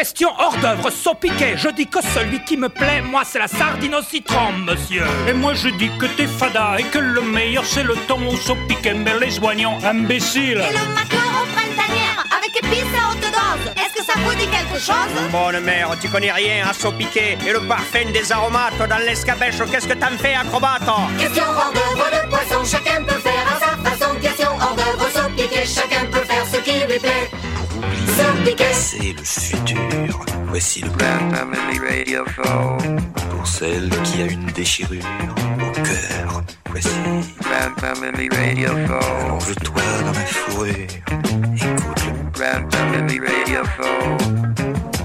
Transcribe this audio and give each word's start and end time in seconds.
Question 0.00 0.30
hors 0.38 0.56
d'œuvre, 0.56 0.88
saupiquet. 0.88 1.58
Je 1.58 1.68
dis 1.68 1.86
que 1.86 1.98
celui 2.02 2.42
qui 2.42 2.56
me 2.56 2.70
plaît, 2.70 3.02
moi, 3.02 3.20
c'est 3.22 3.38
la 3.38 3.48
sardine 3.48 3.94
au 3.96 4.00
citron, 4.02 4.50
monsieur. 4.64 5.04
Et 5.28 5.34
moi 5.34 5.52
je 5.52 5.68
dis 5.68 5.90
que 5.98 6.06
t'es 6.06 6.26
fada 6.26 6.76
et 6.78 6.84
que 6.84 6.96
le 6.96 7.20
meilleur 7.20 7.66
c'est 7.66 7.82
le 7.82 7.94
thon 8.08 8.26
au 8.26 8.34
saupiquet, 8.34 8.94
mais 8.94 9.18
les 9.18 9.38
oignons, 9.40 9.76
imbécile. 9.84 10.62
Et 10.66 10.72
le 10.72 10.86
macaron 10.94 11.44
printanière 11.54 12.24
avec 12.34 12.56
épices 12.56 12.94
à 12.98 13.10
haute 13.10 13.20
dose. 13.20 13.72
Est-ce 13.76 14.00
que 14.00 14.04
ça 14.10 14.18
vous 14.24 14.34
dit 14.36 14.48
quelque 14.48 14.78
chose? 14.78 15.12
Bonne 15.30 15.60
mère, 15.60 15.90
tu 16.00 16.08
connais 16.08 16.32
rien 16.32 16.66
à 16.66 16.72
saupiquer 16.72 17.36
et 17.46 17.52
le 17.52 17.60
parfum 17.60 18.10
des 18.10 18.32
aromates 18.32 18.78
dans 18.78 19.04
l'escabèche, 19.04 19.56
qu'est-ce 19.70 19.86
que 19.86 19.92
t'en 19.92 20.16
fais, 20.16 20.34
acrobate? 20.34 20.80
Question 21.18 21.44
hors 21.44 21.72
d'œuvre 21.74 22.08
de 22.10 22.26
poisson, 22.30 22.64
chacun 22.64 23.04
peut 23.04 23.20
faire 23.20 23.44
à 23.54 23.60
sa 23.60 23.90
façon. 23.90 24.14
Question 24.14 24.48
hors 24.48 24.74
d'œuvre, 24.76 25.10
sans 25.12 25.30
piquer, 25.32 25.66
chacun 25.66 26.06
peut 26.06 26.24
faire 26.26 26.46
ce 26.50 26.56
qui 26.56 26.72
lui 26.90 26.98
plaît. 26.98 27.30
C'est 28.72 29.12
le 29.12 29.22
futur. 29.22 30.24
Voici 30.48 30.80
le 30.82 30.88
Grand 30.90 31.30
Family 31.30 31.78
Radio 31.78 32.24
Show. 32.26 32.76
pour 33.30 33.46
celle 33.46 33.88
qui 34.04 34.22
a 34.22 34.26
une 34.26 34.46
déchirure 34.46 35.04
au 35.58 35.72
cœur. 35.72 36.42
Voici. 36.70 36.88
Grand 37.40 37.74
Family 37.78 38.28
Radio 38.30 38.68
Show. 38.86 39.24
Allonge-toi 39.24 39.82
dans 40.04 40.12
ma 40.12 40.26
fourrure. 40.26 40.74
Écoute 41.54 42.04
le 42.06 42.30
Grand 42.32 42.70
Family 42.70 43.20
Radio 43.20 43.62
Show. 43.76 44.16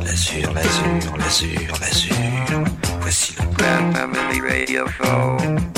l'azur, 0.05 0.53
l'azur, 0.53 1.17
l'azur, 1.17 1.77
l'azur. 1.81 2.63
Voici 3.01 3.35
le 3.37 3.45
Grand 3.57 3.91
Family 3.93 4.41
Radio 4.41 4.85
Show. 4.87 5.74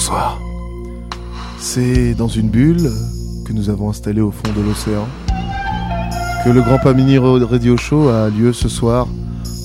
Bonsoir. 0.00 0.40
C'est 1.58 2.14
dans 2.14 2.26
une 2.26 2.48
bulle 2.48 2.90
que 3.46 3.52
nous 3.52 3.68
avons 3.68 3.90
installée 3.90 4.22
au 4.22 4.30
fond 4.30 4.50
de 4.56 4.62
l'océan 4.62 5.06
que 6.42 6.48
le 6.48 6.62
Grand 6.62 6.78
Pamini 6.78 7.18
Radio 7.18 7.76
Show 7.76 8.08
a 8.08 8.30
lieu 8.30 8.54
ce 8.54 8.70
soir 8.70 9.08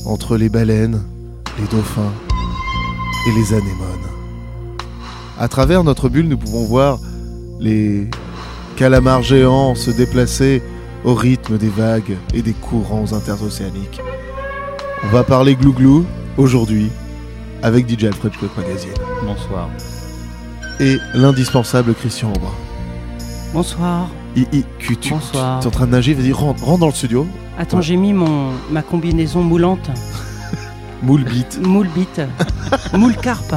entre 0.06 0.36
les 0.36 0.50
baleines, 0.50 1.02
les 1.58 1.66
dauphins 1.68 2.12
et 3.30 3.40
les 3.40 3.54
anémones. 3.54 4.10
À 5.40 5.48
travers 5.48 5.86
notre 5.86 6.10
bulle, 6.10 6.28
nous 6.28 6.38
pouvons 6.38 6.66
voir 6.66 7.00
les 7.62 8.10
calamars 8.76 9.24
géants 9.24 9.74
se 9.74 9.90
déplacer 9.90 10.62
au 11.06 11.14
rythme 11.14 11.58
des 11.58 11.70
vagues 11.70 12.18
et 12.34 12.42
des 12.42 12.52
courants 12.52 13.14
interocéaniques. 13.14 14.02
On 15.06 15.08
va 15.08 15.24
parler 15.24 15.56
glouglou 15.56 16.06
aujourd'hui 16.38 16.90
avec 17.64 17.90
DJ 17.90 18.04
Alfred 18.04 18.34
Magazine 18.58 18.92
Bonsoir. 19.24 19.70
Et 20.80 20.98
l'indispensable 21.14 21.94
Christian 21.94 22.30
Aubin. 22.30 22.52
Bonsoir. 23.54 24.08
I, 24.36 24.46
I, 24.52 24.66
tu, 24.80 24.98
tu, 24.98 25.12
Bonsoir. 25.14 25.60
tu 25.60 25.64
es 25.66 25.68
en 25.68 25.72
train 25.72 25.86
de 25.86 25.92
nager, 25.92 26.14
vas-y, 26.14 26.32
rentre, 26.34 26.64
rentre 26.64 26.80
dans 26.82 26.88
le 26.88 26.94
studio. 26.94 27.26
Attends, 27.58 27.78
Ouais. 27.78 27.84
j'ai 27.84 27.96
mis 27.96 28.12
mon, 28.14 28.52
ma 28.70 28.82
combinaison 28.82 29.42
moulante. 29.42 29.90
Moule 31.04 31.24
bite. 31.24 31.60
Moule 31.62 31.88
bite. 31.96 32.22
Moule 32.94 33.16
carpe. 33.16 33.56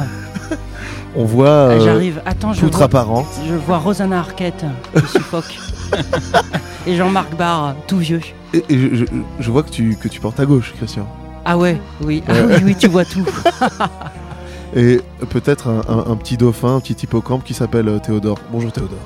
On 1.15 1.25
voit 1.25 1.47
euh, 1.47 1.83
J'arrive. 1.83 2.21
Attends, 2.25 2.53
je 2.53 2.65
vois, 2.65 2.83
apparente. 2.83 3.25
je 3.47 3.55
vois 3.55 3.79
Rosanna 3.79 4.19
Arquette 4.19 4.63
qui 4.95 5.07
suffoque. 5.07 5.57
Et 6.87 6.95
Jean-Marc 6.95 7.35
Barr, 7.35 7.75
tout 7.87 7.97
vieux. 7.97 8.21
Et, 8.53 8.63
et 8.69 8.77
je, 8.77 8.95
je- 8.95 9.05
je 9.39 9.51
vois 9.51 9.63
que 9.63 9.69
tu, 9.71 9.97
que 10.01 10.07
tu 10.07 10.19
portes 10.19 10.39
à 10.39 10.45
gauche, 10.45 10.73
Christian. 10.77 11.07
Ah 11.45 11.57
ouais, 11.57 11.81
oui. 12.03 12.23
Ah 12.27 12.33
oui, 12.47 12.55
oui, 12.63 12.75
tu 12.77 12.87
vois 12.87 13.05
tout. 13.05 13.25
Et 14.75 15.01
peut-être 15.29 15.67
un, 15.67 15.81
un- 15.87 16.11
un 16.11 16.15
petit 16.15 16.37
dauphin, 16.37 16.75
un 16.75 16.79
petit 16.79 16.93
hippocampe 17.05 17.43
qui 17.43 17.53
s'appelle 17.53 17.87
euh, 17.87 17.99
Théodore. 17.99 18.37
Bonjour 18.51 18.71
Théodore. 18.71 18.97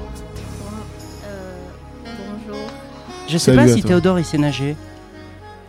bonjour. 2.03 2.61
Je 3.27 3.37
sais 3.37 3.55
Salut 3.55 3.69
pas 3.69 3.75
si 3.75 3.81
toi. 3.81 3.89
Théodore 3.91 4.19
il 4.19 4.25
sait 4.25 4.37
nager. 4.37 4.75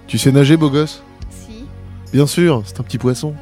Tu 0.06 0.19
sais 0.19 0.33
nager, 0.33 0.56
beau 0.56 0.69
gosse 0.71 1.03
Si. 1.31 1.65
Bien 2.12 2.27
sûr, 2.27 2.62
c'est 2.66 2.81
un 2.81 2.83
petit 2.83 2.99
poisson. 2.99 3.34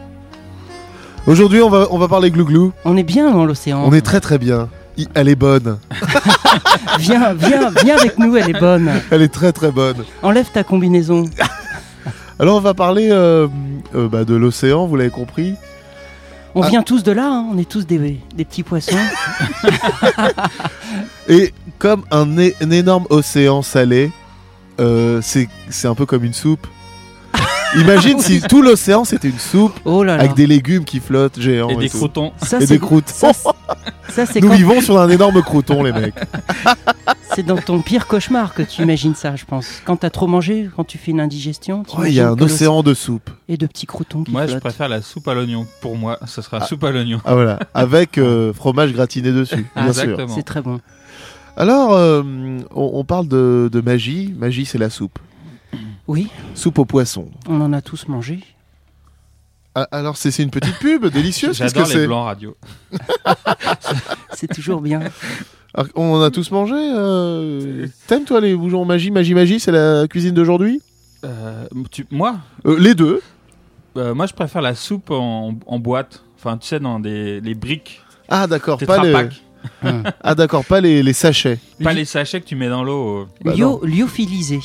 Aujourd'hui, 1.26 1.62
on 1.62 1.70
va, 1.70 1.86
on 1.91 1.98
va 1.98 2.08
parler 2.08 2.30
glouglou. 2.30 2.72
On 2.84 2.96
est 2.96 3.02
bien 3.02 3.30
dans 3.30 3.44
l'océan. 3.44 3.82
On 3.84 3.92
est 3.92 4.00
très 4.02 4.20
très 4.20 4.38
bien. 4.38 4.68
I- 4.98 5.08
Elle 5.14 5.28
est 5.28 5.36
bonne. 5.36 5.78
Viens, 6.98 7.32
viens, 7.32 7.70
viens 7.82 7.96
avec 7.96 8.18
nous, 8.18 8.36
elle 8.36 8.50
est 8.50 8.60
bonne. 8.60 8.91
Elle 9.10 9.22
est 9.22 9.32
très 9.32 9.52
très 9.52 9.70
bonne. 9.70 10.04
Enlève 10.22 10.50
ta 10.52 10.62
combinaison. 10.64 11.24
Alors 12.38 12.56
on 12.56 12.60
va 12.60 12.74
parler 12.74 13.08
euh, 13.10 13.48
euh, 13.94 14.08
bah, 14.08 14.24
de 14.24 14.34
l'océan, 14.34 14.86
vous 14.86 14.96
l'avez 14.96 15.08
compris. 15.10 15.54
On 16.54 16.62
Ah. 16.62 16.68
vient 16.68 16.82
tous 16.82 17.02
de 17.02 17.12
là, 17.12 17.28
hein. 17.30 17.46
on 17.50 17.58
est 17.58 17.68
tous 17.68 17.86
des, 17.86 18.20
des 18.34 18.44
petits 18.44 18.62
poissons. 18.62 18.96
Et 21.28 21.52
comme 21.78 22.04
un, 22.10 22.36
énorme 22.70 23.06
océan 23.10 23.62
salé, 23.62 24.10
euh, 24.80 25.20
c'est 25.22 25.48
un 25.88 25.94
peu 25.94 26.06
comme 26.06 26.24
une 26.24 26.34
soupe. 26.34 26.66
Imagine 27.78 28.19
si 28.19 28.41
tout 28.43 28.62
l'océan 28.62 29.05
c'était 29.05 29.28
une 29.28 29.38
soupe 29.38 29.78
Oh 29.84 30.03
là 30.05 30.16
là. 30.16 30.22
avec 30.25 30.34
des 30.34 30.47
légumes 30.47 30.84
qui 30.84 31.00
flottent 31.00 31.41
géants 31.41 31.71
Et 31.71 31.77
des 31.77 31.88
tout. 31.88 31.97
croutons. 31.99 32.33
Ça, 32.43 32.59
et 32.59 32.66
c'est 32.66 32.75
des 32.75 32.78
croûtes. 32.78 33.09
ça, 33.09 33.33
ça, 34.09 34.25
Nous 34.41 34.49
quand- 34.49 34.55
vivons 34.55 34.81
sur 34.81 35.00
un 35.00 35.09
énorme 35.09 35.43
crouton, 35.43 35.83
les 35.83 35.93
mecs. 35.93 36.15
C'est 37.34 37.47
dans 37.47 37.56
ton 37.56 37.81
pire 37.81 38.06
cauchemar 38.06 38.53
que 38.53 38.60
tu 38.62 38.83
imagines 38.83 39.15
ça, 39.15 39.37
je 39.37 39.47
pense. 39.47 39.81
Quand 39.87 39.97
t'as 39.97 40.10
trop 40.10 40.27
mangé, 40.27 40.69
quand 40.77 40.84
tu 40.84 40.99
fais 40.99 41.12
une 41.12 41.21
indigestion, 41.21 41.83
Ouais, 41.97 42.10
Il 42.10 42.15
y 42.15 42.21
a 42.21 42.28
un 42.28 42.38
océan 42.38 42.83
de 42.83 42.93
soupe. 42.93 43.31
et 43.49 43.56
de 43.56 43.66
petits 43.66 43.87
croutons 43.87 44.22
qui 44.22 44.33
Moi, 44.33 44.47
je 44.47 44.59
préfère 44.59 44.91
la 44.91 45.00
soupe 45.00 45.27
à 45.28 45.33
l'oignon. 45.33 45.66
Pour 45.81 45.97
moi, 45.97 46.19
ce 46.27 46.43
sera 46.43 46.59
Ah. 46.60 46.66
soupe 46.66 46.84
à 46.84 46.91
l'oignon. 46.91 47.22
Ah 47.25 47.33
voilà, 47.34 47.59
avec 47.72 48.19
euh, 48.19 48.53
fromage 48.53 48.93
gratiné 48.93 49.33
dessus, 49.33 49.65
bien 49.75 49.94
sûr. 49.94 50.19
C'est 50.34 50.43
très 50.43 50.60
bon. 50.60 50.78
Alors, 51.56 51.94
euh, 51.94 52.22
on, 52.75 52.91
on 52.94 53.04
parle 53.04 53.28
de, 53.28 53.71
de 53.72 53.81
magie. 53.81 54.34
Magie, 54.39 54.66
c'est 54.66 54.77
la 54.78 54.91
soupe. 54.91 55.19
Oui, 56.12 56.28
Soupe 56.54 56.78
au 56.78 56.84
poisson. 56.84 57.30
on 57.48 57.58
en 57.62 57.72
a 57.72 57.80
tous 57.80 58.06
mangé. 58.06 58.40
Ah, 59.74 59.88
alors, 59.90 60.18
c'est 60.18 60.36
une 60.42 60.50
petite 60.50 60.78
pub 60.78 61.06
délicieuse. 61.12 61.56
J'adore 61.56 61.86
les 61.86 61.92
c'est 61.92 62.06
blancs 62.06 62.26
radio. 62.26 62.54
C'est 64.34 64.48
toujours 64.52 64.82
bien. 64.82 65.00
Alors, 65.72 65.88
On 65.94 66.14
en 66.16 66.20
a 66.20 66.30
tous 66.30 66.50
mangé. 66.50 66.74
euh, 66.76 67.86
T'aimes 68.06 68.24
toi 68.24 68.42
les 68.42 68.54
bougeons 68.54 68.84
magie, 68.84 69.10
magie, 69.10 69.32
magie 69.32 69.58
C'est 69.58 69.72
la 69.72 70.06
cuisine 70.08 70.34
d'aujourd'hui? 70.34 70.82
Euh, 71.24 71.64
tu- 71.90 72.06
moi, 72.10 72.36
Euh, 72.66 72.78
Les 72.78 72.94
deux. 72.94 73.22
euh, 73.96 74.12
moi, 74.14 74.26
je 74.26 74.34
préfère 74.34 74.60
la 74.60 74.74
soupe 74.74 75.10
en, 75.10 75.54
en 75.66 75.78
boîte. 75.78 76.22
Enfin, 76.38 76.58
tu 76.58 76.66
sais, 76.68 76.78
dans 76.80 77.00
des 77.00 77.40
les 77.40 77.54
briques. 77.54 78.02
Ah 78.28 78.46
d'accord, 78.46 78.78
pas 78.78 79.02
les. 79.02 79.12
Pak. 79.12 79.32
Ah 80.22 80.34
d'accord, 80.34 80.64
pas 80.66 80.80
les, 80.82 81.02
les 81.04 81.12
sachets. 81.14 81.58
Pas 81.82 81.92
les 81.94 82.04
sachets 82.04 82.40
que 82.42 82.46
tu 82.46 82.56
mets 82.56 82.68
dans 82.68 82.82
l'eau. 82.84 83.20
euh. 83.20 83.26
Bah 83.44 83.54
Lyo, 83.54 83.80
lyophilisé. 83.84 84.58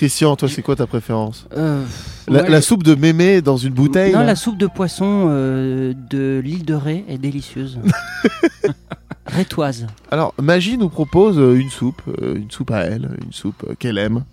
Christian, 0.00 0.34
toi 0.34 0.48
c'est 0.48 0.62
quoi 0.62 0.76
ta 0.76 0.86
préférence 0.86 1.44
Euh, 1.54 1.84
la, 2.26 2.40
ouais, 2.42 2.48
la 2.48 2.62
soupe 2.62 2.82
de 2.84 2.94
mémé 2.94 3.42
dans 3.42 3.58
une 3.58 3.74
bouteille 3.74 4.14
Non, 4.14 4.22
la 4.22 4.34
soupe 4.34 4.56
de 4.56 4.66
poisson 4.66 5.26
euh, 5.28 5.92
de 6.08 6.40
l'île 6.42 6.64
de 6.64 6.72
Ré 6.72 7.04
est 7.06 7.18
délicieuse. 7.18 7.78
Rétoise. 9.26 9.86
Alors 10.10 10.32
Magie 10.40 10.78
nous 10.78 10.88
propose 10.88 11.38
euh, 11.38 11.54
une 11.54 11.68
soupe, 11.70 12.00
une 12.22 12.50
soupe 12.50 12.70
à 12.70 12.80
elle, 12.84 13.10
une 13.24 13.32
soupe 13.32 13.74
qu'elle 13.78 13.98
aime. 13.98 14.24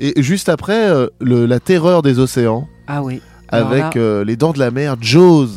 Et 0.00 0.20
juste 0.20 0.48
après, 0.48 0.90
le- 1.20 1.46
la 1.46 1.60
terreur 1.60 2.02
des 2.02 2.18
océans, 2.18 2.66
Ah 2.88 3.02
oui. 3.04 3.20
Alors 3.50 3.68
avec 3.70 3.94
là, 3.94 4.24
les 4.24 4.34
dents 4.36 4.52
de 4.52 4.58
la 4.58 4.70
mer, 4.72 4.96
Jaws. 5.00 5.48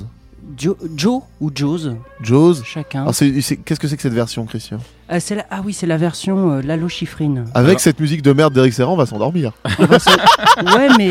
Jo- 0.58 0.78
Joe 0.96 1.22
ou 1.42 1.52
Jaws, 1.54 1.96
Jaws. 2.22 2.56
chacun. 2.64 3.02
Alors, 3.02 3.16
c'est- 3.16 3.42
c'est- 3.42 3.58
Qu'est-ce 3.58 3.80
que 3.80 3.88
c'est 3.88 3.96
que 3.96 4.02
cette 4.02 4.14
version, 4.14 4.46
Christian? 4.46 4.78
Ah, 5.10 5.18
la- 5.32 5.46
ah 5.52 5.62
oui, 5.64 5.74
c'est 5.74 5.86
la 5.88 5.98
version 5.98 6.52
euh, 6.54 6.62
l'allochifrine. 6.62 7.46
Avec 7.54 7.70
Alors- 7.70 7.80
cette 7.80 8.00
musique 8.00 8.22
de 8.22 8.32
merde 8.34 8.54
d'Eric 8.54 8.74
Serran, 8.74 8.94
on 8.94 8.98
va 8.98 9.06
s'endormir. 9.06 9.52
Ouais, 9.70 10.88
mais, 10.98 11.10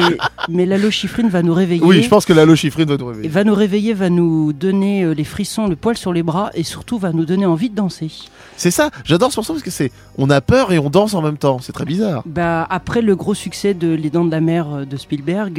mais 0.49 0.67
l'allochifrine 0.67 1.29
va 1.29 1.43
nous 1.43 1.55
réveiller. 1.55 1.82
Oui, 1.85 2.03
je 2.03 2.08
pense 2.08 2.25
que 2.25 2.32
la 2.32 2.44
lochifrine 2.44 2.88
va 2.88 2.97
nous 2.97 3.06
réveiller. 3.06 3.29
va 3.29 3.44
nous 3.44 3.55
réveiller, 3.55 3.93
va 3.94 4.11
nous 4.11 4.53
donner 4.53 5.03
euh, 5.05 5.14
les 5.14 5.25
frissons, 5.25 5.67
le 5.69 5.76
poil 5.76 5.97
sur 5.97 6.12
les 6.12 6.23
bras 6.23 6.50
et 6.55 6.62
surtout 6.62 6.99
va 6.99 7.12
nous 7.12 7.25
donner 7.25 7.47
envie 7.47 7.70
de 7.70 7.75
danser. 7.76 8.11
C'est 8.56 8.70
ça, 8.70 8.91
j'adore 9.05 9.32
ce 9.32 9.38
morceau 9.41 9.53
parce 9.55 9.64
que 9.64 9.70
c'est. 9.70 9.91
On 10.19 10.31
a 10.31 10.41
peur 10.41 10.73
et 10.73 10.79
on 10.79 10.91
danse 10.91 11.14
en 11.14 11.23
même 11.23 11.37
temps, 11.38 11.58
c'est 11.61 11.73
très 11.73 11.85
bizarre. 11.85 12.23
Bah, 12.26 12.67
après 12.70 13.03
le 13.03 13.14
gros 13.17 13.35
succès 13.35 13.75
de 13.75 13.88
Les 13.94 14.11
Dents 14.11 14.25
de 14.25 14.31
la 14.31 14.41
Mer 14.41 14.67
euh, 14.73 14.85
de 14.85 14.97
Spielberg, 14.97 15.58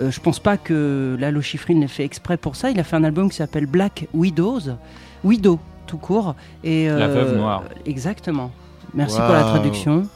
euh, 0.00 0.10
je 0.10 0.20
pense 0.20 0.38
pas 0.38 0.56
que 0.56 1.16
Lalo 1.18 1.40
Schifrin 1.40 1.80
l'ait 1.80 1.88
fait 1.88 2.04
exprès 2.04 2.36
pour 2.36 2.56
ça. 2.56 2.70
Il 2.70 2.78
a 2.78 2.84
fait 2.84 2.96
un 2.96 3.04
album 3.04 3.30
qui 3.30 3.36
s'appelle 3.36 3.66
Black 3.66 4.06
Widows, 4.14 4.60
Widow 5.24 5.58
tout 5.86 5.98
court. 5.98 6.34
Et, 6.62 6.86
La 6.86 6.92
euh, 6.92 7.14
veuve 7.24 7.36
noire. 7.36 7.64
Exactement. 7.86 8.52
Merci 8.94 9.16
pour 9.16 9.32
la 9.32 9.42
traduction. 9.42 10.08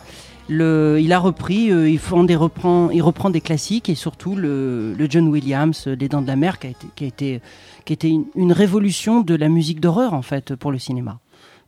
Le, 0.48 0.98
il 1.00 1.12
a 1.12 1.18
repris, 1.18 1.70
euh, 1.70 1.88
il, 1.88 1.98
font 1.98 2.24
des 2.24 2.36
reprend, 2.36 2.90
il 2.90 3.00
reprend 3.00 3.30
des 3.30 3.40
classiques 3.40 3.88
et 3.88 3.94
surtout 3.94 4.34
le, 4.34 4.92
le 4.92 5.06
John 5.08 5.28
Williams, 5.28 5.86
Les 5.86 6.08
Dents 6.08 6.20
de 6.20 6.26
la 6.26 6.36
Mer, 6.36 6.58
qui 6.58 6.66
a 6.66 6.70
été, 6.70 6.86
qui 6.94 7.04
a 7.04 7.06
été, 7.06 7.40
qui 7.84 7.92
a 7.92 7.94
été 7.94 8.08
une, 8.08 8.24
une 8.34 8.52
révolution 8.52 9.20
de 9.20 9.34
la 9.34 9.48
musique 9.48 9.80
d'horreur 9.80 10.14
en 10.14 10.22
fait 10.22 10.54
pour 10.56 10.72
le 10.72 10.78
cinéma. 10.78 11.20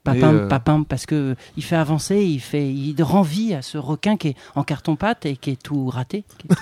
Papin, 0.05 0.35
euh... 0.35 0.49
papin, 0.49 0.83
parce 0.83 1.07
que 1.07 1.35
il 1.57 1.65
fait 1.65 1.77
avancer, 1.77 2.23
il 2.23 2.41
fait, 2.41 2.69
il 2.69 3.03
rend 3.03 3.23
vie 3.23 3.55
à 3.55 3.63
ce 3.63 3.79
requin 3.79 4.19
qui 4.19 4.29
est 4.29 4.37
en 4.55 4.63
carton-pâte 4.63 5.25
et 5.25 5.37
qui 5.37 5.51
est 5.51 5.63
tout 5.63 5.89
raté. 5.89 6.25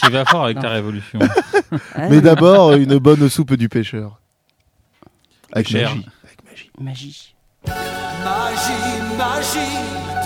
Tu, 0.00 0.10
vas 0.10 0.24
fort 0.24 0.44
avec 0.44 0.60
ta 0.60 0.68
révolution. 0.68 1.18
Mais 2.10 2.20
d'abord, 2.20 2.74
une 2.74 2.98
bonne 2.98 3.28
soupe 3.28 3.54
du 3.54 3.68
pêcheur. 3.68 4.20
Avec 5.52 5.66
Pêcheur. 5.66 5.94
magie. 5.94 6.06
Avec 6.24 6.44
magie. 6.44 6.70
Magie. 6.78 7.34
Magie, 8.24 9.16
magie, 9.18 9.58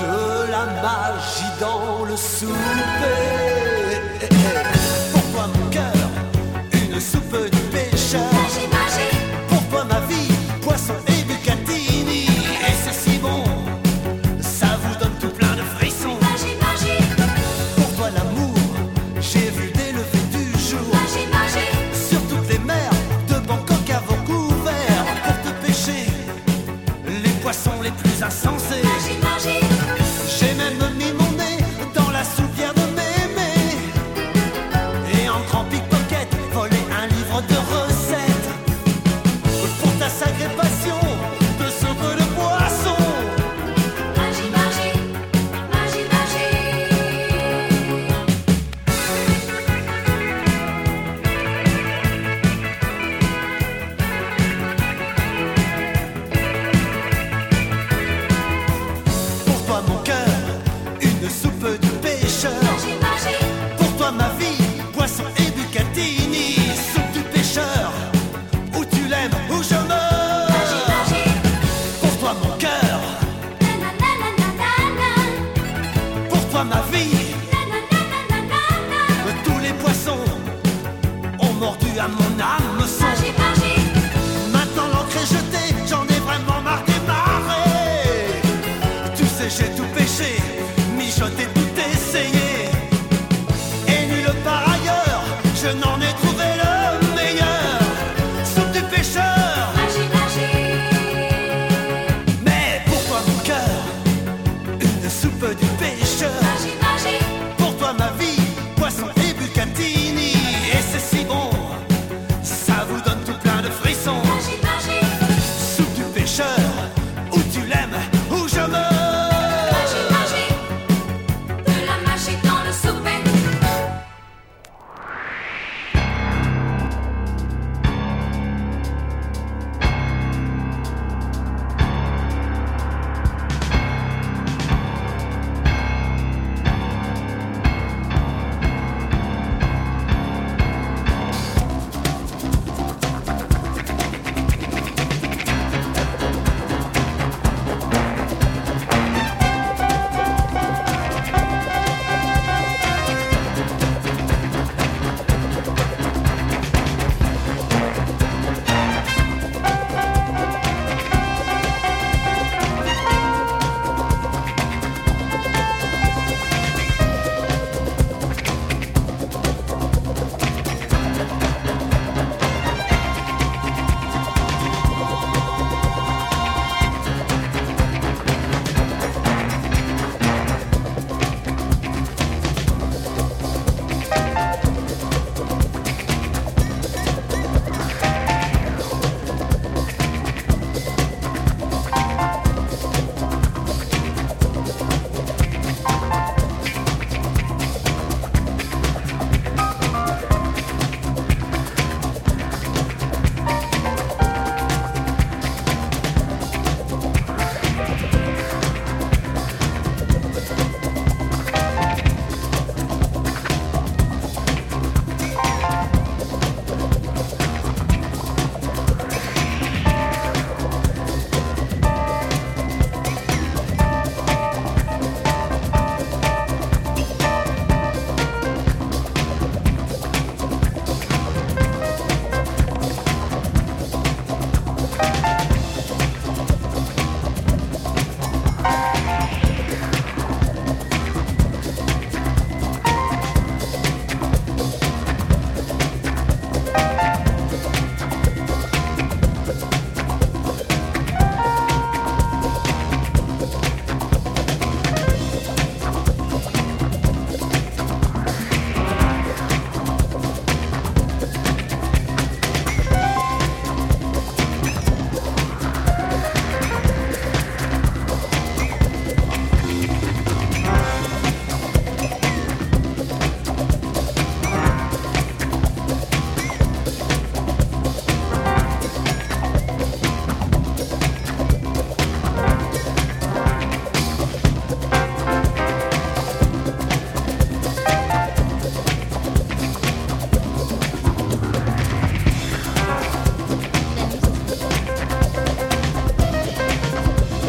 de 0.00 0.50
la 0.50 0.66
magie 0.82 1.60
dans 1.60 2.04
le 2.04 2.16
souper. 2.16 3.57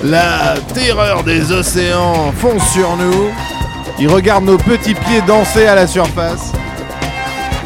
La 0.10 0.56
terreur 0.74 1.24
des 1.24 1.52
océans 1.52 2.32
fonce 2.36 2.68
sur 2.72 2.98
nous. 2.98 3.30
Il 4.00 4.08
regarde 4.08 4.44
nos 4.44 4.58
petits 4.58 4.96
pieds 4.96 5.22
danser 5.28 5.68
à 5.68 5.76
la 5.76 5.86
surface. 5.86 6.52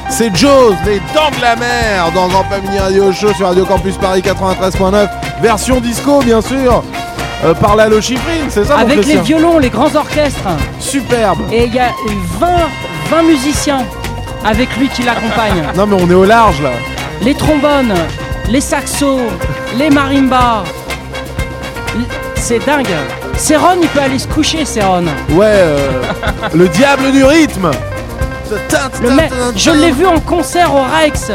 C'est 0.10 0.36
Jaws, 0.36 0.76
les 0.86 1.00
dents 1.16 1.32
de 1.38 1.42
la 1.42 1.56
mer, 1.56 2.12
dans 2.14 2.28
Grand 2.28 2.44
Mini 2.62 2.80
Radio 2.80 3.14
Show 3.14 3.34
sur 3.34 3.48
Radio 3.48 3.66
Campus 3.66 3.96
Paris 3.96 4.22
93.9. 4.22 5.08
Version 5.42 5.80
disco, 5.80 6.20
bien 6.20 6.42
sûr, 6.42 6.84
euh, 7.46 7.54
par 7.54 7.78
Lalo 7.78 8.02
Schifrin, 8.02 8.50
c'est 8.50 8.66
ça 8.66 8.76
mon 8.76 8.82
Avec 8.82 8.98
les 8.98 9.04
Christian 9.04 9.24
violons, 9.24 9.60
les 9.60 9.70
grands 9.70 9.96
orchestres. 9.96 10.50
Superbe. 10.80 11.40
Et 11.50 11.68
il 11.68 11.74
y 11.74 11.80
a 11.80 11.92
20, 12.40 12.48
20 13.10 13.24
musiciens 13.24 13.86
avec 14.44 14.76
lui 14.76 14.90
qui 14.90 15.04
l'accompagnent. 15.04 15.64
Non 15.78 15.86
mais 15.86 15.96
on 15.98 16.10
est 16.10 16.14
au 16.14 16.26
large 16.26 16.62
là. 16.62 16.72
les 17.22 17.36
trombones, 17.36 17.94
les 18.50 18.60
saxos, 18.60 19.22
les 19.78 19.90
marimbas. 19.90 20.64
C'est 22.46 22.60
dingue. 22.66 22.86
Céron, 23.38 23.78
il 23.82 23.88
peut 23.88 24.02
aller 24.02 24.20
se 24.20 24.28
coucher, 24.28 24.66
Céron. 24.66 25.06
Ouais, 25.30 25.46
euh, 25.46 26.02
le 26.54 26.68
diable 26.68 27.10
du 27.14 27.24
rythme. 27.24 27.72
Le 29.02 29.12
mec, 29.12 29.32
je 29.56 29.72
l'ai 29.72 29.92
vu 29.92 30.06
en 30.06 30.20
concert 30.20 30.76
au 30.76 30.82
Rex. 30.84 31.32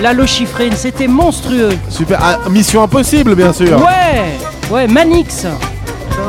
Lalo 0.00 0.26
Schifrin, 0.26 0.68
c'était 0.76 1.06
monstrueux. 1.08 1.70
Super. 1.88 2.18
Ah, 2.22 2.38
mission 2.50 2.82
impossible, 2.82 3.34
bien 3.34 3.52
sûr. 3.54 3.78
Ouais, 3.80 4.36
ouais, 4.70 4.86
Manix, 4.86 5.46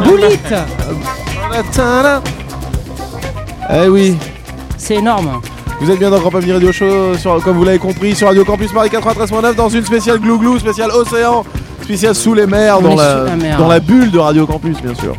Boulit, 0.06 0.40
Eh 3.70 3.88
oui. 3.90 4.16
c'est 4.78 4.96
énorme. 4.96 5.42
Vous 5.82 5.92
êtes 5.92 6.00
bien 6.00 6.10
dans 6.10 6.20
Grand 6.20 6.32
Pavillon 6.32 6.56
Radio 6.56 6.72
Show, 6.72 7.18
sur- 7.18 7.44
comme 7.44 7.58
vous 7.58 7.66
l'avez 7.66 7.80
compris, 7.80 8.16
sur 8.16 8.28
Radio 8.28 8.46
Campus 8.46 8.72
Paris 8.72 8.90
93.9 8.90 9.56
dans 9.56 9.68
une 9.70 9.86
spéciale 9.86 10.20
glouglou, 10.20 10.58
spéciale 10.60 10.92
océan, 10.92 11.44
spéciale 11.84 12.16
sous 12.16 12.34
les 12.34 12.46
mers, 12.48 12.82
dans 12.82 12.96
la, 12.96 13.20
sous 13.20 13.26
la 13.26 13.36
mer. 13.36 13.58
dans 13.58 13.68
la 13.68 13.80
bulle 13.80 14.12
de 14.12 14.20
Radio 14.20 14.46
Campus, 14.48 14.82
bien 14.82 14.94
sûr. 14.96 15.16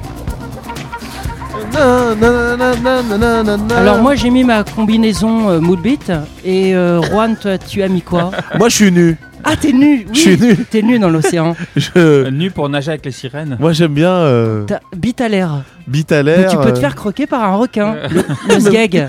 Alors 3.76 3.98
moi 4.00 4.14
j'ai 4.14 4.30
mis 4.30 4.44
ma 4.44 4.62
combinaison 4.62 5.50
euh, 5.50 5.60
mood 5.60 5.80
beat 5.80 6.12
et 6.44 6.74
euh, 6.74 7.02
Juan 7.02 7.36
toi 7.36 7.58
tu 7.58 7.82
as 7.82 7.88
mis 7.88 8.00
quoi? 8.02 8.30
Moi, 8.58 8.68
je 8.68 8.74
suis 8.76 8.92
nu. 8.92 9.16
Ah 9.42 9.56
t'es 9.56 9.72
nu, 9.72 10.06
oui. 10.08 10.14
Je 10.14 10.18
suis 10.20 10.38
nu. 10.38 10.56
T'es 10.56 10.82
nu 10.82 10.98
dans 10.98 11.10
l'océan. 11.10 11.54
Je- 11.76 12.28
Nu 12.30 12.50
pour 12.50 12.68
nager 12.68 12.90
avec 12.90 13.04
les 13.04 13.10
sirènes. 13.10 13.56
Moi, 13.60 13.72
j'aime 13.72 13.92
bien 13.92 14.10
euh, 14.10 14.64
T'as 14.66 14.78
bite 14.96 15.20
à 15.20 15.28
l'air. 15.28 15.62
bite 15.86 16.12
à 16.12 16.22
l'air. 16.22 16.48
tu 16.50 16.56
peux 16.56 16.72
te 16.72 16.78
euh, 16.78 16.80
faire 16.80 16.94
croquer 16.94 17.26
par 17.26 17.42
un 17.44 17.56
requin. 17.56 17.96
Le, 18.10 18.24
le 18.54 18.60
sgeg. 18.60 19.08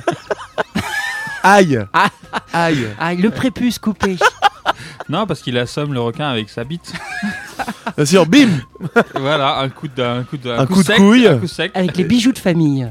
Aïe. 1.43 1.79
Ah. 1.93 2.07
Aïe. 2.51 2.87
Ah, 2.99 3.13
le 3.13 3.29
prépuce 3.29 3.77
coupé. 3.79 4.17
Non, 5.07 5.25
parce 5.27 5.41
qu'il 5.41 5.57
assomme 5.57 5.93
le 5.93 6.01
requin 6.01 6.27
avec 6.27 6.49
sa 6.49 6.63
bite. 6.63 6.91
Bien 7.95 8.05
sûr, 8.05 8.25
bim. 8.25 8.49
voilà, 9.15 9.59
un 9.59 9.69
coup 9.69 9.87
de, 9.87 10.01
un 10.01 10.23
coup 10.23 10.37
de, 10.37 10.49
Un 10.49 10.65
coup 10.65 10.73
coup 10.75 10.79
de 10.81 10.85
sec, 10.85 10.97
couille. 10.97 11.27
un 11.27 11.37
coup 11.39 11.47
sec. 11.47 11.71
Avec 11.73 11.95
les 11.97 12.03
bijoux 12.03 12.31
de 12.33 12.37
famille. 12.39 12.89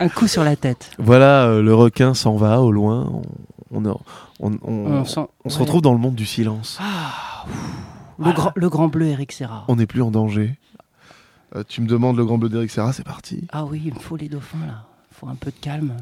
Un 0.00 0.08
coup 0.08 0.26
sur 0.26 0.42
la 0.44 0.56
tête. 0.56 0.90
Voilà, 0.98 1.44
euh, 1.46 1.62
le 1.62 1.74
requin 1.74 2.14
s'en 2.14 2.36
va 2.36 2.60
au 2.62 2.72
loin. 2.72 3.10
On, 3.70 3.84
on, 3.84 3.96
on, 4.40 4.52
on- 4.62 4.86
On 4.92 5.04
sent- 5.04 5.20
on 5.44 5.48
se 5.48 5.56
ouais. 5.56 5.62
retrouve 5.62 5.82
dans 5.82 5.92
le 5.92 5.98
monde 5.98 6.14
du 6.14 6.26
silence. 6.26 6.78
Le, 8.18 8.32
grand, 8.32 8.52
le 8.56 8.68
grand 8.70 8.88
bleu 8.88 9.06
Eric 9.06 9.32
Serra. 9.32 9.64
On 9.68 9.76
n'est 9.76 9.86
plus 9.86 10.00
en 10.02 10.10
danger. 10.10 10.56
Euh, 11.56 11.62
tu 11.68 11.80
me 11.82 11.86
demandes 11.86 12.16
le 12.16 12.24
grand 12.24 12.38
bleu 12.38 12.48
d'Eric 12.48 12.70
Serra, 12.70 12.92
c'est 12.92 13.04
parti. 13.04 13.46
Ah 13.52 13.64
oui, 13.64 13.82
il 13.86 13.94
me 13.94 13.98
faut 13.98 14.16
les 14.16 14.28
dauphins 14.28 14.58
là. 14.66 14.84
Il 15.12 15.14
faut 15.16 15.28
un 15.28 15.34
peu 15.36 15.50
de 15.50 15.60
calme. 15.60 15.92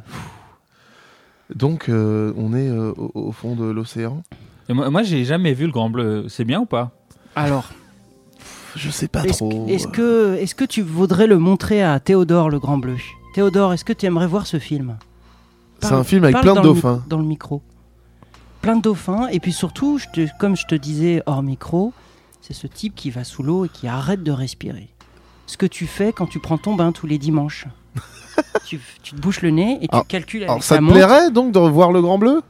Donc, 1.55 1.89
euh, 1.89 2.33
on 2.37 2.55
est 2.55 2.69
euh, 2.69 2.93
au, 2.97 3.11
au 3.15 3.33
fond 3.33 3.55
de 3.55 3.65
l'océan. 3.65 4.23
Et 4.69 4.73
moi, 4.73 4.89
moi 4.91 5.03
j'ai 5.03 5.25
jamais 5.25 5.53
vu 5.53 5.67
le 5.67 5.73
grand 5.73 5.91
bleu. 5.91 6.27
C'est 6.29 6.45
bien 6.45 6.61
ou 6.61 6.67
pas? 6.67 6.93
Alors, 7.37 7.71
Je 8.77 8.91
sais 8.91 9.09
pas 9.09 9.25
est-ce 9.25 9.39
trop. 9.39 9.67
est-ce 9.69 9.87
que, 9.89 10.37
est 10.37 10.55
que 10.55 10.65
tu 10.65 10.83
voudrais 10.83 11.27
le 11.27 11.39
montrer 11.39 11.83
à 11.83 11.99
Théodore 12.01 12.51
le 12.51 12.59
grand 12.59 12.79
bleu? 12.79 12.97
Théodore, 13.35 13.73
est-ce 13.73 13.85
que 13.85 13.93
tu 13.93 14.07
aimerais 14.07 14.27
voir 14.27 14.47
ce 14.47 14.59
film? 14.59 14.97
C'est 15.81 15.93
un 15.93 16.05
film 16.05 16.25
avec 16.25 16.37
plein 16.41 16.53
de 16.55 16.59
le 16.59 16.65
dauphins. 16.65 17.03
dans 17.09 17.19
le 17.19 17.25
micro. 17.25 17.63
Plein 18.61 18.77
de 18.77 18.83
dauphins. 18.83 19.27
Et 19.29 19.41
puis 19.41 19.53
surtout, 19.53 19.99
je 19.99 20.07
te- 20.13 20.29
comme 20.39 20.57
je 20.57 20.67
te 20.67 20.75
disais 20.77 21.23
hors 21.27 21.43
micro, 21.43 21.93
c'est 22.41 22.53
ce 22.53 22.67
type 22.67 22.95
qui 22.95 23.11
va 23.11 23.25
sous 23.25 23.43
l'eau 23.43 23.65
et 23.65 23.69
qui 23.69 23.89
arrête 23.89 24.23
de 24.23 24.31
respirer. 24.31 24.89
Ce 25.47 25.57
que 25.57 25.67
tu 25.67 25.87
fais 25.87 26.13
quand 26.13 26.27
tu 26.27 26.39
prends 26.39 26.59
ton 26.59 26.75
bain 26.77 26.93
tous 26.93 27.07
les 27.07 27.19
dimanches. 27.19 27.67
tu, 28.67 28.79
tu 29.03 29.15
te 29.17 29.21
bouches 29.21 29.43
le 29.43 29.51
nez 29.51 29.79
et 29.83 29.89
tu 29.89 29.95
Alors- 29.95 30.07
calcules 30.07 30.43
avec 30.43 30.51
Alors, 30.51 30.63
ça 30.63 30.77
ta 30.77 30.79
te 30.79 30.85
montre. 30.85 30.95
plairait 30.97 31.31
donc 31.33 31.53
de 31.53 31.59
revoir 31.59 31.91
le 31.91 32.01
grand 32.01 32.19
bleu? 32.19 32.43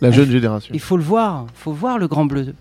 La 0.00 0.10
jeune 0.12 0.30
génération. 0.30 0.72
Il 0.72 0.80
faut 0.80 0.96
le 0.96 1.02
voir, 1.02 1.46
faut 1.54 1.72
voir 1.72 1.98
le 1.98 2.06
grand 2.08 2.24
bleu. 2.26 2.54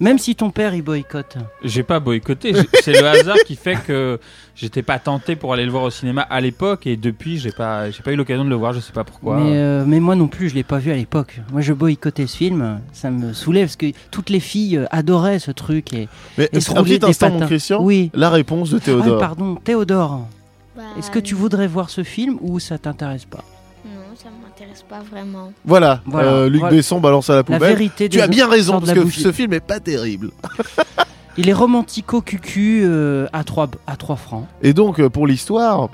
Même 0.00 0.18
si 0.18 0.34
ton 0.36 0.50
père 0.50 0.74
il 0.74 0.82
boycotte. 0.82 1.36
J'ai 1.64 1.82
pas 1.82 2.00
boycotté. 2.00 2.52
C'est 2.82 2.92
le 2.92 3.06
hasard 3.06 3.36
qui 3.46 3.56
fait 3.56 3.76
que 3.86 4.20
j'étais 4.54 4.82
pas 4.82 4.98
tenté 4.98 5.36
pour 5.36 5.52
aller 5.54 5.64
le 5.64 5.70
voir 5.70 5.84
au 5.84 5.90
cinéma 5.90 6.22
à 6.22 6.40
l'époque 6.40 6.86
et 6.86 6.96
depuis 6.96 7.38
j'ai 7.38 7.50
pas, 7.50 7.90
j'ai 7.90 8.02
pas 8.02 8.12
eu 8.12 8.16
l'occasion 8.16 8.44
de 8.44 8.50
le 8.50 8.54
voir. 8.56 8.72
Je 8.74 8.80
sais 8.80 8.92
pas 8.92 9.04
pourquoi. 9.04 9.38
Mais, 9.38 9.56
euh, 9.56 9.84
mais 9.86 10.00
moi 10.00 10.14
non 10.16 10.28
plus, 10.28 10.50
je 10.50 10.54
l'ai 10.54 10.62
pas 10.64 10.78
vu 10.78 10.92
à 10.92 10.96
l'époque. 10.96 11.40
Moi, 11.50 11.62
je 11.62 11.72
boycottais 11.72 12.26
ce 12.26 12.36
film. 12.36 12.80
Ça 12.92 13.10
me 13.10 13.32
saoulait 13.32 13.62
parce 13.62 13.76
que 13.76 13.86
toutes 14.10 14.30
les 14.30 14.40
filles 14.40 14.76
euh, 14.76 14.86
adoraient 14.90 15.38
ce 15.38 15.50
truc 15.50 15.92
et, 15.94 16.08
Mais 16.36 16.48
et 16.52 16.60
se 16.60 16.70
un 16.76 16.84
petit 16.84 17.00
instant, 17.04 17.30
mon. 17.30 17.46
Christian. 17.46 17.82
Oui. 17.82 18.10
La 18.14 18.30
réponse 18.30 18.70
de 18.70 18.76
Ah, 18.76 18.80
Théodore. 18.84 19.18
pardon, 19.18 19.56
Théodore. 19.56 20.28
Bah, 20.76 20.82
Est-ce 20.98 21.10
que 21.10 21.18
tu 21.18 21.34
voudrais 21.34 21.66
voir 21.66 21.90
ce 21.90 22.04
film 22.04 22.36
ou 22.42 22.60
ça 22.60 22.78
t'intéresse 22.78 23.24
pas? 23.24 23.42
M'intéresse 24.68 24.84
pas 24.88 25.00
vraiment. 25.00 25.52
Voilà, 25.64 26.00
Voilà, 26.06 26.28
euh, 26.32 26.48
Luc 26.48 26.60
voilà. 26.60 26.76
Besson 26.76 27.00
balance 27.00 27.30
à 27.30 27.34
la 27.34 27.38
La 27.38 27.44
poubelle. 27.44 27.60
vérité 27.72 28.08
tu 28.08 28.20
as 28.20 28.26
bien 28.26 28.48
raison, 28.48 28.80
parce 28.80 28.92
que 28.92 29.00
bougie. 29.00 29.20
ce 29.22 29.32
film 29.32 29.52
est 29.52 29.60
pas 29.60 29.80
terrible. 29.80 30.30
Il 31.36 31.48
est 31.48 31.52
romantico-cucu 31.52 32.82
euh, 32.84 33.26
à, 33.32 33.44
3, 33.44 33.68
à 33.86 33.96
3 33.96 34.16
francs. 34.16 34.46
Et 34.60 34.72
donc, 34.72 34.98
euh, 34.98 35.08
pour 35.08 35.26
l'histoire, 35.26 35.88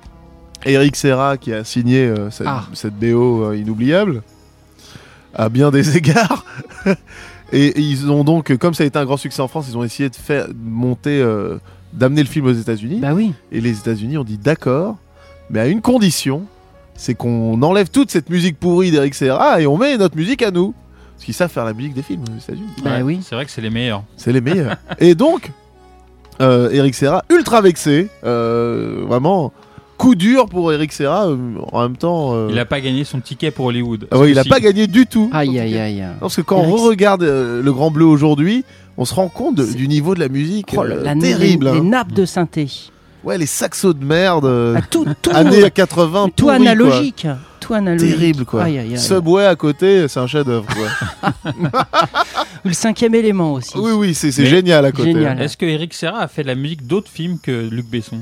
Eric 0.65 0.97
Serra, 0.97 1.37
qui 1.37 1.53
a 1.53 1.65
signé 1.65 2.07
euh, 2.07 2.31
cette, 2.31 2.47
Ah. 2.49 2.65
cette 2.73 2.95
BO 2.99 3.45
euh, 3.45 3.57
inoubliable, 3.57 4.23
à 5.35 5.51
bien 5.51 5.71
des 5.71 5.97
égards. 5.99 6.47
et, 7.53 7.65
et 7.67 7.81
ils 7.81 8.11
ont 8.11 8.25
donc, 8.25 8.57
comme 8.57 8.73
ça 8.73 8.85
a 8.85 8.87
été 8.87 8.99
un 8.99 9.05
grand 9.05 9.19
succès 9.19 9.43
en 9.43 9.49
France, 9.49 9.67
ils 9.69 9.77
ont 9.77 9.85
essayé 9.85 10.09
de 10.09 10.17
faire 10.17 10.47
monter, 10.65 11.21
euh, 11.21 11.59
d'amener 11.93 12.23
le 12.23 12.29
film 12.29 12.47
aux 12.47 12.53
États-Unis. 12.53 13.01
Bah 13.01 13.13
oui. 13.13 13.35
Et 13.53 13.61
les 13.61 13.79
États-Unis 13.79 14.17
ont 14.17 14.25
dit 14.25 14.39
d'accord, 14.39 14.97
mais 15.51 15.61
à 15.61 15.67
une 15.67 15.83
condition, 15.83 16.45
c'est 16.97 17.15
qu'on 17.15 17.61
enlève 17.63 17.91
toute 17.91 18.11
cette 18.11 18.31
musique 18.31 18.59
pourrie 18.59 18.91
d'Eric 18.91 19.15
Serra 19.15 19.61
et 19.61 19.67
on 19.67 19.77
met 19.77 19.97
notre 19.97 20.17
musique 20.17 20.43
à 20.43 20.51
nous. 20.51 20.75
Parce 21.15 21.25
qu'ils 21.27 21.35
savent 21.35 21.51
faire 21.51 21.65
la 21.65 21.73
musique 21.75 21.95
des 21.95 22.03
films 22.03 22.23
aux 22.23 22.39
États-Unis. 22.41 22.67
Bah 22.83 22.97
Ouais, 22.97 23.03
oui. 23.03 23.19
C'est 23.23 23.35
vrai 23.37 23.45
que 23.45 23.51
c'est 23.51 23.61
les 23.61 23.71
meilleurs. 23.71 24.03
C'est 24.17 24.33
les 24.33 24.41
meilleurs. 24.41 24.77
et 24.99 25.15
donc, 25.15 25.51
euh, 26.41 26.71
Eric 26.73 26.95
Serra, 26.95 27.25
ultra 27.31 27.61
vexé, 27.61 28.09
euh, 28.25 29.05
vraiment 29.07 29.53
coup 29.97 30.17
dur 30.17 30.49
pour 30.49 30.73
Eric 30.73 30.93
Serra. 30.93 31.29
euh, 31.29 31.37
en 31.73 31.83
même 31.83 31.97
temps, 31.97 32.35
euh, 32.35 32.49
Il 32.51 32.59
a 32.59 32.65
pas 32.65 32.81
gagné 32.81 33.05
son 33.05 33.21
ticket 33.21 33.53
pour 33.53 33.67
Hollywood. 33.67 34.09
ah 34.11 34.19
ouais, 34.19 34.33
il 34.33 34.39
a 34.39 34.43
Si. 34.43 34.49
pas 34.49 34.59
gagné 34.59 34.89
du 34.89 35.07
tout. 35.07 35.31
Aïe, 35.33 35.57
aïe, 35.61 35.79
aïe. 35.79 36.05
Parce 36.19 36.35
que 36.35 36.41
quand 36.43 36.63
Eric- 36.65 36.75
on 36.75 36.83
regarde 36.83 37.23
le 37.23 37.73
Grand 37.73 37.93
Bleu 37.93 38.05
aujourd'hui, 38.07 38.65
on 38.97 39.05
se 39.05 39.15
rend 39.15 39.29
compte 39.29 39.55
de- 39.55 39.73
du 39.73 39.87
niveau 39.87 40.15
de 40.17 40.21
la 40.21 40.29
musique 40.29 40.75
Oh, 40.77 40.83
euh, 40.83 41.01
la- 41.03 41.15
terrible. 41.15 41.67
Les, 41.67 41.73
les 41.75 41.79
hein. 41.79 41.85
nappes 41.85 42.13
de 42.13 42.25
synthé. 42.25 42.67
Ouais, 43.25 43.39
les 43.39 43.47
saxos 43.47 43.95
de 43.95 44.05
merde. 44.05 44.45
euh, 44.45 44.75
Ah, 44.79 44.83
tout, 44.91 45.07
tout, 45.23 45.31
années 45.35 45.71
80, 45.71 46.29
tout 46.37 46.45
quoi. 46.47 46.55
analogique. 46.55 47.27
Tout 47.61 47.73
analogique. 47.73 48.11
Terrible 48.19 48.45
quoi. 48.45 48.65
Aïe, 48.65 48.79
aïe, 48.79 48.91
aïe. 48.93 48.99
Subway 48.99 49.47
à 49.47 49.57
côté, 49.57 50.07
c'est 50.09 50.21
un 50.21 50.27
chef-d'œuvre. 50.27 50.67
Ou 52.65 52.69
le 52.69 52.73
cinquième 52.75 53.15
élément 53.15 53.55
aussi. 53.55 53.77
oui, 53.77 53.93
oui, 53.93 54.15
c'est 54.15 54.31
génial 54.45 54.85
à 54.85 54.93
côté. 54.93 55.13
Génial. 55.13 55.41
Est-ce 55.41 55.57
que 55.57 55.65
Eric 55.67 55.95
Serra 55.95 56.21
a 56.21 56.29
fait 56.29 56.43
de 56.43 56.49
la 56.49 56.55
musique 56.55 56.87
d'autres 56.87 57.11
films 57.11 57.39
que 57.43 57.69
Luc 57.71 57.87
Besson? 57.89 58.21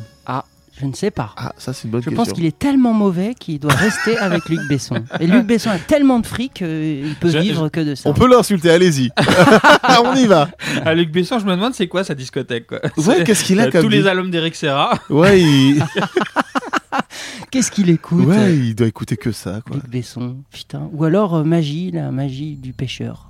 Je 0.82 0.86
ne 0.86 0.92
sais 0.94 1.10
pas. 1.10 1.32
Ah, 1.36 1.52
ça 1.56 1.72
c'est 1.72 1.84
une 1.84 1.90
bonne 1.92 2.02
Je 2.02 2.08
question. 2.10 2.24
pense 2.24 2.32
qu'il 2.34 2.44
est 2.44 2.58
tellement 2.58 2.92
mauvais 2.92 3.34
qu'il 3.38 3.58
doit 3.60 3.72
rester 3.72 4.16
avec 4.18 4.48
Luc 4.48 4.60
Besson. 4.68 5.04
Et 5.20 5.26
Luc 5.26 5.46
Besson 5.46 5.70
a 5.70 5.78
tellement 5.78 6.18
de 6.18 6.26
fric 6.26 6.54
qu'il 6.54 7.14
peut 7.20 7.30
Je- 7.30 7.38
vivre 7.38 7.68
que 7.68 7.80
de 7.80 7.94
ça. 7.94 8.10
On 8.10 8.14
peut 8.14 8.28
l'insulter, 8.28 8.70
allez-y. 8.70 9.10
On 10.04 10.14
y 10.14 10.26
va. 10.26 10.48
À 10.84 10.94
Luc 10.94 11.10
Besson, 11.12 11.38
je 11.38 11.44
me 11.46 11.52
demande 11.52 11.74
c'est 11.74 11.88
quoi 11.88 12.04
sa 12.04 12.14
discothèque. 12.14 12.66
Quoi? 12.66 12.80
Ouais, 12.98 13.24
qu'est-ce 13.24 13.44
qu'il 13.44 13.60
a 13.60 13.64
euh, 13.64 13.70
comme 13.70 13.82
Tous 13.82 13.88
les 13.88 14.06
albums 14.06 14.30
d'Eric 14.30 14.54
Serra. 14.56 14.98
Ouais, 15.08 15.40
il... 15.40 15.82
Qu'est-ce 17.50 17.70
qu'il 17.70 17.90
écoute? 17.90 18.24
Ouais, 18.26 18.54
il 18.56 18.74
doit 18.74 18.86
écouter 18.86 19.16
que 19.16 19.30
ça. 19.32 19.60
Quoi. 19.66 19.76
Luc 19.76 19.88
Besson, 19.88 20.36
putain. 20.50 20.88
Ou 20.92 21.04
alors 21.04 21.36
euh, 21.36 21.44
magie, 21.44 21.90
la 21.90 22.10
magie 22.10 22.56
du 22.56 22.72
pêcheur. 22.72 23.28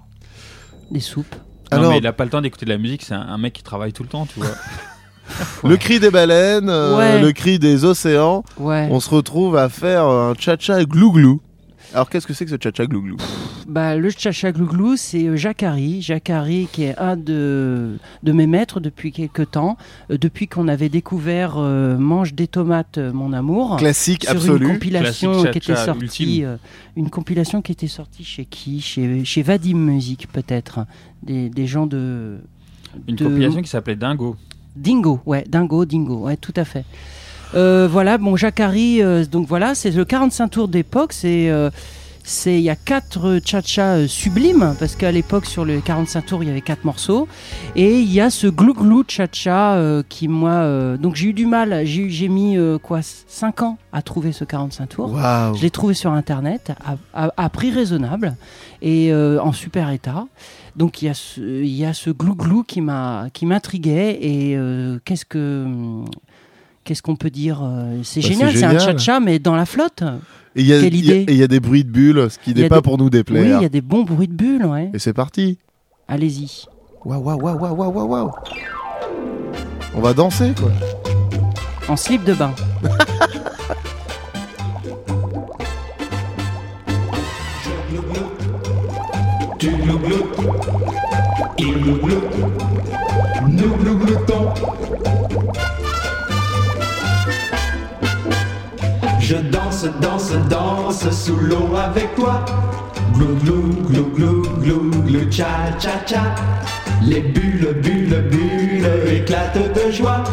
Des 0.90 1.00
soupes. 1.00 1.34
Non, 1.72 1.78
Alors, 1.78 1.90
mais 1.92 1.98
il 1.98 2.06
a 2.06 2.12
pas 2.12 2.24
le 2.24 2.30
temps 2.30 2.40
d'écouter 2.40 2.66
de 2.66 2.70
la 2.70 2.78
musique. 2.78 3.02
C'est 3.02 3.14
un, 3.14 3.20
un 3.20 3.38
mec 3.38 3.52
qui 3.54 3.62
travaille 3.62 3.92
tout 3.92 4.02
le 4.02 4.08
temps, 4.08 4.26
tu 4.26 4.38
vois. 4.40 4.48
Le 5.64 5.76
cri 5.76 6.00
des 6.00 6.10
baleines, 6.10 6.68
euh, 6.68 6.96
Ouais. 6.96 7.20
le 7.22 7.32
cri 7.32 7.58
des 7.58 7.84
océans, 7.84 8.44
Ouais. 8.58 8.88
on 8.90 9.00
se 9.00 9.10
retrouve 9.10 9.56
à 9.56 9.68
faire 9.68 10.04
un 10.06 10.34
cha-cha 10.38 10.84
glouglou. 10.84 11.40
Alors 11.94 12.08
qu'est-ce 12.08 12.26
que 12.26 12.32
c'est 12.32 12.46
que 12.46 12.50
ce 12.50 12.56
cha-cha 12.58 12.86
glouglou? 12.86 13.18
Bah, 13.68 13.96
le 13.96 14.08
chacha 14.08 14.50
glouglou, 14.50 14.96
c'est 14.96 15.26
euh, 15.26 15.36
Jacques 15.36 15.62
Harry. 15.62 16.00
Jacques 16.00 16.30
Harry, 16.30 16.66
qui 16.72 16.84
est 16.84 16.96
un 16.98 17.16
de, 17.18 17.98
de 18.22 18.32
mes 18.32 18.46
maîtres 18.46 18.80
depuis 18.80 19.12
quelques 19.12 19.50
temps. 19.50 19.76
Euh, 20.10 20.16
depuis 20.16 20.48
qu'on 20.48 20.68
avait 20.68 20.88
découvert 20.88 21.54
euh, 21.58 21.98
Mange 21.98 22.32
des 22.32 22.46
tomates, 22.46 22.96
euh, 22.96 23.12
mon 23.12 23.34
amour. 23.34 23.76
Classique 23.76 24.22
sur 24.24 24.32
absolu. 24.32 24.64
une 24.66 24.72
compilation 24.72 25.32
Classique 25.32 25.50
qui 25.52 25.58
était 25.58 25.66
cha-cha 25.74 25.84
sortie 25.84 26.02
ultime. 26.04 26.44
euh, 26.46 26.56
une 26.96 27.10
compilation 27.10 27.60
qui 27.60 27.72
était 27.72 27.88
sortie 27.88 28.24
chez 28.24 28.46
qui? 28.46 28.80
Chez, 28.80 29.24
chez 29.26 29.42
Vadim 29.42 29.76
Music 29.76 30.28
peut-être 30.32 30.86
des, 31.22 31.50
des 31.50 31.66
gens 31.66 31.86
de 31.86 32.38
Une 33.06 33.16
de- 33.16 33.24
compilation 33.24 33.60
qui 33.60 33.68
s'appelait 33.68 33.96
Dingo. 33.96 34.36
Dingo, 34.76 35.20
ouais, 35.26 35.44
Dingo, 35.48 35.84
Dingo, 35.84 36.16
ouais, 36.26 36.36
tout 36.36 36.54
à 36.56 36.64
fait. 36.64 36.84
Euh, 37.54 37.86
voilà, 37.90 38.16
bon, 38.18 38.36
Jacari, 38.36 39.02
euh, 39.02 39.24
donc 39.26 39.46
voilà, 39.46 39.74
c'est 39.74 39.90
le 39.90 40.04
45 40.04 40.48
tours 40.48 40.68
d'époque, 40.68 41.12
c'est. 41.12 41.50
euh, 41.50 41.70
c'est- 42.24 42.54
il 42.54 42.62
y 42.62 42.70
a 42.70 42.76
quatre 42.76 43.40
cha-cha 43.44 43.94
euh, 43.94 44.06
sublimes 44.06 44.76
parce 44.78 44.94
qu'à 44.94 45.10
l'époque 45.10 45.44
sur 45.44 45.64
le 45.64 45.80
45 45.80 46.24
tours 46.24 46.44
il 46.44 46.48
y 46.48 46.52
avait 46.52 46.60
quatre 46.60 46.84
morceaux 46.84 47.26
et 47.74 47.98
il 47.98 48.12
y 48.12 48.20
a 48.20 48.30
ce 48.30 48.46
glou-glou 48.46 49.02
cha-cha 49.08 49.74
euh, 49.74 50.04
qui 50.08 50.28
moi 50.28 50.50
euh, 50.52 50.96
donc 50.96 51.16
j'ai 51.16 51.30
eu 51.30 51.32
du 51.32 51.46
mal 51.46 51.84
j'ai 51.84 52.08
j'ai 52.10 52.28
mis 52.28 52.56
euh, 52.56 52.78
quoi 52.78 53.00
5 53.02 53.62
ans 53.62 53.76
à 53.92 54.02
trouver 54.02 54.30
ce 54.30 54.44
45 54.44 54.86
tours 54.90 55.12
Waouh. 55.12 55.56
je 55.56 55.62
l'ai 55.62 55.70
trouvé 55.70 55.94
sur 55.94 56.12
internet 56.12 56.70
à, 56.86 57.24
à- 57.26 57.32
à 57.36 57.48
prix 57.48 57.72
raisonnable 57.72 58.36
et 58.82 59.12
euh, 59.12 59.40
en 59.42 59.50
super 59.50 59.90
état 59.90 60.26
donc 60.76 61.02
il 61.02 61.06
y 61.06 61.08
a 61.08 61.14
ce, 61.14 61.40
il 61.40 61.74
y 61.74 61.84
a 61.84 61.92
ce 61.94 62.10
glou-glou 62.10 62.62
qui 62.64 62.80
m'a 62.80 63.26
qui 63.32 63.46
m'intriguait 63.46 64.18
et 64.20 64.56
euh, 64.56 64.98
qu'est-ce 65.04 65.24
que 65.24 65.66
qu'est-ce 66.84 67.02
qu'on 67.02 67.16
peut 67.16 67.30
dire 67.30 67.60
euh, 67.62 68.00
c'est 68.02 68.20
Bah, 68.20 68.28
génial 68.28 68.52
c'est 68.52 68.58
c'est 68.58 68.64
un 68.64 68.78
cha-cha 68.78 69.20
mais 69.20 69.38
dans 69.38 69.54
la 69.54 69.66
flotte 69.66 70.02
Et 70.56 70.62
il 70.62 70.66
y 70.66 70.72
a- 70.74 70.80
quelle 70.80 70.94
il 70.94 71.04
y 71.06 71.10
a- 71.10 71.14
idée 71.16 71.32
et 71.32 71.34
il 71.34 71.38
y 71.38 71.42
a 71.42 71.48
des 71.48 71.60
bruits 71.60 71.84
de 71.84 71.90
bulles, 71.90 72.26
ce 72.30 72.38
qui 72.38 72.54
n'est 72.54 72.68
pas 72.68 72.76
des- 72.76 72.82
pour 72.82 72.98
nous 72.98 73.04
oui 73.04 73.10
déplaire. 73.10 73.58
il 73.60 73.62
y 73.62 73.66
a 73.66 73.68
des 73.68 73.80
bons 73.82 74.02
bruits 74.02 74.28
de 74.28 74.34
bulles 74.34 74.64
ouais 74.66 74.90
Et 74.94 74.98
c'est 74.98 75.12
parti. 75.12 75.58
allez-y 76.08 76.64
Waouh, 77.04 77.20
waouh, 77.22 77.40
waouh, 77.40 77.58
waouh, 77.58 77.74
waouh, 77.74 77.90
waouh, 77.92 78.08
waouh. 78.08 78.30
On 79.94 80.00
va 80.00 80.14
danser, 80.14 80.52
quoi. 80.56 80.70
en 81.88 81.96
slip 81.96 82.22
de 82.24 82.32
bain 82.32 82.54
Tu 89.62 89.70
glougloutes, 89.70 90.40
il 91.56 91.80
glougloute, 91.82 92.34
nous 93.46 93.76
glougloutons. 93.76 94.48
Je 99.20 99.36
danse, 99.36 99.86
danse, 100.00 100.32
danse 100.50 101.08
sous 101.12 101.36
l'eau 101.36 101.76
avec 101.76 102.12
toi. 102.16 102.44
Glou, 103.14 103.36
glou, 103.44 103.62
glou, 103.88 104.10
glou, 104.16 104.42
glou, 104.58 104.90
glou, 104.90 105.30
cha, 105.30 105.46
cha, 105.78 105.90
cha. 106.06 106.34
Les 107.00 107.20
bulles, 107.20 107.72
bulles, 107.84 108.24
bulles 108.32 109.12
éclatent 109.12 109.72
de 109.76 109.92
joie. 109.92 110.24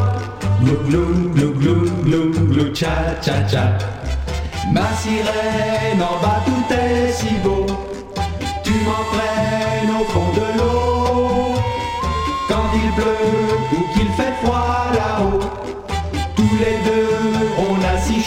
Glou, 0.64 0.78
glou, 0.88 1.30
glou, 1.36 1.54
glou, 1.54 1.86
glou, 2.04 2.48
glou, 2.48 2.74
cha, 2.74 3.14
cha, 3.22 3.48
cha. 3.48 3.78
Ma 4.74 4.92
sirène, 4.98 6.02
en 6.02 6.20
bas 6.20 6.42
tout 6.46 6.59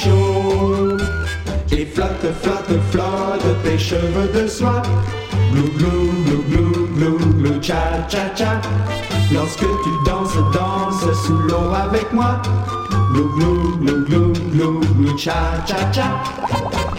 Et 0.04 1.87
flotte, 1.87 2.32
flotte, 2.42 2.80
flotte 2.90 3.62
tes 3.62 3.78
cheveux 3.78 4.28
de 4.35 4.49
soie. 4.49 4.82
Glou, 5.52 5.68
glou, 5.78 6.12
glou, 6.25 6.42
glou, 6.49 6.88
glou, 6.97 7.18
glou, 7.35 7.62
cha, 7.62 8.06
cha, 8.09 8.35
cha. 8.35 8.61
Lorsque 9.32 9.61
tu 9.61 9.90
danses, 10.04 10.35
danses 10.52 11.25
sous 11.25 11.38
l'eau 11.38 11.73
avec 11.73 12.12
moi. 12.12 12.42
Glou, 13.12 13.28
glou, 13.37 13.76
glou, 13.78 14.04
glou, 14.04 14.32
glou, 14.52 14.80
glou, 14.80 15.18
cha, 15.18 15.64
cha, 15.66 15.92
cha. 15.92 16.92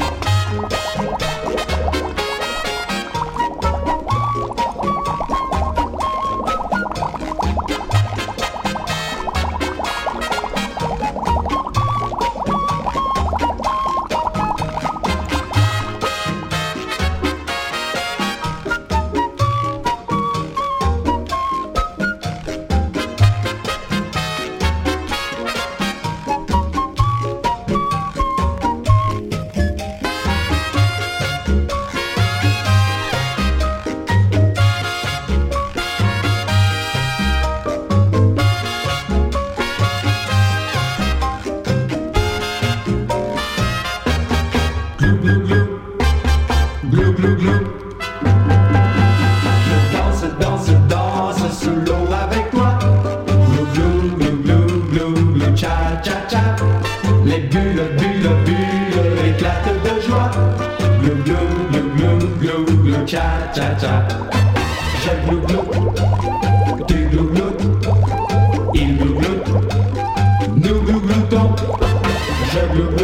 Yeah. 72.74 73.03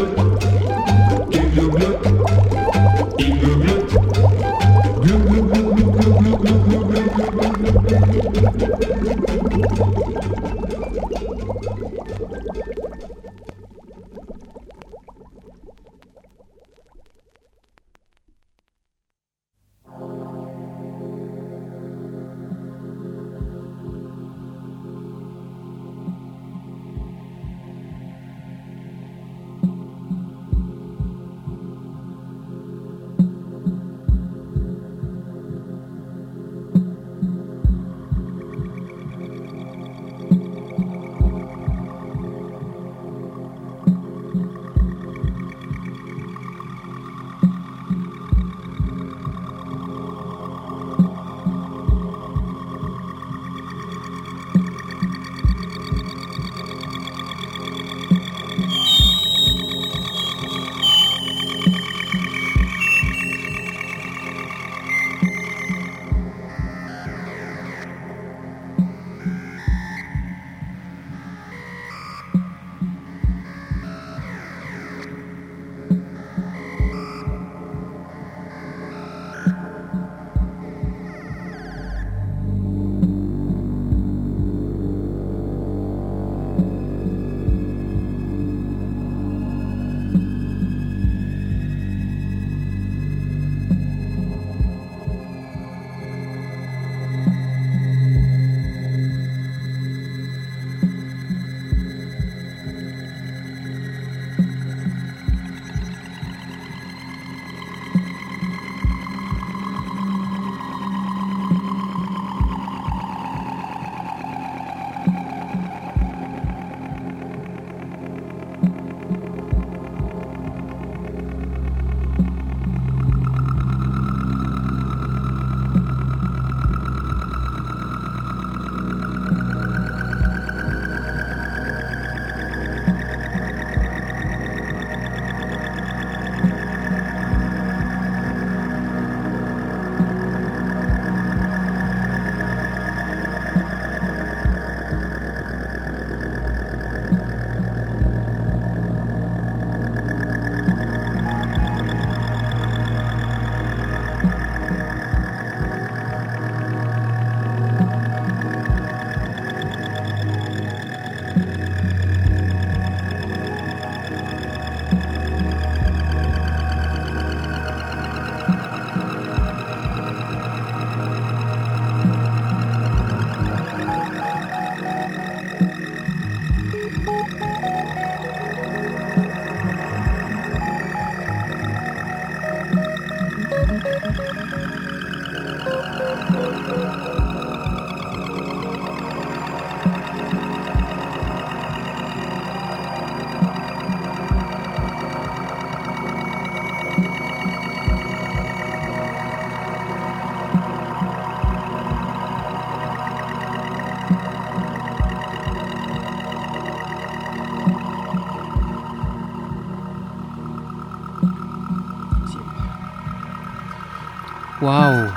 Waouh. 214.69 215.07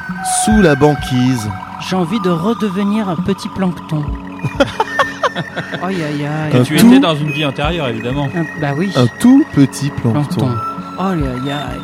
Sous 0.45 0.61
la 0.63 0.75
banquise. 0.75 1.51
J'ai 1.89 1.97
envie 1.97 2.21
de 2.21 2.31
redevenir 2.31 3.09
un 3.09 3.17
petit 3.17 3.49
plancton. 3.49 4.05
aïe 5.83 5.97
aïe 6.03 6.27
aïe. 6.27 6.57
Un 6.61 6.63
Tu 6.63 6.77
tout- 6.77 6.87
étais 6.87 7.01
dans 7.01 7.17
une 7.17 7.31
vie 7.31 7.45
antérieure, 7.45 7.89
évidemment. 7.89 8.29
Un- 8.35 8.61
bah 8.61 8.73
oui. 8.77 8.91
Un 8.97 9.07
tout 9.21 9.45
petit 9.55 9.91
plancton. 9.91 10.23
plancton. 10.23 10.51
Aïe 10.99 11.23
aïe 11.23 11.51
aïe. 11.53 11.81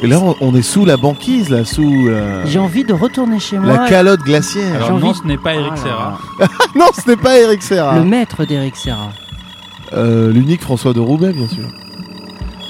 Et 0.00 0.06
là, 0.06 0.20
on, 0.20 0.36
on 0.40 0.54
est 0.54 0.62
sous 0.62 0.84
la 0.84 0.96
banquise, 0.96 1.50
là, 1.50 1.64
sous 1.64 2.06
la, 2.08 2.44
J'ai 2.46 2.60
envie 2.60 2.84
de 2.84 2.92
retourner 2.92 3.40
chez 3.40 3.58
moi. 3.58 3.72
la 3.78 3.88
calotte 3.88 4.20
glaciaire. 4.20 4.76
Alors 4.76 4.98
J'ai 5.00 5.04
non, 5.04 5.12
ce 5.14 5.24
n'est 5.24 5.38
pas 5.38 5.54
Eric 5.54 5.72
Ah 5.74 5.76
Serra. 5.76 6.18
non, 6.76 6.86
ce 6.94 7.10
n'est 7.10 7.16
pas 7.16 7.36
Eric 7.38 7.62
Serra. 7.62 7.96
Le 7.98 8.04
maître 8.04 8.44
d'Eric 8.44 8.76
Serra. 8.76 9.08
Euh, 9.94 10.30
L'unique 10.32 10.62
François 10.62 10.92
de 10.92 11.00
Roubaix, 11.00 11.32
bien 11.32 11.48
sûr. 11.48 11.64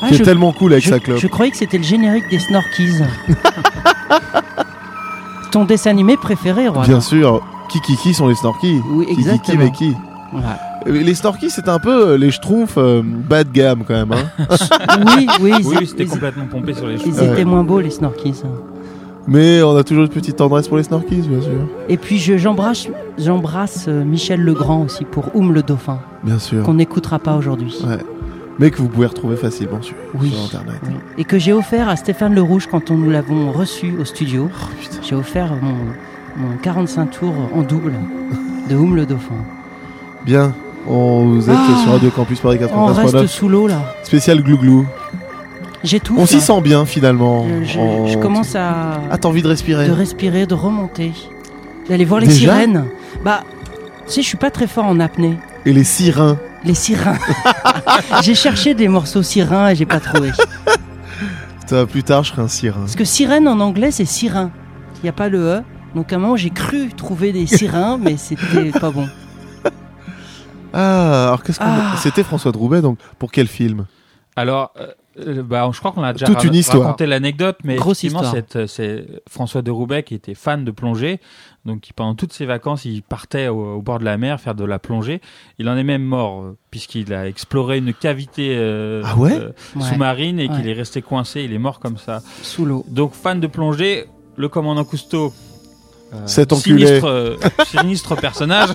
Ah, 0.01 0.07
qui 0.09 0.15
je- 0.15 0.23
est 0.23 0.25
tellement 0.25 0.53
cool 0.53 0.73
avec 0.73 0.85
je, 0.85 0.91
sa 0.91 1.01
clope. 1.01 1.19
je 1.19 1.27
croyais 1.27 1.51
que 1.51 1.57
c'était 1.59 1.77
le 1.77 1.85
générique 1.85 2.31
des 2.31 2.39
Snorkies. 2.39 3.01
Ton 5.53 5.65
dessin 5.65 5.91
animé 5.91 6.17
préféré, 6.17 6.69
Roi 6.69 6.85
Bien 6.85 7.01
sûr. 7.01 7.41
Qui 7.71 7.81
qui 7.81 7.97
qui 7.97 8.15
sont 8.15 8.29
les 8.29 8.35
Snorkies? 8.35 8.81
Oui, 8.91 9.07
Qui 9.07 9.17
qui 9.17 9.23
qui 9.23 9.29
exactement. 9.29 9.65
mais 9.65 9.71
qui 9.73 9.95
Ouais. 10.33 10.93
Les 10.93 11.15
Snorkies, 11.15 11.51
c'est 11.51 11.69
un 11.69 11.79
peu 11.79 12.11
euh, 12.11 12.19
les 12.19 12.31
Schtroumpfs 12.31 12.77
euh, 12.77 13.03
bas 13.05 13.45
de 13.45 13.51
gamme 13.51 13.83
quand 13.87 13.95
même. 13.95 14.13
Hein. 14.13 14.47
Oui, 15.17 15.27
oui, 15.41 15.53
ils, 15.61 15.67
Oui, 15.67 15.87
c'était 15.87 16.05
ils- 16.05 16.09
complètement 16.11 16.45
pompé 16.47 16.75
sur 16.75 16.87
les 16.87 16.95
ils 16.97 17.01
cheveux. 17.01 17.23
Ouais. 17.23 17.33
étaient 17.33 17.45
moins 17.47 17.65
beaux, 17.65 17.81
les 17.81 17.91
Snorkies. 17.91 18.43
Mais 19.27 19.63
on 19.63 19.77
a 19.77 19.85
toujours 19.85 20.05
une 20.05 20.11
petite 20.11 20.37
tendresse 20.37 20.69
pour 20.69 20.77
les 20.77 20.83
Snorkies, 20.83 21.23
bien 21.23 21.41
sûr. 21.41 21.51
Et 21.89 21.97
puis 21.97 22.19
je- 22.19 22.37
j'embrasse 22.39 22.89
j'embrasse 23.19 23.87
euh, 23.89 24.05
Michel 24.05 24.43
Legrand 24.43 24.83
aussi 24.83 25.05
pour 25.05 25.35
Oum 25.35 25.53
le 25.53 25.63
Dauphin, 25.63 25.99
Bien 26.23 26.39
sûr. 26.39 26.63
qu'on 26.63 26.75
n'écoutera 26.75 27.19
pas 27.19 27.35
aujourd'hui. 27.35 27.75
Ouais. 27.87 27.99
Mais 28.59 28.71
que 28.71 28.79
vous 28.79 28.89
pouvez 28.89 29.07
retrouver 29.07 29.37
facilement 29.37 29.81
sur, 29.83 29.95
Oui. 30.21 30.31
sur 30.31 30.45
Internet. 30.45 30.81
Oui. 30.85 30.95
Et 31.17 31.25
que 31.25 31.39
j'ai 31.39 31.53
offert 31.53 31.89
à 31.89 31.97
Stéphane 31.97 32.35
Le 32.35 32.43
Rouge 32.43 32.67
quand 32.71 32.91
on 32.91 32.97
nous 32.97 33.11
l'avons 33.11 33.53
reçu 33.53 33.95
au 34.01 34.05
studio. 34.05 34.49
Oh. 34.53 34.67
J'ai 35.03 35.15
offert 35.15 35.53
mon, 35.63 35.75
mon 36.49 36.57
45 36.57 37.07
tours 37.11 37.35
en 37.55 37.63
double 37.63 37.93
de 38.69 38.75
Oum 38.75 38.97
le 38.97 39.07
Dauphin. 39.07 39.35
Bien. 40.27 40.55
On, 40.89 41.25
vous 41.27 41.51
êtes 41.51 41.57
Ah. 41.57 41.81
sur 41.83 41.93
Radio 41.93 42.11
Campus 42.11 42.41
Paris 42.41 42.59
On 42.75 42.87
reste 42.87 43.15
93.9. 43.15 43.27
sous 43.29 43.49
l'eau 43.49 43.67
là. 43.69 43.95
Spécial 44.03 44.43
glouglou. 44.43 44.87
J'étouffe. 45.85 46.19
On 46.19 46.27
s'y 46.27 46.41
sent 46.41 46.61
bien 46.61 46.85
finalement. 46.85 47.47
Je, 47.63 47.65
je- 47.75 47.79
En- 47.79 48.07
je 48.09 48.19
commence 48.19 48.57
à 48.57 49.01
Ah, 49.11 49.19
t'as 49.19 49.29
envie 49.29 49.43
de 49.43 49.49
respirer 49.49 49.87
de 49.87 49.93
respirer, 49.93 50.47
de 50.47 50.55
remonter, 50.55 51.13
d'aller 51.89 52.05
voir 52.05 52.21
les 52.21 52.27
Déjà 52.27 52.39
sirènes. 52.55 52.87
Bah, 53.25 53.45
tu 54.07 54.15
sais, 54.15 54.23
je 54.23 54.27
suis 54.27 54.37
pas 54.39 54.51
très 54.51 54.67
fort 54.67 54.87
en 54.87 54.99
apnée. 54.99 55.37
Et 55.67 55.73
les 55.73 55.85
sirènes 55.85 56.37
Les 56.65 56.75
sirènes. 56.75 57.19
j'ai 58.23 58.35
cherché 58.35 58.75
des 58.75 58.89
morceaux 58.89 59.23
sirènes 59.23 59.71
et 59.71 59.75
j'ai 59.75 59.87
pas 59.87 60.01
trouvé. 60.01 60.33
Putain, 61.61 61.87
Plus 61.87 62.03
tard, 62.03 62.25
je 62.25 62.31
serai 62.33 62.43
un 62.43 62.49
sirin. 62.49 62.81
Parce 62.81 62.97
que 62.97 63.05
sirène 63.05 63.47
en 63.49 63.61
anglais, 63.61 63.91
c'est 63.91 64.05
sirin. 64.05 64.51
Il 64.97 65.03
n'y 65.05 65.09
a 65.09 65.13
pas 65.13 65.29
le 65.29 65.39
E. 65.39 65.63
Donc 65.95 66.13
à 66.13 66.17
un 66.17 66.19
moment, 66.19 66.37
j'ai 66.37 66.51
cru 66.51 66.89
trouver 66.89 67.33
des 67.33 67.47
sirènes, 67.47 68.01
mais 68.01 68.17
c'était 68.17 68.71
pas 68.81 68.91
bon. 68.91 69.09
Ah, 70.73 71.29
alors 71.29 71.43
qu'est-ce 71.43 71.59
qu'on. 71.59 71.67
Ah. 71.67 71.97
C'était 71.97 72.23
François 72.23 72.53
de 72.53 72.59
Roubaix, 72.59 72.83
donc 72.83 72.99
pour 73.19 73.33
quel 73.33 73.47
film? 73.47 73.87
Alors, 74.37 74.73
euh, 74.79 74.89
euh, 75.19 75.43
bah, 75.43 75.69
je 75.73 75.79
crois 75.79 75.93
qu'on 75.93 76.03
a 76.03 76.13
déjà 76.13 76.27
Toute 76.27 76.45
une 76.45 76.55
raconté 76.61 77.07
l'anecdote, 77.07 77.59
mais 77.65 77.77
Grosse 77.77 78.05
effectivement, 78.05 78.23
histoire. 78.23 78.35
cette, 78.35 78.57
euh, 78.57 78.67
c'est 78.67 79.07
François 79.29 79.63
de 79.63 79.71
Roubaix 79.71 80.03
qui 80.03 80.15
était 80.15 80.35
fan 80.35 80.65
de 80.65 80.71
plongée, 80.71 81.21
donc 81.69 81.89
pendant 81.95 82.15
toutes 82.15 82.33
ses 82.33 82.47
vacances, 82.47 82.85
il 82.85 83.03
partait 83.03 83.49
au, 83.49 83.77
au 83.77 83.83
bord 83.83 83.99
de 83.99 84.05
la 84.05 84.17
mer 84.19 84.41
faire 84.41 84.55
de 84.55 84.65
la 84.65 84.79
plongée. 84.79 85.21
Il 85.59 85.69
en 85.69 85.77
est 85.77 85.85
même 85.85 86.03
mort 86.03 86.43
euh, 86.43 86.57
puisqu'il 86.71 87.13
a 87.13 87.29
exploré 87.29 87.79
une 87.79 87.93
cavité 87.93 88.57
euh, 88.57 89.03
Ah 89.05 89.17
ouais 89.17 89.39
euh, 89.39 89.53
sous-marine 89.81 90.41
et 90.41 90.49
qu'il 90.49 90.67
est 90.67 90.73
resté 90.73 91.03
coincé. 91.03 91.43
Il 91.43 91.53
est 91.53 91.59
mort 91.59 91.79
comme 91.79 91.99
ça. 91.99 92.23
Sous 92.43 92.65
l'eau. 92.65 92.85
Donc 92.89 93.13
fan 93.13 93.39
de 93.39 93.47
plongée, 93.47 94.07
le 94.37 94.49
commandant 94.49 94.85
Cousteau. 94.85 95.33
Euh, 96.15 96.17
Cet 96.27 96.53
enculé. 96.53 96.87
sinistre, 96.87 97.07
euh, 97.09 97.37
sinistre 97.67 98.17
personnage. 98.17 98.71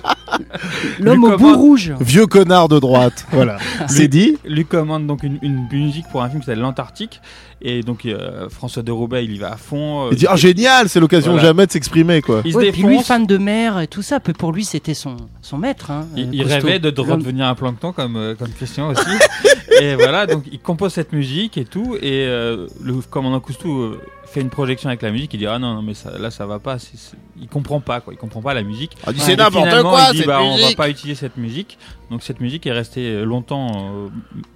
L'homme 1.00 1.24
au 1.24 1.36
bout 1.36 1.56
rouge. 1.56 1.92
Vieux 2.00 2.26
connard 2.26 2.68
de 2.68 2.78
droite. 2.78 3.26
Voilà. 3.32 3.56
C'est 3.88 4.08
dit 4.08 4.36
lui 4.44 4.64
commande 4.64 5.06
donc 5.06 5.22
une, 5.24 5.38
une 5.42 5.66
musique 5.72 6.06
pour 6.12 6.22
un 6.22 6.28
film 6.28 6.40
qui 6.40 6.46
s'appelle 6.46 6.60
L'Antarctique 6.60 7.20
et 7.60 7.82
donc 7.82 8.04
euh, 8.06 8.48
François 8.48 8.82
de 8.82 8.92
Roubaix 8.92 9.24
il 9.24 9.32
y 9.32 9.38
va 9.38 9.52
à 9.52 9.56
fond 9.56 10.06
euh, 10.06 10.08
Il 10.12 10.18
dit 10.18 10.26
Ah, 10.28 10.36
génial, 10.36 10.88
c'est 10.88 11.00
l'occasion 11.00 11.32
Voilà. 11.32 11.48
jamais 11.48 11.66
de 11.66 11.72
s'exprimer, 11.72 12.20
quoi. 12.22 12.42
il 12.44 12.52
se 12.52 12.58
Ouais, 12.58 12.70
puis 12.70 12.82
lui, 12.82 13.00
fan 13.02 13.26
de 13.26 13.38
mer 13.38 13.80
et 13.80 13.86
tout 13.88 14.02
ça, 14.02 14.20
pour 14.20 14.52
lui, 14.52 14.64
c'était 14.64 14.94
son, 14.94 15.16
son 15.42 15.58
maître. 15.58 15.90
hein, 15.90 16.06
il, 16.16 16.42
euh, 16.42 16.46
rêvait 16.46 16.78
de, 16.78 16.88
redevenir 17.00 17.46
un 17.46 17.54
plancton 17.54 17.92
comme, 17.92 18.16
euh, 18.16 18.34
comme 18.34 18.50
Christian 18.50 18.88
aussi 18.88 19.02
et 19.80 19.94
voilà 19.96 20.26
donc 20.26 20.44
il 20.52 20.60
compose 20.60 20.92
cette 20.92 21.12
musique 21.12 21.58
et 21.58 21.64
tout 21.64 21.96
et 21.96 22.26
euh, 22.26 22.66
le 22.82 22.94
commandant 23.10 23.40
Cousteau 23.40 23.68
euh, 23.80 24.00
fait 24.34 24.40
une 24.42 24.50
projection 24.50 24.88
avec 24.88 25.00
la 25.02 25.10
musique 25.10 25.32
il 25.34 25.38
dit 25.38 25.46
ah 25.46 25.58
non 25.58 25.74
non 25.74 25.82
mais 25.82 25.94
ça, 25.94 26.18
là 26.18 26.30
ça 26.30 26.44
va 26.46 26.58
pas 26.58 26.78
c'est- 26.78 26.96
c'est- 26.96 27.16
il 27.40 27.48
comprend 27.48 27.80
pas 27.80 28.00
quoi 28.00 28.12
il 28.12 28.16
comprend 28.18 28.42
pas 28.42 28.52
la 28.52 28.62
musique 28.62 28.92
Ah, 29.06 29.10
c'est 29.16 29.36
n'importe 29.36 29.80
quoi, 29.82 30.08
il 30.12 30.20
dit, 30.20 30.26
bah, 30.26 30.40
on 30.42 30.56
va 30.56 30.74
pas 30.76 30.88
utiliser 30.90 31.14
cette 31.18 31.36
musique 31.36 31.78
donc 32.10 32.22
cette 32.22 32.40
musique 32.40 32.66
est 32.66 32.72
restée 32.72 33.06
euh, 33.14 33.24
longtemps 33.24 34.08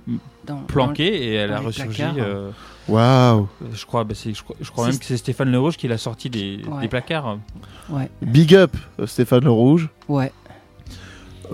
euh, 0.09 0.13
Dans- 0.47 0.57
planquée 0.67 1.07
et 1.25 1.35
elle 1.35 1.53
a 1.53 1.61
ressurgi 1.61 2.03
euh, 2.19 2.51
Waouh. 2.89 3.49
Je 3.75 3.85
crois, 3.85 4.05
bah, 4.05 4.15
je 4.17 4.43
crois, 4.43 4.57
je 4.61 4.71
crois 4.71 4.85
C'est- 4.87 4.91
même 4.93 4.99
que 4.99 5.05
c'est 5.05 5.17
Stéphane 5.19 5.51
Le 5.53 5.59
Rouge 5.61 5.77
qui 5.77 5.89
l'a 5.89 5.99
sorti 5.99 6.31
des, 6.31 6.61
Ouais. 6.67 6.81
des 6.81 6.89
placards. 6.89 7.37
Ouais, 7.91 8.09
Big 8.23 8.55
up, 8.55 8.75
Stéphane 9.05 9.45
Le 9.45 9.51
Rouge. 9.51 9.89
ouais. 10.09 10.33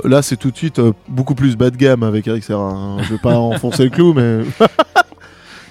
Là, 0.02 0.22
c'est 0.22 0.36
tout 0.36 0.50
de 0.50 0.56
suite 0.56 0.78
euh, 0.80 0.92
beaucoup 1.08 1.34
plus 1.36 1.56
bas 1.56 1.70
de 1.70 1.76
gamme 1.76 2.02
avec 2.04 2.26
Eric 2.26 2.42
Serra. 2.44 2.70
hein. 2.70 3.02
Je 3.02 3.12
vais 3.12 3.18
pas 3.18 3.36
enfoncer 3.38 3.84
le 3.84 3.90
clou, 3.90 4.12
mais. 4.12 4.40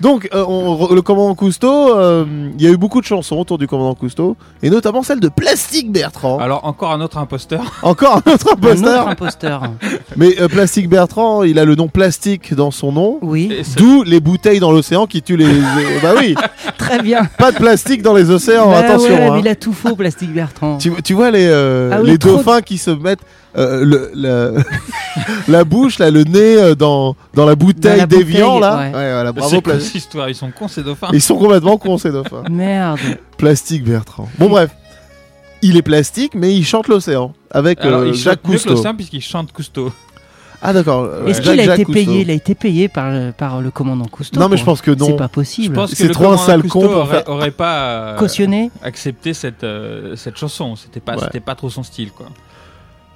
Donc, 0.03 0.27
euh, 0.33 0.43
on- 0.47 0.93
le 0.93 1.01
commandant 1.01 1.33
Cousteau, 1.33 1.95
euh, 1.97 2.25
il 2.59 2.61
y 2.63 2.67
a 2.67 2.71
eu 2.71 2.77
beaucoup 2.77 2.99
de 2.99 3.05
chansons 3.05 3.37
autour 3.37 3.57
du 3.57 3.67
commandant 3.67 3.95
Cousteau, 3.95 4.35
et 4.61 4.69
notamment 4.69 5.01
celle 5.01 5.21
de 5.21 5.29
Plastique 5.29 5.91
Bertrand. 5.91 6.37
Alors 6.39 6.65
encore 6.65 6.91
un 6.91 6.99
autre 7.01 7.17
imposteur. 7.17 7.63
Encore 7.83 8.17
un 8.25 8.31
autre 8.31 8.49
Un 8.49 8.53
imposteur. 8.57 9.01
autre 9.03 9.09
imposteur. 9.11 9.63
Mais 10.17 10.39
euh, 10.41 10.47
Plastique 10.49 10.89
Bertrand, 10.89 11.43
il 11.43 11.57
a 11.57 11.63
le 11.65 11.75
nom 11.75 11.87
plastique 11.87 12.53
dans 12.53 12.69
son 12.69 12.91
nom. 12.91 13.17
Oui, 13.21 13.49
D'où 13.77 14.03
les 14.03 14.19
bouteilles 14.19 14.59
dans 14.59 14.71
l'océan 14.73 15.07
qui 15.07 15.21
tuent 15.21 15.37
les. 15.37 15.45
euh, 15.45 15.61
bah 16.03 16.11
oui, 16.19 16.35
très 16.77 17.01
bien. 17.01 17.23
pas 17.37 17.51
de 17.53 17.57
plastique 17.57 18.01
dans 18.01 18.13
les 18.13 18.29
océans, 18.29 18.69
Bah 18.71 18.79
attention. 18.79 19.13
ouais, 19.13 19.21
hein. 19.21 19.31
mais 19.35 19.39
il 19.39 19.47
a 19.47 19.55
tout 19.55 19.71
faux, 19.73 19.95
Plastique 19.95 20.33
Bertrand. 20.33 20.77
Tu, 20.79 20.91
tu 21.01 21.13
vois 21.13 21.31
les, 21.31 21.47
euh, 21.47 21.91
Ah 21.93 21.99
oui, 22.01 22.07
les 22.11 22.17
trop 22.17 22.31
dauphins 22.37 22.61
qui 22.61 22.77
se 22.77 22.91
mettent 22.91 23.21
euh, 23.57 23.83
le, 23.85 24.11
la, 24.15 24.51
la 25.47 25.63
bouche, 25.63 25.99
là, 25.99 26.09
le 26.11 26.23
nez 26.23 26.57
euh, 26.57 26.75
dans, 26.75 27.15
dans 27.33 27.45
la 27.45 27.55
bouteille 27.55 27.99
la 27.99 28.05
d'évian, 28.07 28.55
bouteille, 28.55 28.61
là. 28.61 28.77
ouais. 28.77 28.91
voilà, 29.13 29.31
bravo, 29.31 29.49
c'est 29.49 29.61
quoi 29.61 29.73
Pla- 29.73 29.81
cette 29.81 29.95
histoire 29.95 30.29
Ils 30.29 30.35
sont 30.35 30.51
cons 30.51 30.67
ces 30.67 30.83
dauphins. 30.83 31.09
Ils 31.13 31.21
sont 31.21 31.37
complètement 31.37 31.77
cons, 31.77 31.97
ces 31.97 32.11
dauphins. 32.11 32.43
Merde. 32.49 32.99
Plastique 33.37 33.83
Bertrand. 33.83 34.27
Bon, 34.39 34.49
bref. 34.49 34.71
Il 35.61 35.77
est 35.77 35.81
plastique, 35.81 36.33
mais 36.35 36.53
il 36.53 36.65
chante 36.65 36.87
l'océan 36.89 37.33
avec 37.49 37.79
Alors 37.81 38.01
euh, 38.01 38.07
il 38.09 38.13
Jacques 38.15 38.39
chante 38.43 38.51
Cousteau. 38.53 38.69
l'océan 38.71 38.95
puisqu'il 38.95 39.21
chante 39.21 39.51
Cousteau. 39.53 39.93
Ah, 40.65 40.71
d'accord. 40.73 41.09
Est-ce 41.27 41.41
qu'il 41.41 41.51
a 41.59 41.63
Jacques 41.63 41.79
été 41.79 41.85
Cousteau. 41.85 42.05
payé 42.05 42.21
Il 42.21 42.29
a 42.31 42.33
été 42.33 42.55
payé 42.55 42.87
par 42.89 43.11
le, 43.11 43.31
par 43.31 43.61
le 43.61 43.69
commandant 43.71 44.05
Cousteau. 44.05 44.39
Non, 44.39 44.49
mais 44.49 44.57
je 44.57 44.63
pense 44.65 44.81
que 44.81 44.91
non. 44.91 45.05
C'est 45.07 45.15
pas 45.15 45.25
Je 45.25 45.29
possible. 45.29 45.75
pense 45.75 45.91
que 45.91 45.95
C'est 45.97 46.07
le 46.07 46.13
trop 46.13 46.31
un 46.31 46.37
sale 46.37 46.63
con 46.63 46.81
pour 46.81 46.91
aurait, 46.97 47.07
faire- 47.17 47.29
aurait 47.29 47.51
pas 47.51 47.79
euh, 47.83 48.17
Cautionné 48.17 48.71
accepté 48.81 49.33
cette, 49.33 49.63
euh, 49.63 50.15
cette 50.17 50.37
chanson. 50.37 50.75
C'était 50.75 50.99
pas, 50.99 51.13
Ouais. 51.15 51.19
c'était 51.23 51.39
pas 51.41 51.55
trop 51.55 51.69
son 51.69 51.83
style 51.83 52.11
quoi. 52.11 52.25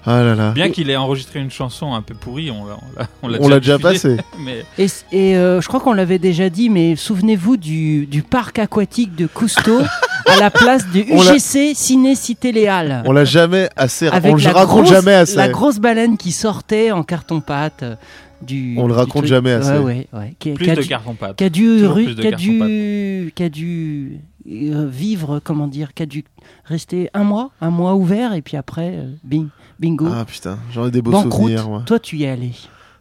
Ah 0.06 0.24
là 0.24 0.36
là. 0.36 0.52
Bien 0.52 0.70
qu'il 0.70 0.90
ait 0.90 0.96
enregistré 0.96 1.40
une 1.40 1.52
chanson 1.52 1.94
un 1.94 2.02
peu 2.02 2.14
pourrie, 2.14 2.50
on 2.50 2.66
l'a, 2.66 2.78
on 3.22 3.28
l'a, 3.28 3.38
On 3.42 3.48
l'a 3.50 3.60
déjà 3.60 3.78
passé. 3.78 4.16
Mais 4.40 4.64
Et, 4.78 4.86
et, 5.12 5.36
euh, 5.36 5.60
je 5.60 5.68
crois 5.68 5.80
qu'on 5.82 5.92
l'avait 5.94 6.20
déjà 6.20 6.50
dit, 6.50 6.70
mais 6.70 6.96
souvenez-vous 6.96 7.58
du, 7.58 8.06
du 8.06 8.22
parc 8.24 8.58
aquatique 8.60 9.16
de 9.16 9.28
Cousteau 9.28 9.80
à 10.26 10.38
la 10.40 10.50
place 10.50 10.88
du 10.92 11.00
UGC 11.02 11.74
Ciné 11.76 12.16
Cité 12.16 12.54
Léal. 12.54 13.04
On 13.06 13.12
l'a 13.12 13.26
jamais 13.26 13.70
assez. 13.76 14.08
Avec 14.08 14.32
on 14.32 14.36
le 14.38 14.44
la 14.44 14.54
raconte 14.54 14.84
grosse- 14.86 14.90
jamais 14.90 15.14
assez. 15.14 15.36
La 15.36 15.50
grosse 15.50 15.80
baleine 15.80 16.16
qui 16.18 16.32
sortait 16.32 16.92
en 16.92 17.04
carton-pâte. 17.04 17.84
euh, 17.84 17.96
Du, 18.42 18.76
On 18.78 18.88
le 18.88 18.94
raconte 18.94 19.24
truc. 19.24 19.26
jamais 19.30 19.52
assez. 19.52 19.72
Ouais, 19.72 19.80
ouais, 19.80 20.08
ouais. 20.14 20.36
Qui, 20.40 20.52
plus 20.52 20.66
qui 20.66 20.72
a 20.72 20.76
de 20.76 20.82
dû- 20.84 20.88
carton 20.88 21.16
pâte. 21.16 21.36
qui 21.36 21.44
a 21.44 21.50
dû, 21.50 21.78
Toujours 21.80 21.96
ru- 21.96 22.06
plus 22.06 22.16
de 22.16 22.22
qui 22.22 22.28
a 22.28 22.32
carton 22.32 22.46
dû, 22.46 23.32
qui 23.36 23.44
a 23.44 23.50
dû 23.50 24.20
euh, 24.50 24.88
vivre, 24.90 25.40
comment 25.44 25.68
dire, 25.68 25.94
qui 25.94 26.04
a 26.04 26.06
dû 26.06 26.24
rester 26.64 27.10
un 27.14 27.24
mois, 27.24 27.50
un 27.60 27.72
mois 27.72 27.96
ouvert, 27.96 28.34
et 28.34 28.42
puis 28.42 28.56
après, 28.56 28.92
euh, 28.94 29.10
bing, 29.24 29.48
bingo, 29.80 30.08
Ah 30.12 30.26
putain, 30.26 30.58
j'en 30.72 30.88
ai 30.88 30.92
des 30.92 31.02
beaux 31.02 31.22
souvenirs, 31.22 31.68
moi. 31.70 31.84
Toi, 31.86 32.00
tu 32.00 32.18
y 32.18 32.24
es 32.24 32.30
allé. 32.30 32.52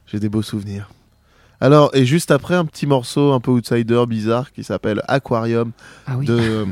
J'ai 0.06 0.20
des 0.20 0.28
beaux 0.28 0.42
souvenirs. 0.42 0.90
Alors, 1.60 1.90
et 1.94 2.04
juste 2.04 2.30
après, 2.30 2.54
un 2.54 2.66
petit 2.66 2.86
morceau 2.86 3.32
un 3.32 3.40
peu 3.40 3.50
outsider, 3.50 4.04
bizarre, 4.06 4.52
qui 4.52 4.62
s'appelle 4.62 5.02
Aquarium 5.08 5.72
Ah 6.06 6.18
oui, 6.18 6.26
de 6.26 6.66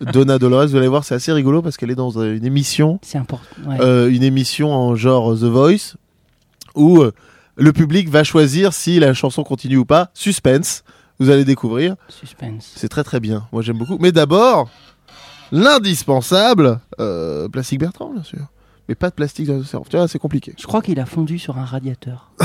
Donna 0.12 0.38
Dolores. 0.38 0.68
Vous 0.68 0.76
allez 0.76 0.88
voir, 0.88 1.04
c'est 1.04 1.14
assez 1.14 1.32
rigolo 1.32 1.60
parce 1.60 1.76
qu'elle 1.76 1.90
est 1.90 1.94
dans 1.94 2.18
une 2.18 2.44
émission, 2.44 2.98
c'est 3.02 3.18
important. 3.18 3.44
ouais. 3.66 3.76
euh, 3.82 4.10
une 4.10 4.22
émission 4.22 4.72
en 4.72 4.94
genre 4.94 5.34
The 5.34 5.42
Voice, 5.44 5.96
où 6.74 7.02
euh, 7.02 7.12
le 7.56 7.74
public 7.74 8.08
va 8.08 8.24
choisir 8.24 8.72
si 8.72 8.98
la 8.98 9.12
chanson 9.12 9.44
continue 9.44 9.76
ou 9.76 9.84
pas. 9.84 10.08
Suspense, 10.14 10.82
vous 11.18 11.28
allez 11.28 11.44
découvrir. 11.44 11.94
Suspense. 12.08 12.72
C'est 12.74 12.88
très 12.88 13.04
très 13.04 13.20
bien. 13.20 13.46
Moi, 13.52 13.60
j'aime 13.60 13.76
beaucoup. 13.76 13.98
Mais 14.00 14.12
d'abord, 14.12 14.70
l'indispensable, 15.52 16.80
euh, 17.00 17.48
Bertrand, 17.48 18.10
bien 18.14 18.22
sûr. 18.22 18.46
Mais 18.88 18.94
pas 18.94 19.10
de 19.10 19.14
plastique 19.14 19.46
dans 19.46 19.56
l'océan. 19.56 19.82
Tu 19.88 19.96
vois, 19.96 20.08
c'est 20.08 20.18
compliqué. 20.18 20.54
Je 20.58 20.66
crois 20.66 20.82
qu'il 20.82 20.98
a 21.00 21.06
fondu 21.06 21.38
sur 21.38 21.58
un 21.58 21.64
radiateur. 21.64 22.32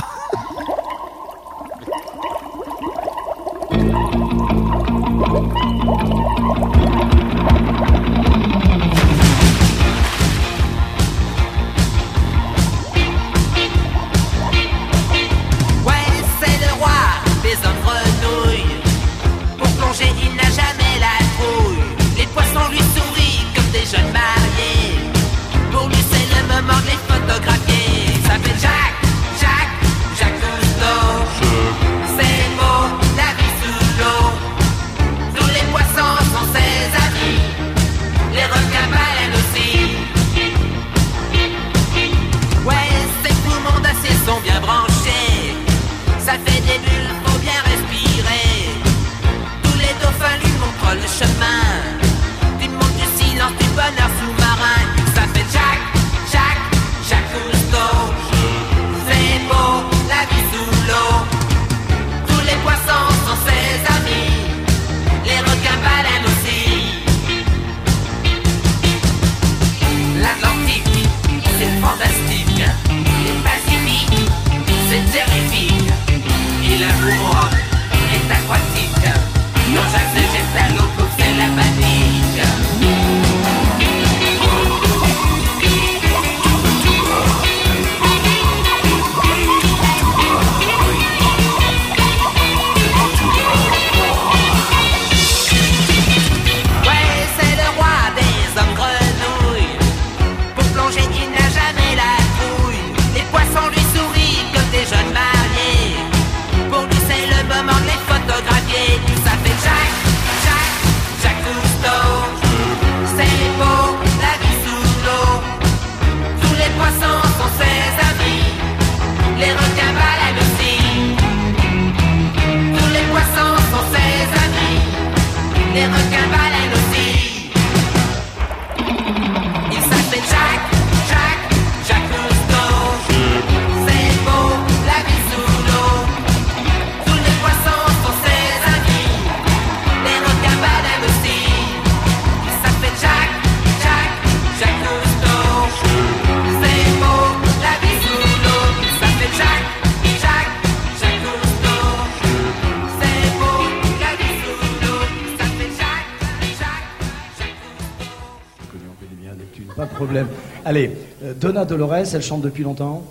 Allez, 160.68 160.92
euh, 161.24 161.34
Donna 161.34 161.64
Dolores, 161.64 162.14
elle 162.14 162.22
chante 162.22 162.42
depuis 162.42 162.64
longtemps 162.64 163.02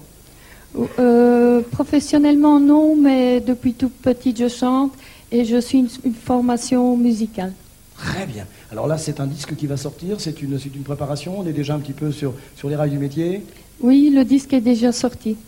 Euh, 0.98 1.62
professionnellement, 1.72 2.60
non, 2.60 2.94
mais 2.94 3.40
depuis 3.40 3.72
tout 3.72 3.88
petit, 3.88 4.34
je 4.38 4.46
chante 4.46 4.92
et 5.32 5.46
je 5.46 5.58
suis 5.58 5.78
une, 5.78 5.88
une 6.04 6.12
formation 6.12 6.98
musicale. 6.98 7.54
Très 7.96 8.26
bien. 8.26 8.44
Alors 8.70 8.86
là, 8.86 8.98
c'est 8.98 9.20
un 9.20 9.26
disque 9.26 9.56
qui 9.56 9.66
va 9.66 9.78
sortir, 9.78 10.20
c'est 10.20 10.42
une, 10.42 10.58
c'est 10.58 10.74
une 10.76 10.82
préparation, 10.82 11.40
on 11.40 11.46
est 11.46 11.54
déjà 11.54 11.72
un 11.74 11.78
petit 11.78 11.94
peu 11.94 12.12
sur, 12.12 12.34
sur 12.56 12.68
les 12.68 12.76
rails 12.76 12.90
du 12.90 12.98
métier. 12.98 13.42
Oui, 13.80 14.12
le 14.14 14.26
disque 14.26 14.52
est 14.52 14.60
déjà 14.60 14.92
sorti. 14.92 15.38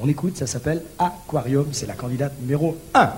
On 0.00 0.08
écoute, 0.08 0.38
ça 0.38 0.46
s'appelle 0.46 0.80
Aquarium, 0.98 1.66
c'est 1.72 1.86
la 1.86 1.92
candidate 1.92 2.32
numéro 2.40 2.74
1. 2.94 3.12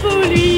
Juste 0.00 0.14
pour 0.14 0.49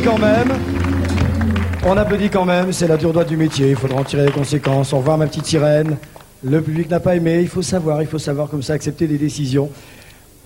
quand 0.00 0.18
même. 0.18 0.48
On 1.86 1.96
applaudit 1.96 2.30
quand 2.30 2.44
même, 2.44 2.72
c'est 2.72 2.86
la 2.86 2.96
dure 2.96 3.12
droite 3.12 3.28
du 3.28 3.36
métier, 3.36 3.70
il 3.70 3.76
faudra 3.76 4.00
en 4.00 4.04
tirer 4.04 4.26
les 4.26 4.32
conséquences. 4.32 4.92
Au 4.92 4.98
revoir 4.98 5.18
ma 5.18 5.26
petite 5.26 5.46
sirène. 5.46 5.96
Le 6.44 6.60
public 6.60 6.88
n'a 6.90 7.00
pas 7.00 7.16
aimé, 7.16 7.40
il 7.40 7.48
faut 7.48 7.62
savoir, 7.62 8.00
il 8.00 8.06
faut 8.06 8.18
savoir 8.18 8.48
comme 8.48 8.62
ça 8.62 8.74
accepter 8.74 9.06
des 9.06 9.18
décisions. 9.18 9.70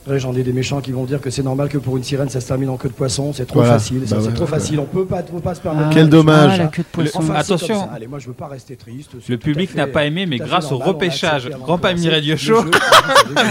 J'en 0.09 0.35
ai 0.35 0.43
des 0.43 0.53
méchants 0.53 0.81
qui 0.81 0.91
vont 0.91 1.05
dire 1.05 1.21
que 1.21 1.31
c'est 1.31 1.45
normal 1.45 1.69
que 1.69 1.79
pour 1.79 1.97
une 1.97 2.03
sirène 2.03 2.29
ça 2.29 2.41
se 2.41 2.49
termine 2.49 2.69
en 2.71 2.77
queue 2.77 2.89
de 2.89 2.95
poisson, 2.95 3.33
c'est 3.33 3.47
trop 3.47 3.61
Voilà. 3.61 3.75
facile, 3.75 4.01
Bah 4.01 4.07
c'est 4.09 4.17
ouais, 4.27 4.33
trop 4.35 4.45
ouais. 4.47 4.51
facile, 4.51 4.81
on 4.81 4.85
peut 4.85 5.05
pas, 5.05 5.21
on 5.31 5.37
peut 5.37 5.41
pas 5.41 5.55
se 5.55 5.61
permettre. 5.61 5.87
Ah, 5.91 5.95
Quel 5.95 6.07
de- 6.07 6.11
dommage. 6.11 6.51
Ah, 6.55 6.63
la 6.65 6.67
queue 6.67 6.83
de 6.83 6.89
poisson. 6.89 7.19
Enfin, 7.21 7.35
c'est 7.35 7.53
Attention. 7.53 7.89
Allez, 7.95 8.09
moi 8.09 8.19
je 8.19 8.27
veux 8.27 8.33
pas 8.33 8.49
rester 8.49 8.75
triste. 8.75 9.11
Le 9.29 9.39
public 9.39 9.75
n'a 9.77 9.87
pas 9.87 10.05
aimé, 10.05 10.27
mais 10.27 10.39
grâce 10.39 10.67
au 10.67 10.71
normal, 10.79 10.89
repêchage, 10.89 11.49
Grand 11.51 11.79
commencer. 11.79 12.11
Radio 12.11 12.33
Le 12.33 12.37
Show. 12.37 12.65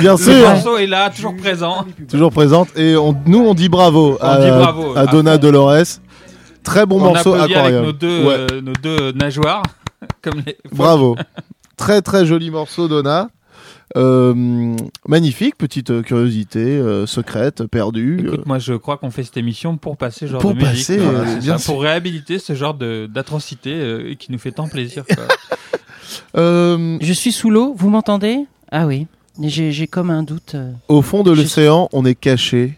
Bien 0.02 0.12
Le 0.12 0.18
sûr. 0.18 0.50
morceau 0.50 0.78
est 0.78 0.88
là, 0.88 1.10
toujours 1.10 1.38
présent. 1.38 1.86
Toujours 2.10 2.32
présente. 2.32 2.68
Et 2.78 2.98
on- 2.98 3.16
nous, 3.26 3.40
on 3.40 3.54
dit 3.54 3.70
bravo, 3.70 4.18
On 4.20 4.26
à, 4.26 4.38
dit 4.42 4.50
bravo. 4.52 4.98
à 4.98 5.06
Donna 5.06 5.38
Dolores. 5.38 5.86
Très 6.64 6.86
bon 6.86 6.98
On 6.98 7.00
morceau, 7.14 7.34
Aquarium. 7.34 7.66
avec 7.66 7.82
nos 7.86 7.92
deux, 7.94 8.26
Ouais. 8.26 8.34
euh, 8.52 8.62
nos 8.62 8.74
deux 8.74 9.14
nageoires. 9.14 9.64
Comme 10.22 10.42
les... 10.46 10.58
Bravo. 10.74 11.16
très 11.78 12.02
très 12.02 12.26
joli 12.26 12.52
morceau, 12.52 12.88
Donna. 12.90 13.30
Euh, 13.98 14.76
magnifique, 15.08 15.58
petite 15.58 15.92
euh, 15.92 16.02
curiosité 16.02 16.60
euh, 16.60 17.06
secrète, 17.06 17.66
perdue. 17.66 18.22
Écoute, 18.26 18.46
moi 18.46 18.58
je 18.60 18.74
crois 18.74 18.98
qu'on 18.98 19.12
fait 19.12 19.24
cette 19.24 19.38
émission 19.38 19.78
pour 19.78 19.98
passer 19.98 20.28
genre 20.28 20.40
Pour 20.42 20.54
de 20.54 20.60
musique. 20.60 20.72
passer, 20.78 20.98
Voilà, 20.98 21.20
euh, 21.20 21.36
bien 21.40 21.58
ça, 21.58 21.66
pour 21.72 21.82
réhabiliter 21.82 22.40
ce 22.40 22.54
genre 22.56 22.74
de- 22.74 23.10
d'atrocité 23.14 23.74
euh, 23.74 24.14
qui 24.16 24.32
nous 24.32 24.40
fait 24.40 24.52
tant 24.54 24.68
plaisir. 24.68 25.04
quoi. 25.06 25.24
Euh, 26.38 26.98
Je 27.02 27.14
suis 27.14 27.32
sous 27.32 27.50
l'eau, 27.50 27.74
vous 27.78 27.90
m'entendez? 27.90 28.46
Ah 28.72 28.86
oui, 28.86 29.08
Mais 29.38 29.48
j'ai 29.50 29.88
comme 29.88 30.10
un 30.10 30.24
doute. 30.24 30.56
euh. 30.56 30.72
Au 30.90 31.02
fond 31.02 31.24
de 31.24 31.32
l'océan, 31.32 31.88
on 31.94 32.06
est 32.06 32.16
caché. 32.16 32.78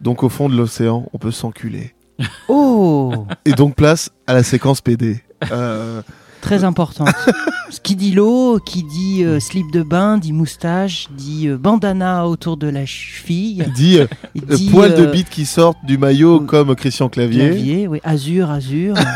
Donc 0.00 0.22
au 0.22 0.28
fond 0.30 0.48
de 0.48 0.56
l'océan, 0.56 1.06
on 1.12 1.18
peut 1.18 1.30
s'enculer. 1.30 1.94
Oh 2.48 3.26
Et 3.44 3.52
donc 3.52 3.74
place 3.76 4.10
à 4.26 4.32
la 4.34 4.42
séquence 4.42 4.80
PD. 4.80 5.20
Euh, 5.52 6.00
Très 6.40 6.64
importante. 6.64 7.08
Ce 7.70 7.80
qui 7.80 7.96
dit 7.96 8.12
l'eau, 8.12 8.58
qui 8.64 8.82
dit 8.82 9.24
euh, 9.24 9.40
slip 9.40 9.70
de 9.70 9.82
bain, 9.82 10.16
dit 10.16 10.32
moustache, 10.32 11.08
dit 11.10 11.48
euh, 11.48 11.58
bandana 11.58 12.26
autour 12.26 12.56
de 12.56 12.66
la 12.66 12.86
cheville. 12.86 13.66
dit, 13.74 13.98
euh, 13.98 14.06
Il 14.34 14.44
euh, 14.50 14.56
dit, 14.56 14.70
poils 14.70 14.94
de 14.94 15.02
euh, 15.02 15.10
bite 15.10 15.28
qui 15.28 15.44
sortent 15.44 15.84
du 15.84 15.98
maillot 15.98 16.40
comme 16.40 16.74
Christian 16.74 17.10
Clavier. 17.10 17.50
Clavier, 17.50 17.88
oui, 17.88 18.00
azur, 18.04 18.50
azur. 18.50 18.94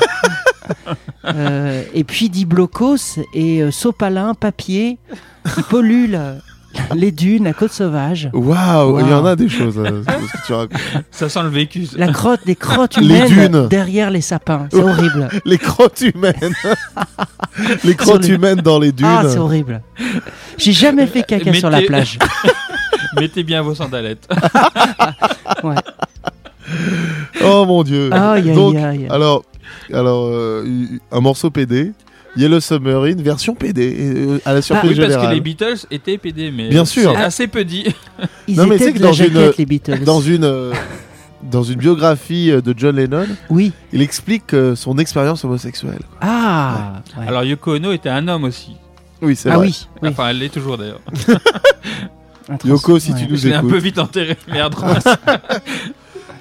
Euh, 1.24 1.82
et 1.94 2.02
puis 2.04 2.28
dit 2.30 2.44
blocos 2.44 3.18
et 3.34 3.62
euh, 3.62 3.70
sopalin, 3.70 4.34
papier, 4.34 4.98
qui 5.54 5.62
pollue 5.62 6.08
la- 6.08 6.36
les 6.94 7.10
dunes, 7.12 7.44
la 7.44 7.52
côte 7.52 7.72
sauvage. 7.72 8.30
Waouh, 8.32 9.00
il 9.00 9.08
y 9.08 9.12
en 9.14 9.24
a 9.26 9.36
des 9.36 9.48
choses. 9.48 9.78
euh, 9.78 10.02
c'est 10.06 10.26
ce 10.26 10.32
que 10.32 10.46
tu 10.46 10.52
racontes. 10.52 10.80
Ça 11.10 11.28
sent 11.28 11.42
le 11.42 11.48
vécu. 11.48 11.86
ça. 11.86 11.98
La 11.98 12.12
crotte, 12.12 12.40
des 12.46 12.56
crottes 12.56 12.96
Les 12.98 13.18
humaines 13.30 13.52
dunes. 13.52 13.68
derrière 13.68 14.10
les 14.10 14.20
sapins. 14.20 14.68
C'est 14.72 14.82
horrible. 14.82 15.28
Les 15.44 15.58
crottes 15.58 16.00
humaines. 16.00 16.34
les 17.84 17.94
crottes 17.94 18.22
les- 18.26 18.34
humaines 18.34 18.60
dans 18.60 18.78
les 18.78 18.92
dunes. 18.92 19.06
Ah, 19.08 19.22
c'est 19.28 19.38
horrible. 19.38 19.82
J'ai 20.58 20.72
jamais 20.72 21.06
fait 21.06 21.22
caca 21.22 21.52
sur 21.52 21.70
la 21.70 21.82
plage. 21.82 22.18
Mettez 23.18 23.42
bien 23.42 23.62
vos 23.62 23.74
sandalettes. 23.74 24.26
Ouais. 25.62 25.74
Oh 27.44 27.64
mon 27.66 27.82
dieu. 27.82 28.12
Aïe, 28.12 28.48
aïe, 28.48 28.54
Donc, 28.54 28.76
aïe. 28.76 29.06
alors, 29.10 29.42
alors 29.92 30.28
euh, 30.28 30.64
un 31.10 31.20
morceau 31.20 31.50
PD, 31.50 31.92
Yellow 32.36 32.60
Submarine, 32.60 33.20
version 33.20 33.54
PD, 33.54 33.94
euh, 34.00 34.38
à 34.46 34.54
la 34.54 34.62
surprise 34.62 34.92
oui, 34.92 34.96
parce 34.96 35.10
générale. 35.10 35.28
que 35.30 35.34
les 35.34 35.40
Beatles 35.40 35.86
étaient 35.90 36.16
PD, 36.18 36.50
mais 36.50 36.68
Bien 36.70 36.84
sûr. 36.86 37.12
c'est 37.12 37.22
assez 37.22 37.46
peu 37.46 37.64
dit. 37.64 37.84
Ils 38.48 38.56
non 38.56 38.66
mais 38.66 38.76
étaient 38.76 38.92
que 38.92 38.98
de 38.98 39.02
la 39.02 39.08
dans 39.08 39.12
une, 39.12 39.32
jaquette, 39.34 39.56
les 39.58 39.66
Beatles. 39.66 40.04
dans 40.04 40.20
une, 40.22 40.44
euh, 40.44 40.72
dans 41.42 41.62
une 41.62 41.76
biographie 41.78 42.50
euh, 42.50 42.62
de 42.62 42.74
John 42.76 42.96
Lennon, 42.96 43.26
Oui. 43.50 43.72
il 43.92 44.00
explique 44.00 44.54
euh, 44.54 44.74
son 44.74 44.96
expérience 44.98 45.44
homosexuelle. 45.44 46.00
Ah 46.22 47.02
ouais. 47.18 47.26
Alors 47.28 47.44
Yoko 47.44 47.74
Ono 47.76 47.92
était 47.92 48.08
un 48.08 48.26
homme 48.28 48.44
aussi. 48.44 48.76
Oui, 49.20 49.36
c'est 49.36 49.50
Ah 49.50 49.56
vrai. 49.58 49.66
oui, 49.66 49.86
oui. 50.00 50.08
Enfin, 50.08 50.28
elle 50.30 50.38
l'est 50.38 50.48
toujours 50.48 50.78
d'ailleurs. 50.78 51.00
Yoko, 52.64 52.98
si 52.98 53.12
ouais. 53.12 53.20
tu 53.20 53.28
nous 53.30 53.36
Je 53.36 53.48
l'ai 53.48 53.54
un 53.54 53.58
écoutes. 53.58 53.70
peu 53.72 53.78
vite 53.78 53.98
enterré, 53.98 54.36
merde. 54.50 54.74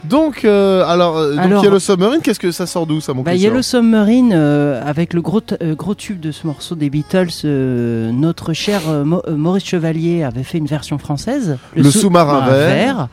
Donc, 0.03 0.45
euh, 0.45 0.83
alors, 0.85 1.17
euh, 1.17 1.31
donc 1.35 1.39
Alors- 1.45 1.63
Yellow 1.63 1.79
Submarine, 1.79 2.21
qu'est-ce 2.21 2.39
que 2.39 2.51
ça 2.51 2.65
sort 2.65 2.85
d'où 2.87 3.01
ça, 3.01 3.13
mon 3.13 3.21
Bah, 3.23 3.35
Yellow 3.35 3.61
Submarine, 3.61 4.31
euh, 4.33 4.81
avec 4.85 5.13
le 5.13 5.21
gros, 5.21 5.41
euh, 5.61 5.75
gros 5.75 5.95
tube 5.95 6.19
de 6.19 6.31
ce 6.31 6.47
morceau 6.47 6.75
des 6.75 6.89
Beatles, 6.89 7.29
euh, 7.45 8.11
notre 8.11 8.53
cher 8.53 8.81
euh, 8.89 9.03
Mo- 9.05 9.21
Maurice 9.29 9.65
Chevalier 9.65 10.23
avait 10.23 10.43
fait 10.43 10.57
une 10.57 10.65
version 10.65 10.97
française. 10.97 11.57
Le 11.75 11.89
sous-marin 11.91 12.47
vert. 12.49 13.07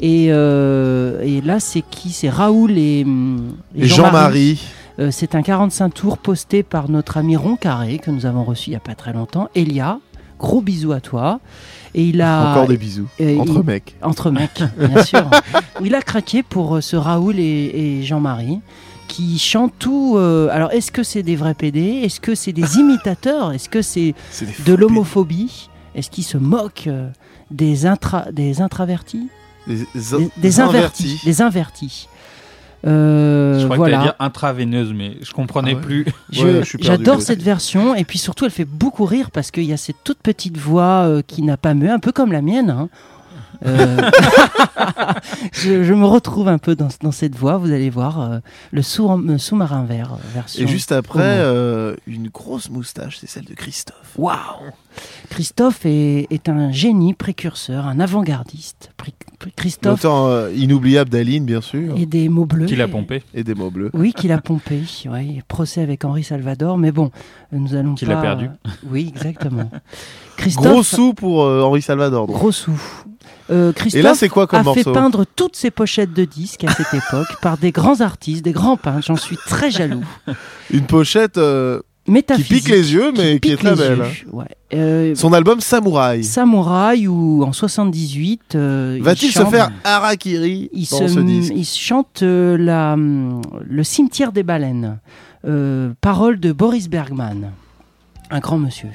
Et, 0.00 0.28
euh, 0.30 1.20
et 1.22 1.40
là, 1.42 1.60
c'est 1.60 1.82
qui? 1.88 2.10
C'est 2.10 2.30
Raoul 2.30 2.76
et, 2.76 3.04
hum, 3.04 3.52
Et 3.76 3.86
Jean-Marie. 3.86 4.60
Euh, 4.98 5.08
c'est 5.12 5.34
un 5.34 5.42
45 5.42 5.90
tours 5.94 6.18
posté 6.18 6.62
par 6.62 6.90
notre 6.90 7.16
ami 7.18 7.36
Ron 7.36 7.56
Carré, 7.56 7.98
que 7.98 8.10
nous 8.10 8.26
avons 8.26 8.42
reçu 8.44 8.68
il 8.68 8.70
n'y 8.70 8.76
a 8.76 8.80
pas 8.80 8.94
très 8.94 9.12
longtemps. 9.12 9.48
Elia, 9.54 9.98
gros 10.38 10.60
bisous 10.60 10.92
à 10.92 11.00
toi. 11.00 11.40
Et 11.94 12.04
il 12.04 12.20
a 12.22 12.52
Encore 12.52 12.68
des 12.68 12.76
bisous. 12.78 13.06
et 13.18 13.38
Entre 13.38 13.58
il- 13.60 13.62
mecs. 13.66 13.96
Entre 14.02 14.30
mecs, 14.30 14.62
bien 14.78 15.02
sûr. 15.04 15.28
Il 15.84 15.94
a 15.94 16.00
craqué 16.02 16.42
pour 16.42 16.76
euh, 16.76 16.80
ce 16.80 16.96
Raoul 16.96 17.38
et, 17.38 17.98
et 18.00 18.02
Jean-Marie 18.02 18.60
qui 19.08 19.38
chantent 19.38 19.74
tout. 19.78 20.14
euh, 20.16 20.48
alors, 20.50 20.70
est-ce 20.72 20.90
que 20.90 21.02
c'est 21.02 21.22
des 21.22 21.36
vrais 21.36 21.52
PD 21.54 22.00
Est-ce 22.04 22.18
que 22.20 22.34
c'est 22.34 22.52
des 22.54 22.78
imitateurs? 22.78 23.52
Est-ce 23.52 23.68
que 23.68 23.82
c'est 23.82 24.14
de 24.66 24.72
l'homophobie? 24.74 25.68
Est-ce 25.94 26.10
qu'ils 26.10 26.24
se 26.24 26.38
moquent 26.38 26.86
euh, 26.86 27.08
des, 27.50 27.84
intra, 27.84 28.24
des 28.32 28.62
intravertis? 28.62 29.28
Des, 29.66 29.76
des, 29.94 30.28
des 30.38 30.60
invertis. 30.60 31.20
Des 31.24 31.42
invertis. 31.42 32.08
Euh, 32.86 33.58
Je 33.60 33.64
crois 33.64 33.76
que 33.76 33.80
voilà. 33.80 33.96
t'allais 33.98 34.08
dire 34.08 34.16
intraveineuse, 34.18 34.92
mais 34.92 35.16
je 35.22 35.32
comprenais 35.32 35.72
Ah 35.72 35.76
ouais. 35.76 35.80
plus. 35.80 36.06
Ouais, 36.42 36.62
J'adore 36.80 37.16
ouais. 37.16 37.20
cette 37.22 37.42
version 37.42 37.94
et 37.94 38.04
puis 38.04 38.18
surtout 38.18 38.44
elle 38.44 38.50
fait 38.50 38.64
beaucoup 38.64 39.04
rire 39.04 39.30
parce 39.30 39.50
qu'il 39.50 39.64
y 39.64 39.72
a 39.72 39.76
cette 39.76 40.02
toute 40.04 40.18
petite 40.18 40.56
voix 40.58 41.04
euh, 41.06 41.22
qui 41.26 41.42
n'a 41.42 41.56
pas 41.56 41.74
mué, 41.74 41.88
un 41.90 41.98
peu 42.00 42.10
comme 42.12 42.32
la 42.32 42.42
mienne. 42.42 42.70
hein. 42.70 42.88
Euh, 43.64 43.96
je, 45.52 45.84
je 45.84 45.94
me 45.94 46.04
retrouve 46.04 46.48
un 46.48 46.58
peu 46.58 46.74
dans, 46.74 46.88
dans 47.00 47.12
cette 47.12 47.36
voix, 47.36 47.58
vous 47.58 47.70
allez 47.70 47.90
voir 47.90 48.20
euh, 48.20 48.38
le 48.72 48.82
sous- 48.82 49.38
sous-marin 49.38 49.84
vert 49.84 50.16
version. 50.34 50.64
Et 50.64 50.66
juste 50.68 50.90
après, 50.90 51.20
euh, 51.38 51.94
une 52.08 52.28
grosse 52.28 52.70
moustache, 52.70 53.18
c'est 53.20 53.28
celle 53.28 53.44
de 53.44 53.54
Christophe. 53.54 54.14
Waouh 54.16 54.36
Christophe 55.30 55.86
est, 55.86 56.26
est 56.30 56.48
un 56.48 56.72
génie 56.72 57.14
précurseur, 57.14 57.86
un 57.86 58.00
avant-gardiste. 58.00 58.90
Christophe 59.56 60.04
euh, 60.04 60.52
inoubliable 60.56 61.10
d'Aline, 61.10 61.44
bien 61.44 61.60
sûr. 61.60 61.94
et 61.96 62.06
des 62.06 62.28
mots 62.28 62.46
bleus. 62.46 62.66
Qui 62.66 62.76
l'a 62.76 62.88
pompé. 62.88 63.22
Et 63.34 63.44
des 63.44 63.54
mots 63.54 63.70
bleus. 63.70 63.90
Oui, 63.94 64.12
qu'il 64.12 64.32
a 64.32 64.38
pompé. 64.40 64.82
Ouais, 65.10 65.42
procès 65.48 65.82
avec 65.82 66.04
Henri 66.04 66.22
Salvador, 66.24 66.78
mais 66.78 66.92
bon, 66.92 67.10
nous 67.52 67.74
allons 67.74 67.94
Qu'il 67.94 68.08
pas. 68.08 68.18
a 68.18 68.22
perdu. 68.22 68.46
euh, 68.46 68.70
Oui, 68.90 69.12
exactement. 69.14 69.70
Christophe, 70.36 70.64
Gros 70.66 70.82
sous 70.82 71.14
pour 71.14 71.42
euh, 71.44 71.62
Henri 71.62 71.82
Salvador. 71.82 72.26
donc. 72.26 72.36
Gros 72.36 72.52
sous. 72.52 72.80
Euh, 73.50 73.72
Christophe 73.72 73.98
Et 73.98 74.02
là, 74.02 74.14
c'est 74.14 74.28
quoi 74.28 74.46
comme 74.46 74.66
a 74.66 74.72
fait 74.74 74.84
peindre 74.84 75.24
toutes 75.36 75.56
ses 75.56 75.70
pochettes 75.70 76.12
de 76.12 76.24
disques 76.24 76.64
à 76.64 76.72
cette 76.72 76.94
époque 76.94 77.26
par 77.42 77.58
des 77.58 77.72
grands 77.72 78.00
artistes, 78.00 78.44
des 78.44 78.52
grands 78.52 78.76
peintres. 78.76 79.06
J'en 79.06 79.16
suis 79.16 79.36
très 79.36 79.70
jaloux. 79.70 80.04
Une 80.70 80.86
pochette 80.86 81.38
euh, 81.38 81.80
qui 82.04 82.10
Métaphysique. 82.10 82.48
pique 82.64 82.68
les 82.68 82.92
yeux, 82.92 83.12
mais 83.16 83.38
qui, 83.38 83.50
est 83.50 83.56
très 83.56 83.74
belle. 83.76 83.98
yeux, 83.98 84.28
ouais. 84.32 84.44
Euh, 84.74 85.14
Son 85.14 85.32
album 85.32 85.60
Samouraï. 85.60 86.24
Samouraï 86.24 87.06
ou 87.06 87.44
en 87.44 87.52
78. 87.52 88.54
euh, 88.54 88.98
Va-t-il 89.00 89.28
il 89.28 89.32
se 89.32 89.44
faire 89.44 89.70
harakiri 89.84 90.70
il, 90.72 90.88
dans 90.88 90.98
se, 90.98 91.08
ce 91.08 91.20
disque 91.20 91.52
il 91.54 91.64
chante 91.64 92.22
euh, 92.22 92.56
la, 92.58 92.94
hum, 92.94 93.42
le 93.68 93.84
cimetière 93.84 94.32
des 94.32 94.42
baleines. 94.42 94.98
Parole 96.00 96.38
de 96.40 96.52
Boris 96.52 96.88
Bergman. 96.88 97.50
Un 98.30 98.38
grand 98.38 98.58
monsieur. 98.58 98.88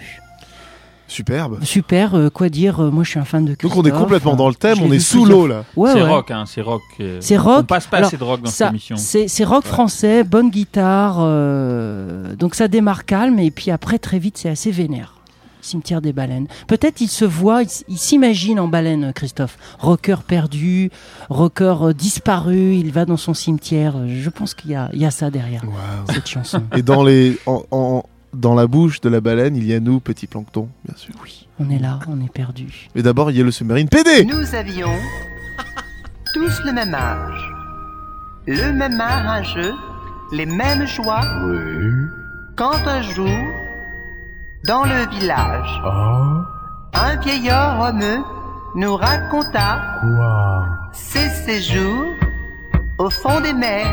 Superbe. 1.08 1.64
Super, 1.64 2.16
euh, 2.16 2.30
quoi 2.30 2.50
dire 2.50 2.82
euh, 2.82 2.92
Moi, 2.92 3.04
je 3.04 3.12
suis 3.12 3.20
un 3.20 3.24
fan 3.26 3.44
de 3.46 3.50
Donc 3.52 3.58
Christophe. 3.60 3.80
on 3.80 3.88
est 3.88 3.92
complètement 3.92 4.36
dans 4.36 4.50
le 4.50 4.56
thème, 4.56 4.78
on 4.82 4.92
est 4.92 5.00
sous 5.00 5.24
l'eau 5.26 5.48
là. 5.48 5.64
Ouais, 5.76 5.92
c'est 5.94 6.02
ouais. 6.02 6.08
rock, 6.10 6.32
hein, 6.32 6.44
c'est 6.46 6.62
rock. 6.62 6.82
euh, 7.00 7.18
C'est 7.22 7.38
rock. 7.38 7.60
On 7.62 7.64
passe 7.64 7.88
pas 7.88 7.98
Alors, 7.98 8.08
assez 8.10 8.18
de 8.18 8.24
rock 8.24 8.42
dans 8.42 8.50
ça- 8.50 8.66
cette 8.66 8.70
émission. 8.72 8.96
C'est 8.98 9.28
c'est 9.28 9.44
rock 9.46 9.64
français, 9.64 10.24
bonne 10.24 10.50
guitare. 10.50 11.18
euh, 11.20 12.36
donc 12.36 12.56
ça 12.56 12.68
démarre 12.68 13.06
calme 13.06 13.40
et 13.40 13.52
puis 13.52 13.72
après 13.72 14.00
très 14.00 14.20
vite 14.20 14.38
c'est 14.38 14.50
assez 14.50 14.72
vénère. 14.72 15.14
Cimetière 15.62 16.02
des 16.02 16.14
baleines. 16.14 16.48
Peut-être 16.68 17.02
il 17.02 17.08
se 17.10 17.26
voit, 17.26 17.62
il, 17.90 17.98
s'imagine 17.98 18.58
en 18.60 18.68
baleine, 18.70 19.12
Christophe. 19.14 19.58
Rocker 19.80 20.18
perdu, 20.26 20.92
rocker 21.30 21.76
euh, 21.82 21.94
disparu, 21.94 22.76
il 22.76 22.92
va 22.92 23.04
dans 23.06 23.18
son 23.18 23.34
cimetière. 23.34 23.96
Je 24.08 24.30
pense 24.30 24.54
qu'il 24.54 24.72
y 24.72 24.76
a, 24.76 24.90
il 24.94 25.02
y 25.02 25.06
a 25.06 25.12
ça 25.12 25.30
derrière 25.30 25.64
cette 26.10 26.28
chanson. 26.28 26.62
Et 26.76 26.84
dans, 26.84 27.04
les, 27.04 27.38
en, 27.48 27.64
en- 27.72 28.04
dans 28.38 28.54
la 28.54 28.68
bouche 28.68 29.02
de 29.02 29.10
la 29.10 29.20
baleine, 29.20 29.56
il 29.56 29.66
y 29.66 29.74
a 29.74 29.80
nous, 29.80 30.00
petit 30.00 30.28
plancton, 30.28 30.70
bien 30.86 30.96
sûr. 30.96 31.14
Oui, 31.24 31.48
on 31.60 31.70
est 31.70 31.80
là, 31.80 32.00
on 32.08 32.22
est 32.22 32.32
perdu. 32.32 32.88
Mais 32.96 33.02
d'abord, 33.02 33.32
il 33.32 33.38
y 33.38 33.42
a 33.42 33.44
le 33.44 33.52
submarine 33.52 33.90
PD 33.90 34.26
Nous 34.26 34.56
avions 34.56 34.94
tous 36.34 36.62
le 36.66 36.72
même 36.72 36.94
âge, 36.94 37.54
le 38.46 38.72
même 38.72 39.02
âge, 39.02 39.60
les 40.32 40.46
mêmes 40.46 40.86
joies. 40.86 41.22
Quand 42.56 42.88
un 42.88 43.02
jour, 43.02 43.38
dans 44.66 44.84
le 44.84 45.10
village, 45.18 45.82
un 46.94 47.16
vieil 47.18 47.50
homme 47.52 48.24
nous 48.76 48.96
raconta 48.96 50.02
ses 50.94 51.30
séjours 51.30 52.06
au 53.00 53.10
fond 53.10 53.42
des 53.42 53.54
mers, 53.54 53.88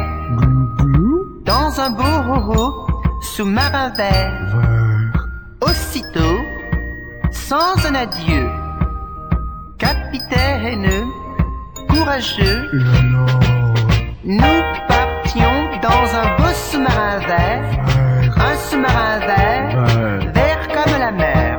dans 1.44 1.80
un 1.80 1.90
beau 1.90 2.83
sous-marin 3.24 3.90
vert. 3.96 4.32
Aussitôt, 5.60 6.38
sans 7.32 7.74
un 7.88 7.94
adieu, 7.94 8.46
capitaine 9.78 10.88
courageux, 11.88 12.70
nous 14.24 14.60
partions 14.88 15.58
dans 15.82 16.06
un 16.20 16.36
beau 16.36 16.52
sous-marin 16.70 17.18
vert, 17.26 17.64
un 18.36 18.56
sous-marin 18.68 19.18
vert, 19.20 20.32
vert. 20.34 20.68
comme 20.68 20.98
la 20.98 21.12
mer, 21.12 21.58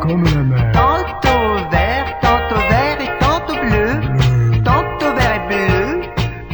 tantôt 0.72 1.70
vert, 1.72 2.20
tantôt 2.22 2.62
vert 2.70 3.00
et 3.02 3.12
tantôt 3.20 3.60
bleu, 3.66 4.62
tantôt 4.64 5.14
vert 5.16 5.36
et 5.36 5.48
bleu, 5.50 6.02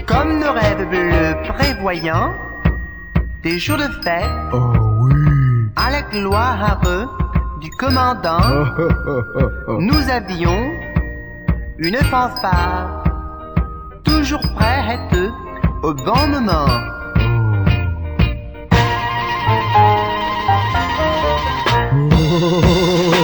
comme 0.06 0.40
nos 0.40 0.54
rêves 0.54 0.88
bleus 0.90 1.36
prévoyants, 1.50 2.34
des 3.44 3.58
jours 3.60 3.78
de 3.78 3.90
fête, 4.04 4.24
à 5.76 5.90
la 5.92 6.02
gloire 6.04 6.80
du 7.60 7.70
commandant, 7.72 8.40
nous 9.80 10.10
avions 10.10 10.72
une 11.78 11.98
fanfare, 11.98 13.04
toujours 14.04 14.42
prête 14.56 15.16
au 15.82 15.94
bon 15.94 16.28
moment. 16.28 16.68
Oh, 22.34 23.21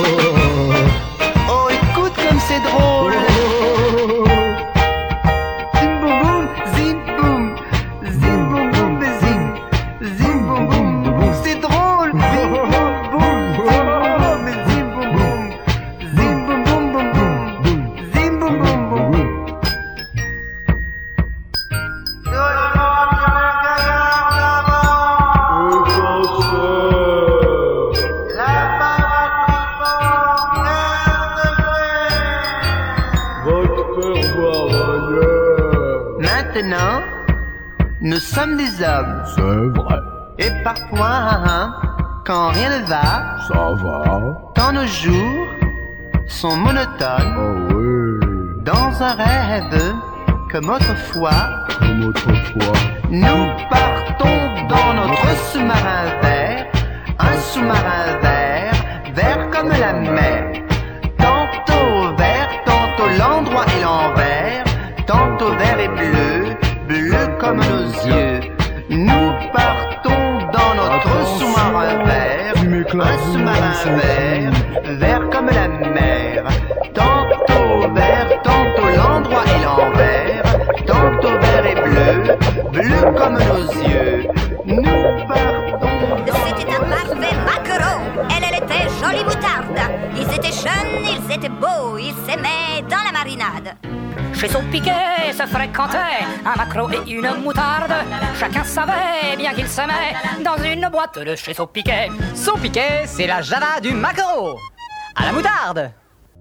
comme 50.68 50.76
autrefois, 50.76 51.66
une 97.18 97.44
moutarde. 97.44 97.94
Chacun 98.40 98.64
savait 98.64 99.36
bien 99.38 99.54
qu'il 99.54 99.68
s'aimait 99.68 100.16
dans 100.44 100.58
une 100.58 100.88
boîte 100.90 101.20
de 101.20 101.36
chez 101.36 101.54
son 101.54 101.68
piquet. 101.68 102.10
Son 102.36 102.58
piquet, 102.58 103.04
c'est 103.06 103.28
la 103.28 103.42
java 103.42 103.80
du 103.82 103.92
maquereau. 103.92 104.58
À 105.16 105.26
la 105.26 105.32
moutarde. 105.32 105.92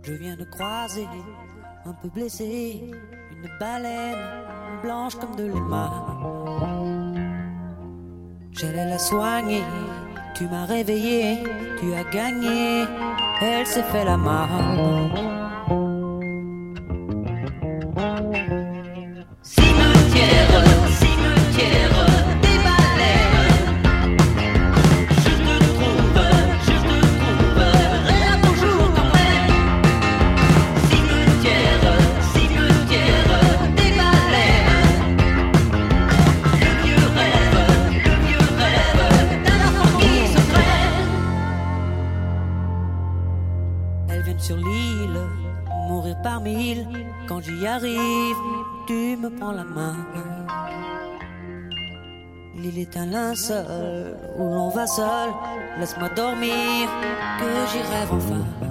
Je 0.03 0.12
viens 0.12 0.37
de 0.37 0.45
croiser, 0.45 1.09
un 1.85 1.93
peu 1.95 2.09
blessé, 2.09 2.85
une 3.33 3.51
baleine 3.59 4.45
blanche 4.83 5.16
comme 5.16 5.35
de 5.35 5.45
l'émail. 5.45 5.91
J'allais 8.53 8.89
la 8.89 8.99
soigner, 8.99 9.64
tu 10.35 10.45
m'as 10.45 10.66
réveillé, 10.66 11.43
tu 11.81 11.93
as 11.93 12.05
gagné, 12.05 12.85
elle 13.41 13.66
s'est 13.66 13.83
fait 13.83 14.05
la 14.05 14.16
malle. 14.16 15.36
Linceul 53.37 54.14
où 54.39 54.45
l'on 54.45 54.68
va 54.70 54.87
seul. 54.87 55.30
Laisse-moi 55.78 56.09
dormir, 56.16 56.89
que 57.39 57.45
j'y 57.70 57.82
rêve 57.82 58.12
enfin. 58.12 58.66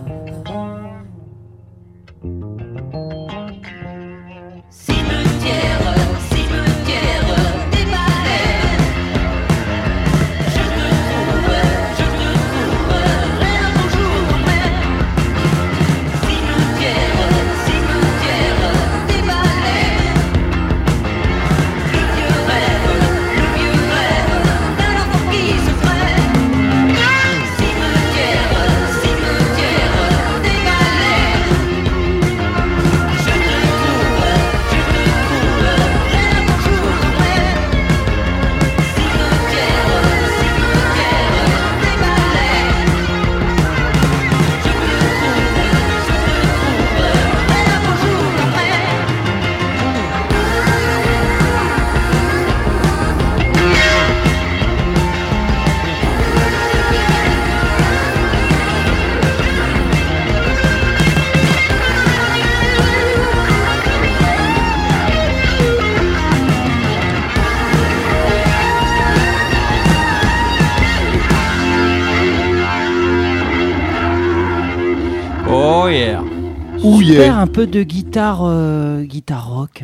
Yeah. 77.01 77.37
un 77.39 77.47
peu 77.47 77.67
de 77.67 77.83
guitare, 77.83 78.39
euh, 78.43 79.03
guitare 79.03 79.47
rock. 79.49 79.83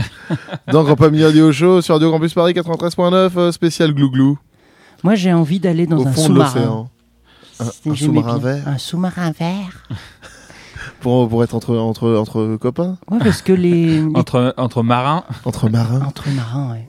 Dans 0.72 0.84
Grand 0.84 0.96
Pas 0.96 1.04
Radio 1.10 1.52
Show 1.52 1.80
sur 1.82 1.94
Radio 1.94 2.10
Campus 2.10 2.34
Paris 2.34 2.52
93.9, 2.54 3.30
euh, 3.36 3.52
spécial 3.52 3.92
glouglou. 3.92 4.38
Moi, 5.04 5.14
j'ai 5.14 5.32
envie 5.32 5.60
d'aller 5.60 5.86
dans 5.86 5.98
Au 5.98 6.06
un 6.06 6.12
fond 6.12 6.22
sous-marin. 6.26 6.54
l'océan. 6.54 6.90
Un, 7.60 7.90
un 7.90 7.94
sous-marin 7.94 8.38
vert 8.38 8.62
Un 8.68 8.78
sous-marin 8.78 9.30
vert. 9.38 9.86
pour, 11.00 11.28
pour 11.28 11.44
être 11.44 11.54
entre, 11.54 11.76
entre, 11.76 12.14
entre 12.16 12.56
copains 12.56 12.96
Ouais, 13.10 13.18
parce 13.18 13.42
que 13.42 13.52
les, 13.52 14.00
les- 14.02 14.10
Entre, 14.16 14.54
entre 14.56 14.82
marins. 14.82 15.24
Entre 15.44 15.68
marins. 15.68 16.02
entre 16.06 16.28
marins, 16.30 16.72
ouais. 16.72 16.88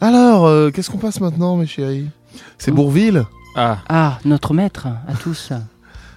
Alors, 0.00 0.46
euh, 0.46 0.70
qu'est-ce 0.70 0.90
qu'on 0.90 0.98
passe 0.98 1.20
maintenant, 1.20 1.56
mes 1.56 1.66
chéris? 1.66 2.08
C'est 2.58 2.72
Bourville? 2.72 3.24
Ah. 3.56 3.78
Ah, 3.88 4.18
notre 4.24 4.52
maître, 4.52 4.88
à 5.08 5.14
tous. 5.14 5.52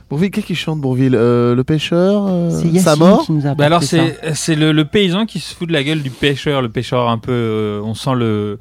Bourville, 0.10 0.32
qu'est-ce 0.32 0.46
qui 0.46 0.56
chante 0.56 0.80
Bourville? 0.80 1.16
Euh, 1.16 1.54
Le 1.54 1.64
pêcheur 1.66 2.28
euh, 2.28 2.50
C'est 2.50 2.68
Yacine 2.68 2.80
Samor 2.80 3.26
qui 3.26 3.34
nous 3.34 3.46
a 3.46 3.56
Bah 3.56 3.66
alors 3.66 3.84
c'est 3.84 4.56
le, 4.56 4.72
le 4.72 4.86
paysan 4.86 5.26
qui 5.26 5.40
se 5.40 5.54
fout 5.54 5.68
de 5.68 5.74
la 5.74 5.84
gueule 5.84 6.02
du 6.02 6.10
pêcheur, 6.10 6.62
le 6.62 6.70
pêcheur 6.70 7.10
un 7.10 7.18
peu, 7.18 7.32
euh, 7.34 7.82
on 7.84 7.94
sent 7.94 8.16
le 8.16 8.58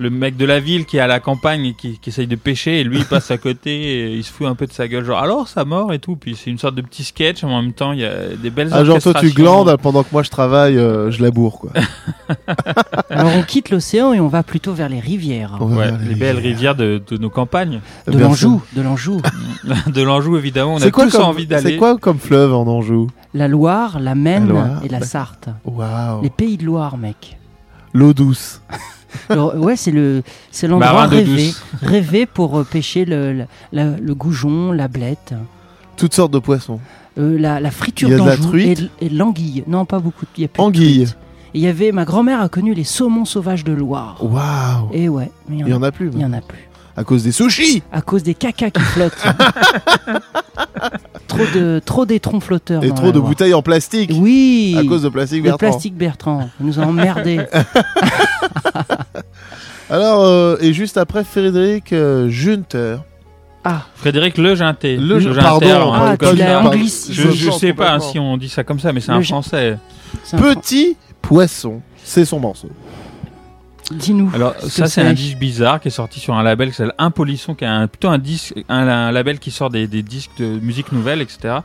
le 0.00 0.10
mec 0.10 0.36
de 0.36 0.44
la 0.46 0.58
ville 0.60 0.86
qui 0.86 0.96
est 0.96 1.00
à 1.00 1.06
la 1.06 1.20
campagne 1.20 1.66
et 1.66 1.74
qui, 1.74 1.98
qui 1.98 2.08
essaye 2.10 2.26
de 2.26 2.34
pêcher 2.34 2.80
et 2.80 2.84
lui 2.84 2.98
il 2.98 3.04
passe 3.04 3.30
à 3.30 3.36
côté 3.38 3.70
et 3.70 4.14
il 4.14 4.24
se 4.24 4.32
fout 4.32 4.46
un 4.46 4.54
peu 4.54 4.66
de 4.66 4.72
sa 4.72 4.88
gueule 4.88 5.04
genre 5.04 5.18
alors 5.20 5.46
ça 5.46 5.64
mort 5.64 5.92
et 5.92 5.98
tout 5.98 6.16
puis 6.16 6.34
c'est 6.36 6.48
une 6.50 6.58
sorte 6.58 6.74
de 6.74 6.80
petit 6.80 7.04
sketch 7.04 7.44
en 7.44 7.60
même 7.62 7.72
temps 7.74 7.92
il 7.92 8.00
y 8.00 8.04
a 8.04 8.34
des 8.42 8.48
belles 8.50 8.70
Ah, 8.72 8.82
genre 8.84 8.98
toi 8.98 9.12
tu 9.14 9.30
glandes 9.30 9.76
pendant 9.76 10.02
que 10.02 10.08
moi 10.10 10.22
je 10.22 10.30
travaille, 10.30 10.78
euh, 10.78 11.10
je 11.10 11.22
laboure 11.22 11.58
quoi. 11.60 11.70
Alors 13.10 13.32
on 13.36 13.42
quitte 13.42 13.70
l'océan 13.70 14.12
et 14.12 14.20
on 14.20 14.28
va 14.28 14.42
plutôt 14.42 14.72
vers 14.72 14.88
les 14.88 15.00
rivières. 15.00 15.58
Ouais, 15.60 15.90
les 16.08 16.14
belles 16.14 16.38
rivières 16.38 16.74
de, 16.74 17.02
de 17.06 17.16
nos 17.18 17.30
campagnes. 17.30 17.80
De 18.06 18.18
l'Anjou, 18.18 18.62
de 18.74 18.82
l'Anjou. 18.82 19.20
de 19.86 20.02
l'Anjou 20.02 20.36
évidemment, 20.38 20.74
on 20.74 20.76
a 20.76 20.80
C'est 20.80 20.90
quoi, 20.90 21.04
tous 21.04 21.12
comme- 21.18 21.22
envie 21.26 21.46
d'aller. 21.46 21.72
c'est 21.72 21.76
quoi 21.76 21.98
comme 21.98 22.18
fleuve 22.18 22.54
en 22.54 22.66
Anjou? 22.66 23.08
La 23.34 23.48
Loire, 23.48 24.00
la 24.00 24.14
Maine 24.14 24.46
La 24.48 24.52
Loire, 24.52 24.80
et 24.84 24.88
la. 24.88 25.00
Sarthe. 25.02 25.48
Waouh. 25.64 26.22
Les 26.22 26.30
pays 26.30 26.56
de 26.56 26.64
Loire, 26.64 26.96
mec. 26.96 27.36
L'eau 27.92 28.12
douce. 28.12 28.62
Alors, 29.28 29.54
ouais, 29.56 29.76
c'est 29.76 29.90
le, 29.90 30.22
c'est 30.50 30.66
l'endroit 30.68 31.06
rêvé, 31.06 31.52
rêvé 31.82 32.26
pour 32.26 32.58
euh, 32.58 32.64
pêcher 32.64 33.04
le, 33.04 33.44
la- 33.72 33.96
le 33.96 34.14
goujon, 34.14 34.72
la 34.72 34.88
blette, 34.88 35.34
Toutes 35.96 36.14
sortes 36.14 36.32
de 36.32 36.38
poissons. 36.38 36.80
euh, 37.18 37.38
la, 37.38 37.60
la 37.60 37.70
friture 37.70 38.08
y 38.10 38.16
d'Anjou 38.16 38.56
et, 38.56 38.76
et 39.00 39.08
de 39.08 39.16
l'anguille. 39.18 39.64
Non, 39.66 39.84
pas 39.84 39.98
beaucoup. 39.98 40.26
Il 40.36 40.42
y 40.42 40.44
a 40.44 40.48
plus 40.48 40.60
de 40.60 40.66
Anguille. 40.66 41.06
il 41.54 41.60
y 41.60 41.66
avait, 41.66 41.92
ma 41.92 42.04
grand-mère 42.04 42.40
a 42.40 42.48
connu 42.48 42.72
les 42.74 42.84
saumons 42.84 43.24
sauvages 43.24 43.64
de 43.64 43.72
Loire. 43.72 44.16
Waouh. 44.20 44.88
Et 44.92 45.08
ouais, 45.08 45.30
Il 45.50 45.66
y 45.68 45.74
en 45.74 45.82
a 45.82 45.90
plus. 45.92 46.10
Il 46.14 46.20
y 46.20 46.24
en 46.24 46.32
a 46.32 46.40
plus. 46.40 46.68
À 46.96 47.04
cause 47.04 47.22
des 47.22 47.32
sushis. 47.32 47.82
À 47.92 48.02
cause 48.02 48.22
des 48.22 48.34
cacas 48.34 48.70
qui 48.70 48.80
flottent. 48.80 49.24
trop 51.30 51.44
de, 51.58 51.80
trop 51.84 52.06
d'étrons 52.06 52.40
flotteurs. 52.40 52.84
Et 52.84 52.90
trop 52.90 53.12
de 53.12 53.20
bouteilles 53.20 53.54
en 53.54 53.62
plastique. 53.62 54.10
Oui. 54.14 54.76
À 54.78 54.84
cause 54.84 55.02
de 55.02 55.08
plastique 55.08 55.38
Le 55.38 55.44
Bertrand. 55.50 55.58
plastique 55.58 55.96
Bertrand. 55.96 56.50
Il 56.60 56.66
nous 56.66 56.78
a 56.78 56.82
emmerdés. 56.82 57.40
Alors, 59.90 60.24
euh, 60.24 60.56
et 60.60 60.72
juste 60.72 60.96
après, 60.96 61.24
Frédéric 61.24 61.92
euh, 61.92 62.28
Junter. 62.28 62.96
Ah. 63.64 63.82
Frédéric 63.94 64.38
Le 64.38 64.54
Ginté. 64.54 64.96
Le- 64.96 65.18
Ginter, 65.20 65.40
pardon, 65.40 65.66
en- 65.82 65.92
ah, 65.94 66.16
comme 66.16 66.36
ça. 66.36 66.62
Je, 67.10 67.30
je 67.30 67.50
sais 67.50 67.72
pas 67.72 67.98
si 68.00 68.18
on 68.18 68.36
dit 68.36 68.48
ça 68.48 68.64
comme 68.64 68.78
ça, 68.80 68.92
mais 68.92 69.00
c'est 69.00 69.12
Le 69.12 69.18
un 69.18 69.22
français. 69.22 69.78
Un 70.32 70.38
Petit 70.38 70.96
poisson. 71.20 71.80
C'est 72.02 72.24
son 72.24 72.40
morceau. 72.40 72.68
Dis-nous. 73.90 74.30
Alors 74.34 74.54
ce 74.60 74.68
ça 74.68 74.86
c'est 74.86 75.02
un 75.02 75.12
disque 75.12 75.38
bizarre 75.38 75.80
qui 75.80 75.88
est 75.88 75.90
sorti 75.92 76.20
sur 76.20 76.34
un 76.34 76.42
label 76.42 76.70
qui 76.70 76.76
s'appelle 76.76 76.94
Un 76.98 77.10
Polisson, 77.10 77.54
qui 77.54 77.64
est 77.64 77.68
un, 77.68 77.86
plutôt 77.88 78.08
un 78.08 78.18
disque, 78.18 78.54
un, 78.68 78.86
un 78.88 79.10
label 79.12 79.38
qui 79.38 79.50
sort 79.50 79.70
des, 79.70 79.86
des 79.88 80.02
disques 80.02 80.30
de 80.38 80.46
musique 80.60 80.92
nouvelle, 80.92 81.20
etc. 81.20 81.58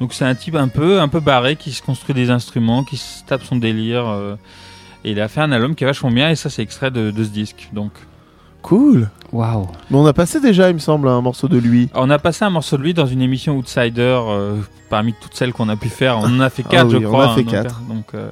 Donc 0.00 0.12
c'est 0.14 0.24
un 0.24 0.34
type 0.34 0.54
un 0.56 0.68
peu, 0.68 1.00
un 1.00 1.08
peu 1.08 1.20
barré 1.20 1.56
qui 1.56 1.72
se 1.72 1.82
construit 1.82 2.14
des 2.14 2.30
instruments, 2.30 2.82
qui 2.84 2.96
se 2.96 3.24
tape 3.24 3.42
son 3.44 3.56
délire. 3.56 4.06
euh, 4.08 4.36
et 5.04 5.12
il 5.12 5.20
a 5.20 5.28
fait 5.28 5.40
un 5.40 5.52
album 5.52 5.74
qui 5.74 5.84
est 5.84 5.86
vachement 5.86 6.10
bien 6.10 6.30
et 6.30 6.34
ça 6.36 6.50
c'est 6.50 6.62
extrait 6.62 6.90
de, 6.90 7.10
de 7.10 7.24
ce 7.24 7.28
disque. 7.28 7.68
Donc 7.72 7.92
Cool. 8.62 9.08
Waouh. 9.32 9.68
Mais 9.90 9.96
on 9.96 10.06
a 10.06 10.12
passé 10.12 10.40
déjà, 10.40 10.68
il 10.70 10.74
me 10.74 10.80
semble, 10.80 11.08
un 11.08 11.20
morceau 11.20 11.46
de 11.46 11.56
lui. 11.58 11.88
On 11.94 12.10
a 12.10 12.18
passé 12.18 12.44
un 12.44 12.50
morceau 12.50 12.76
de 12.76 12.82
lui 12.82 12.94
dans 12.94 13.06
une 13.06 13.22
émission 13.22 13.56
Outsider, 13.58 14.18
euh, 14.26 14.56
parmi 14.90 15.12
toutes 15.14 15.34
celles 15.34 15.52
qu'on 15.52 15.68
a 15.68 15.76
pu 15.76 15.88
faire. 15.88 16.18
On 16.18 16.24
en 16.24 16.40
a 16.40 16.50
fait 16.50 16.64
Ah 16.66 16.70
quatre, 16.70 16.86
oui, 16.86 16.92
je 17.00 17.06
on 17.06 17.10
crois. 17.10 17.30
a 17.30 17.34
fait 17.36 17.42
donc, 17.44 17.52
quatre. 17.52 17.80
euh, 17.88 17.94
Donc, 17.94 18.06
euh, 18.14 18.28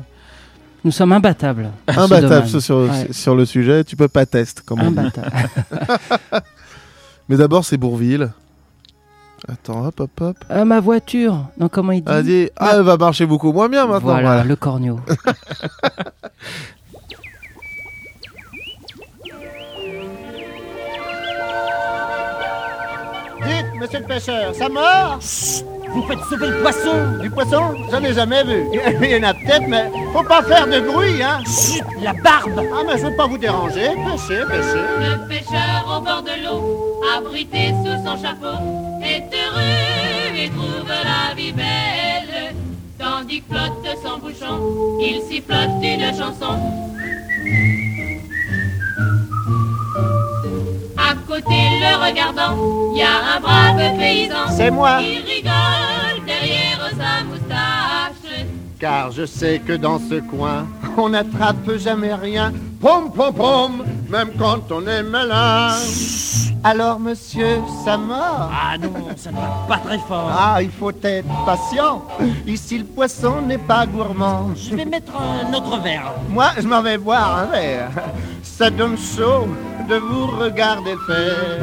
Nous 0.84 0.90
sommes 0.90 1.12
imbattables. 1.12 1.70
dans 1.86 1.94
ce 1.94 1.98
Imbattable 2.00 2.46
domaine. 2.46 2.60
sur, 2.60 2.76
Ouais. 2.76 3.08
sur 3.10 3.34
le 3.34 3.44
sujet, 3.46 3.84
tu 3.84 3.96
peux 3.96 4.08
pas 4.08 4.26
tester, 4.26 4.62
comme 4.64 4.82
on 4.82 4.90
dit. 4.90 4.98
Mais 7.28 7.36
d'abord, 7.36 7.64
c'est 7.64 7.78
Bourville. 7.78 8.30
Attends, 9.48 9.86
hop, 9.86 10.00
hop, 10.00 10.20
hop. 10.20 10.36
Ah, 10.48 10.64
ma 10.64 10.80
voiture. 10.80 11.46
Non, 11.58 11.68
comment 11.68 11.92
il 11.92 12.02
dit? 12.02 12.48
Ah, 12.56 12.66
ah, 12.66 12.70
elle 12.76 12.82
va 12.82 12.96
marcher 12.96 13.26
beaucoup 13.26 13.52
moins 13.52 13.68
bien 13.68 13.86
maintenant. 13.86 14.12
Voilà, 14.12 14.22
voilà. 14.28 14.44
le 14.44 14.56
corneau. 14.56 15.00
Dites, 23.42 23.66
monsieur 23.80 23.98
le 24.00 24.06
pêcheur, 24.06 24.54
ça 24.54 24.68
mord 24.68 25.18
Vous 25.94 26.02
faites 26.02 26.18
sauver 26.28 26.48
le 26.48 26.60
poisson 26.60 27.18
Du 27.20 27.30
poisson 27.30 27.74
J'en 27.90 28.02
ai 28.02 28.12
jamais 28.12 28.42
vu. 28.44 28.66
Il 29.02 29.10
y 29.10 29.16
en 29.16 29.22
a 29.22 29.34
peut-être, 29.34 29.68
mais 29.68 29.90
faut 30.12 30.24
pas 30.24 30.42
faire 30.42 30.66
de 30.66 30.80
bruit, 30.80 31.22
hein 31.22 31.38
Chut, 31.46 31.84
la 32.02 32.12
barbe 32.12 32.60
Ah, 32.74 32.82
mais 32.86 32.98
je 32.98 33.06
veux 33.06 33.16
pas 33.16 33.26
vous 33.26 33.38
déranger. 33.38 33.90
Pêchez, 33.90 34.42
pêchez. 34.48 34.84
Le 35.00 35.28
pêcheur 35.28 35.84
au 35.86 36.00
bord 36.00 36.22
de 36.22 36.44
l'eau, 36.44 37.00
abrité 37.16 37.68
sous 37.68 38.04
son 38.04 38.20
chapeau, 38.20 38.58
est 39.02 39.30
heureux 39.32 40.36
et 40.36 40.48
trouve 40.50 40.88
la 40.88 41.34
vie 41.34 41.52
belle. 41.52 42.54
Tandis 42.98 43.42
que 43.42 43.54
flotte 43.54 43.98
son 44.02 44.18
bouchon, 44.18 44.98
il 45.00 45.20
sifflote 45.22 45.82
une 45.82 46.16
chanson. 46.16 46.58
À 51.14 51.16
côté, 51.28 51.54
le 51.80 52.04
regardant, 52.04 52.92
y 52.96 53.02
a 53.02 53.36
un 53.36 53.40
brave 53.40 53.96
paysan. 53.96 54.48
C'est 54.50 54.70
moi. 54.70 54.98
Qui 54.98 55.18
rigole 55.18 56.26
derrière 56.26 56.90
sa 56.90 57.24
moustache. 57.24 58.46
Car 58.80 59.12
je 59.12 59.24
sais 59.24 59.60
que 59.64 59.74
dans 59.74 60.00
ce 60.00 60.18
coin, 60.20 60.66
on 60.96 61.10
n'attrape 61.10 61.76
jamais 61.76 62.14
rien. 62.14 62.52
Pom, 62.80 63.12
pom, 63.12 63.32
pom, 63.32 63.84
même 64.10 64.30
quand 64.36 64.72
on 64.72 64.84
est 64.88 65.04
malin. 65.04 65.76
Alors, 66.64 66.98
monsieur, 66.98 67.60
ça 67.84 67.96
mord 67.96 68.50
Ah 68.52 68.76
non, 68.76 68.90
ça 69.16 69.30
ne 69.30 69.36
va 69.36 69.66
pas 69.68 69.78
très 69.78 69.98
fort. 69.98 70.32
Ah, 70.36 70.62
il 70.62 70.70
faut 70.70 70.90
être 70.90 71.28
patient. 71.46 72.02
Ici, 72.44 72.78
le 72.78 72.84
poisson 72.84 73.40
n'est 73.40 73.58
pas 73.58 73.86
gourmand. 73.86 74.50
Je 74.56 74.74
vais 74.74 74.84
mettre 74.84 75.12
un 75.14 75.52
autre 75.54 75.80
verre. 75.80 76.12
Moi, 76.28 76.46
je 76.58 76.66
m'en 76.66 76.82
vais 76.82 76.98
boire 76.98 77.38
un 77.38 77.46
verre. 77.46 77.90
Ça 78.42 78.68
donne 78.68 78.96
chaud 78.98 79.46
de 79.88 79.96
vous 79.96 80.26
regarder 80.26 80.94
faire. 81.06 81.60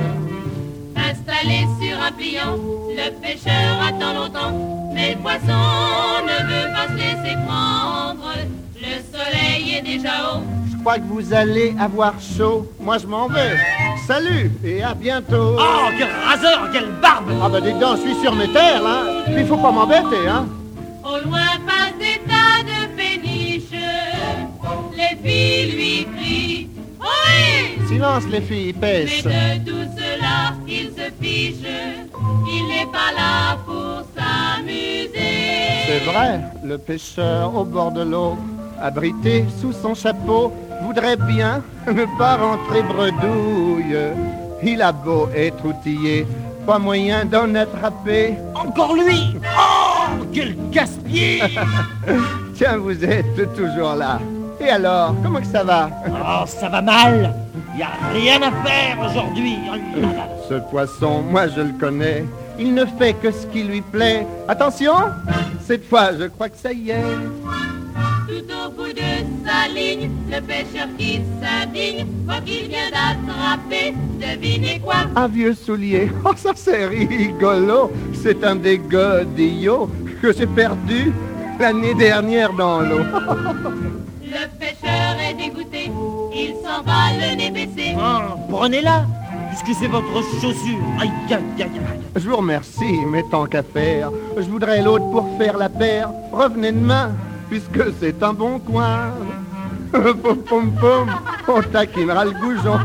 Installé 0.95 1.65
sur 1.81 1.99
un 2.01 2.11
pliant, 2.11 2.57
le 2.89 3.09
pêcheur 3.21 3.81
attend 3.87 4.13
longtemps, 4.13 4.91
mais 4.93 5.11
le 5.11 5.17
poisson 5.17 5.63
ne 6.25 6.37
veut 6.49 6.69
pas 6.73 6.87
se 6.87 6.97
laisser 6.97 7.35
prendre. 7.47 8.33
Le 8.75 8.95
soleil 9.11 9.77
est 9.77 9.81
déjà 9.81 10.33
haut. 10.33 10.43
Je 10.71 10.77
crois 10.77 10.97
que 10.97 11.03
vous 11.07 11.33
allez 11.33 11.75
avoir 11.79 12.13
chaud. 12.19 12.71
Moi, 12.79 12.97
je 12.97 13.07
m'en 13.07 13.27
vais. 13.27 13.57
Salut 14.07 14.51
et 14.63 14.83
à 14.83 14.93
bientôt. 14.93 15.55
Oh, 15.59 15.89
quel 15.97 16.09
raseur, 16.25 16.69
quelle 16.73 16.91
barbe 17.01 17.31
Ah 17.41 17.49
bah 17.49 17.61
dites 17.61 17.79
donc, 17.79 17.97
je 17.97 18.01
suis 18.11 18.21
sur 18.21 18.35
mes 18.35 18.51
terres, 18.51 18.81
là. 18.81 19.03
Puis 19.25 19.41
il 19.41 19.45
faut 19.47 19.57
pas 19.57 19.71
m'embêter, 19.71 20.27
hein. 20.27 20.47
Au 21.03 21.17
loin 21.27 21.41
passe 21.65 21.97
des 21.99 22.19
tas 22.27 22.63
de 22.63 22.95
péniches. 22.95 23.81
Les 24.97 25.17
filles 25.23 25.71
lui 25.71 26.07
crient 26.17 26.70
Silence, 27.91 28.23
les 28.31 28.39
filles, 28.39 28.73
Mais 28.79 29.03
pêche. 29.03 29.23
de 29.23 29.69
tout 29.69 29.85
cela, 29.97 30.53
il 30.65 30.91
se 30.97 31.11
fiche. 31.21 31.55
Il 32.47 32.67
n'est 32.69 32.85
pas 32.85 33.11
là 33.13 33.57
pour 33.65 34.03
s'amuser. 34.15 35.11
C'est 35.87 36.05
vrai, 36.09 36.39
le 36.63 36.77
pêcheur 36.77 37.53
au 37.53 37.65
bord 37.65 37.91
de 37.91 38.03
l'eau, 38.03 38.37
abrité 38.81 39.43
sous 39.59 39.73
son 39.73 39.93
chapeau, 39.93 40.53
voudrait 40.83 41.17
bien 41.17 41.61
ne 41.87 42.05
pas 42.17 42.37
rentrer 42.37 42.81
bredouille. 42.81 43.97
Il 44.63 44.81
a 44.81 44.93
beau 44.93 45.27
être 45.35 45.65
outillé, 45.65 46.25
pas 46.65 46.79
moyen 46.79 47.25
d'en 47.25 47.53
attraper. 47.55 48.35
Encore 48.55 48.93
lui 48.95 49.35
Oh, 49.43 50.23
quel 50.31 50.55
casse-pied 50.71 51.41
Tiens, 52.55 52.77
vous 52.77 53.03
êtes 53.03 53.53
toujours 53.53 53.95
là. 53.95 54.19
Et 54.61 54.69
alors, 54.69 55.13
comment 55.21 55.41
que 55.41 55.47
ça 55.47 55.63
va? 55.65 55.89
Oh, 56.07 56.45
ça 56.47 56.69
va 56.69 56.81
mal 56.81 57.33
Y 57.77 57.83
a 57.83 57.91
rien 58.13 58.41
à 58.41 58.51
faire 58.67 58.97
aujourd'hui 58.99 59.55
là. 59.95 60.27
Ce 60.49 60.55
poisson, 60.69 61.21
moi 61.21 61.47
je 61.47 61.61
le 61.61 61.73
connais. 61.79 62.25
Il 62.59 62.73
ne 62.73 62.85
fait 62.85 63.13
que 63.13 63.31
ce 63.31 63.47
qui 63.47 63.63
lui 63.63 63.81
plaît. 63.81 64.27
Attention, 64.47 64.93
cette 65.65 65.87
fois, 65.87 66.11
je 66.19 66.25
crois 66.25 66.49
que 66.49 66.57
ça 66.57 66.71
y 66.73 66.91
est. 66.91 67.01
Tout 68.27 68.53
au 68.53 68.71
bout 68.71 68.93
de 68.93 68.99
sa 69.45 69.67
ligne, 69.73 70.11
le 70.29 70.41
pêcheur 70.41 70.87
qui 70.97 71.21
s'indigne, 71.41 72.05
voit 72.25 72.41
qu'il 72.41 72.67
vient 72.67 72.89
d'attraper, 72.91 73.93
devinez 74.19 74.79
quoi 74.79 74.95
Un 75.15 75.27
vieux 75.27 75.53
soulier. 75.53 76.11
Oh, 76.25 76.31
ça 76.35 76.51
c'est 76.55 76.85
rigolo. 76.85 77.91
C'est 78.21 78.43
un 78.43 78.55
des 78.57 78.77
godillots 78.77 79.89
que 80.21 80.31
j'ai 80.33 80.47
perdu 80.47 81.11
l'année 81.59 81.95
dernière 81.95 82.53
dans 82.53 82.81
l'eau. 82.81 82.99
Le 84.23 84.47
pêcheur 84.59 85.10
il 86.33 86.55
s'en 86.63 86.81
va 86.83 87.11
le 87.19 87.35
nez 87.35 87.51
baissé. 87.51 87.95
Oh, 87.97 88.35
Prenez-la 88.49 89.05
Puisque 89.49 89.77
c'est 89.79 89.87
votre 89.87 90.13
chaussure 90.39 90.79
Aïe, 90.99 91.11
aïe, 91.29 91.43
aïe, 91.57 91.63
aïe 91.63 91.99
Je 92.15 92.29
vous 92.29 92.37
remercie, 92.37 92.99
mais 93.07 93.23
tant 93.29 93.45
qu'à 93.45 93.63
faire, 93.63 94.09
je 94.37 94.43
voudrais 94.43 94.81
l'autre 94.81 95.09
pour 95.11 95.37
faire 95.37 95.57
la 95.57 95.67
paire. 95.69 96.09
Revenez 96.31 96.71
demain, 96.71 97.11
puisque 97.49 97.81
c'est 97.99 98.23
un 98.23 98.33
bon 98.33 98.59
coin. 98.59 99.09
Pom 99.91 100.37
pom 100.37 100.71
pom, 100.79 101.09
on 101.49 101.61
taquinera 101.63 102.23
le 102.23 102.31
goujon. 102.31 102.79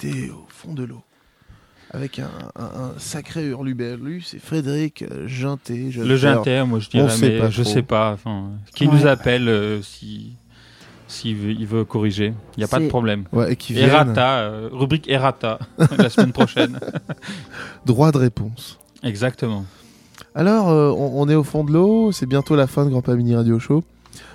Était 0.00 0.30
au 0.30 0.44
fond 0.48 0.74
de 0.74 0.84
l'eau. 0.84 1.02
Avec 1.90 2.18
un, 2.18 2.28
un- 2.56 2.64
un 2.64 2.92
sacré 2.98 3.46
hurluberlu, 3.46 4.20
c'est 4.20 4.38
Frédéric 4.38 5.02
euh, 5.02 5.26
Ginté. 5.26 5.90
Le 5.90 6.16
Ginté, 6.16 6.62
moi 6.64 6.80
je 6.80 6.90
dirais, 6.90 7.08
sait 7.08 7.38
pas 7.38 7.48
je 7.50 7.62
trop. 7.62 7.72
sais 7.72 7.82
pas. 7.82 8.12
Enfin, 8.12 8.50
qui 8.74 8.86
Ouais. 8.86 8.94
nous 8.94 9.06
appelle 9.06 9.48
euh, 9.48 9.80
si 9.82 10.32
s'il 11.06 11.36
veut, 11.36 11.52
il 11.52 11.66
veut 11.66 11.84
corriger. 11.86 12.34
Il 12.56 12.60
n'y 12.60 12.64
a 12.64 12.68
pas 12.68 12.80
de 12.80 12.88
problème. 12.88 13.24
Ouais, 13.32 13.54
et 13.54 13.56
qui 13.56 13.72
viennent. 13.72 13.88
Errata, 13.88 14.40
euh, 14.40 14.68
rubrique 14.70 15.08
Errata 15.08 15.58
la 15.98 16.10
semaine 16.10 16.32
prochaine. 16.32 16.78
Droit 17.86 18.12
de 18.12 18.18
réponse. 18.18 18.78
Exactement. 19.02 19.64
Alors, 20.34 20.68
euh, 20.68 20.90
on, 20.90 21.22
on 21.22 21.28
est 21.30 21.34
au 21.34 21.44
fond 21.44 21.64
de 21.64 21.72
l'eau, 21.72 22.12
c'est 22.12 22.26
bientôt 22.26 22.54
la 22.56 22.66
fin 22.66 22.84
de 22.84 22.90
Grand 22.90 23.00
Pas 23.00 23.14
Mini 23.14 23.34
Radio 23.34 23.58
Show. 23.58 23.82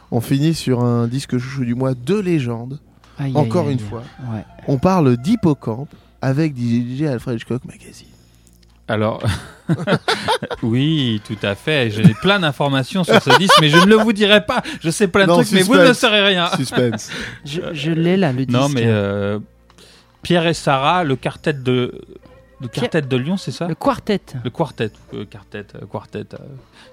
On 0.10 0.20
finit 0.22 0.56
sur 0.56 0.84
un 0.84 1.08
disque 1.08 1.38
chouchou 1.38 1.64
du 1.66 1.76
mois 1.76 1.94
de 1.94 2.16
légende. 2.16 2.80
Aïe, 3.20 3.32
Encore 3.36 3.68
aïe, 3.68 3.74
une 3.74 3.80
aïe. 3.80 3.86
fois. 3.90 4.04
Ouais. 4.34 4.44
On 4.68 4.78
parle 4.78 5.18
d'Hippocampe 5.18 5.90
avec 6.22 6.56
DJ 6.56 7.04
Alfred 7.04 7.36
Hitchcock 7.38 7.64
Magazine. 7.66 8.08
Alors, 8.88 9.24
oui, 10.64 11.22
tout 11.26 11.38
à 11.42 11.56
fait. 11.56 11.90
J'ai 11.90 12.14
plein 12.16 12.40
d'informations 12.40 13.04
sur 13.04 13.22
ce 13.22 13.38
disque, 13.40 13.56
mais 13.62 13.70
je 13.70 13.78
ne 13.78 13.86
le 13.86 13.96
vous 13.96 14.14
dirai 14.14 14.46
pas. 14.46 14.62
Je 14.82 14.90
sais 14.90 15.08
plein 15.08 15.24
de 15.26 15.30
Non, 15.30 15.36
trucs, 15.38 15.52
mais 15.52 15.62
vous 15.62 15.76
ne 15.76 15.94
saurez 15.94 16.22
rien. 16.22 16.50
Suspense. 16.58 17.10
Je, 17.46 17.62
je 17.74 17.92
l'ai 17.92 18.18
là, 18.18 18.32
le 18.34 18.46
disque. 18.46 18.60
Non, 18.60 18.68
mais 18.70 18.84
euh, 18.86 19.40
Pierre 20.22 20.48
et 20.48 20.54
Sarah, 20.54 21.04
le 21.04 21.16
quartet 21.16 21.54
de. 21.54 22.02
Le 22.64 22.68
Pierre- 22.70 22.90
quartet 22.90 23.02
de 23.08 23.18
Lyon, 23.18 23.38
c'est 23.38 23.52
ça 23.52 23.68
Le 23.68 23.76
quartet. 23.76 24.20
Le 24.44 24.50
quartet, 24.50 24.90
euh, 25.14 25.26
quartet, 25.26 25.66
euh, 25.76 25.86
quartet. 25.92 26.20
euh, 26.34 26.38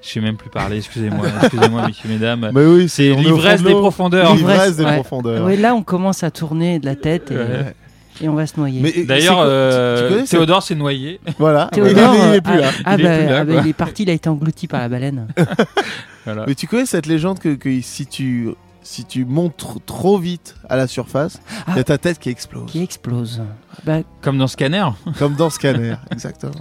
je 0.03 0.09
sais 0.09 0.21
même 0.21 0.37
plus 0.37 0.51
parler. 0.51 0.77
Excusez-moi, 0.79 1.27
excusez-moi, 1.43 1.87
messieurs, 1.87 2.09
mesdames. 2.11 2.51
Mais 2.53 2.65
oui, 2.67 2.89
c'est 2.89 3.15
l'ivresse 3.15 3.63
des 3.63 3.73
profondeurs. 3.73 4.35
L'ivresse 4.35 4.77
des 4.77 4.85
Ouais. 4.85 4.95
profondeurs. 4.97 5.47
Ouais, 5.47 5.57
là, 5.57 5.75
on 5.75 5.83
commence 5.83 6.23
à 6.25 6.31
tourner 6.31 6.79
de 6.81 6.87
la 6.87 6.97
tête 6.97 7.31
et, 7.31 7.37
Ouais. 7.37 7.75
et 8.21 8.29
on 8.29 8.35
va 8.35 8.47
se 8.47 8.59
noyer. 8.59 8.81
Mais- 8.81 9.05
D'ailleurs, 9.05 9.39
euh, 9.41 10.25
Théodore 10.27 10.63
s'est 10.63 10.75
noyé. 10.75 11.21
Voilà. 11.39 11.69
Théodore, 11.73 12.15
il, 12.15 12.21
est- 12.21 12.29
il 12.29 12.35
est 12.35 12.37
euh, 12.37 12.41
plus 12.41 12.59
là. 12.61 12.71
ah, 12.85 12.95
Il 12.99 13.01
est 13.01 13.05
bah, 13.05 13.17
plus 13.17 13.27
là, 13.27 13.39
ah 13.41 13.45
bah, 13.45 13.61
il 13.65 13.69
est 13.71 13.73
parti, 13.73 14.03
il 14.03 14.11
a 14.11 14.13
été 14.13 14.29
englouti 14.29 14.67
par 14.67 14.81
la 14.81 14.89
baleine. 14.89 15.29
Voilà. 16.27 16.45
Mais 16.47 16.55
tu 16.55 16.67
connais 16.67 16.85
cette 16.87 17.07
légende 17.07 17.39
que, 17.39 17.55
que 17.55 17.81
si 17.81 18.07
tu 18.07 18.51
si 18.91 19.05
tu 19.05 19.25
montes 19.25 19.63
tr- 19.63 19.79
trop 19.87 20.19
vite 20.19 20.57
à 20.69 20.75
la 20.77 20.89
surface, 20.89 21.39
il 21.69 21.77
y 21.77 21.79
a 21.79 21.85
ta 21.85 21.97
tête 21.97 22.19
qui 22.19 22.29
explose. 22.29 22.69
Qui 22.71 22.83
explose. 22.83 23.41
Bah, 23.85 23.99
Comme 24.21 24.37
dans 24.37 24.49
Scanner. 24.49 24.87
Comme 25.19 25.35
dans 25.37 25.49
Scanner, 25.49 25.95
exactement. 26.11 26.53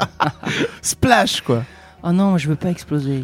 Splash, 0.82 1.40
quoi. 1.42 1.62
oh 2.02 2.10
non, 2.12 2.38
je 2.38 2.48
veux 2.48 2.56
pas 2.56 2.70
exploser. 2.70 3.22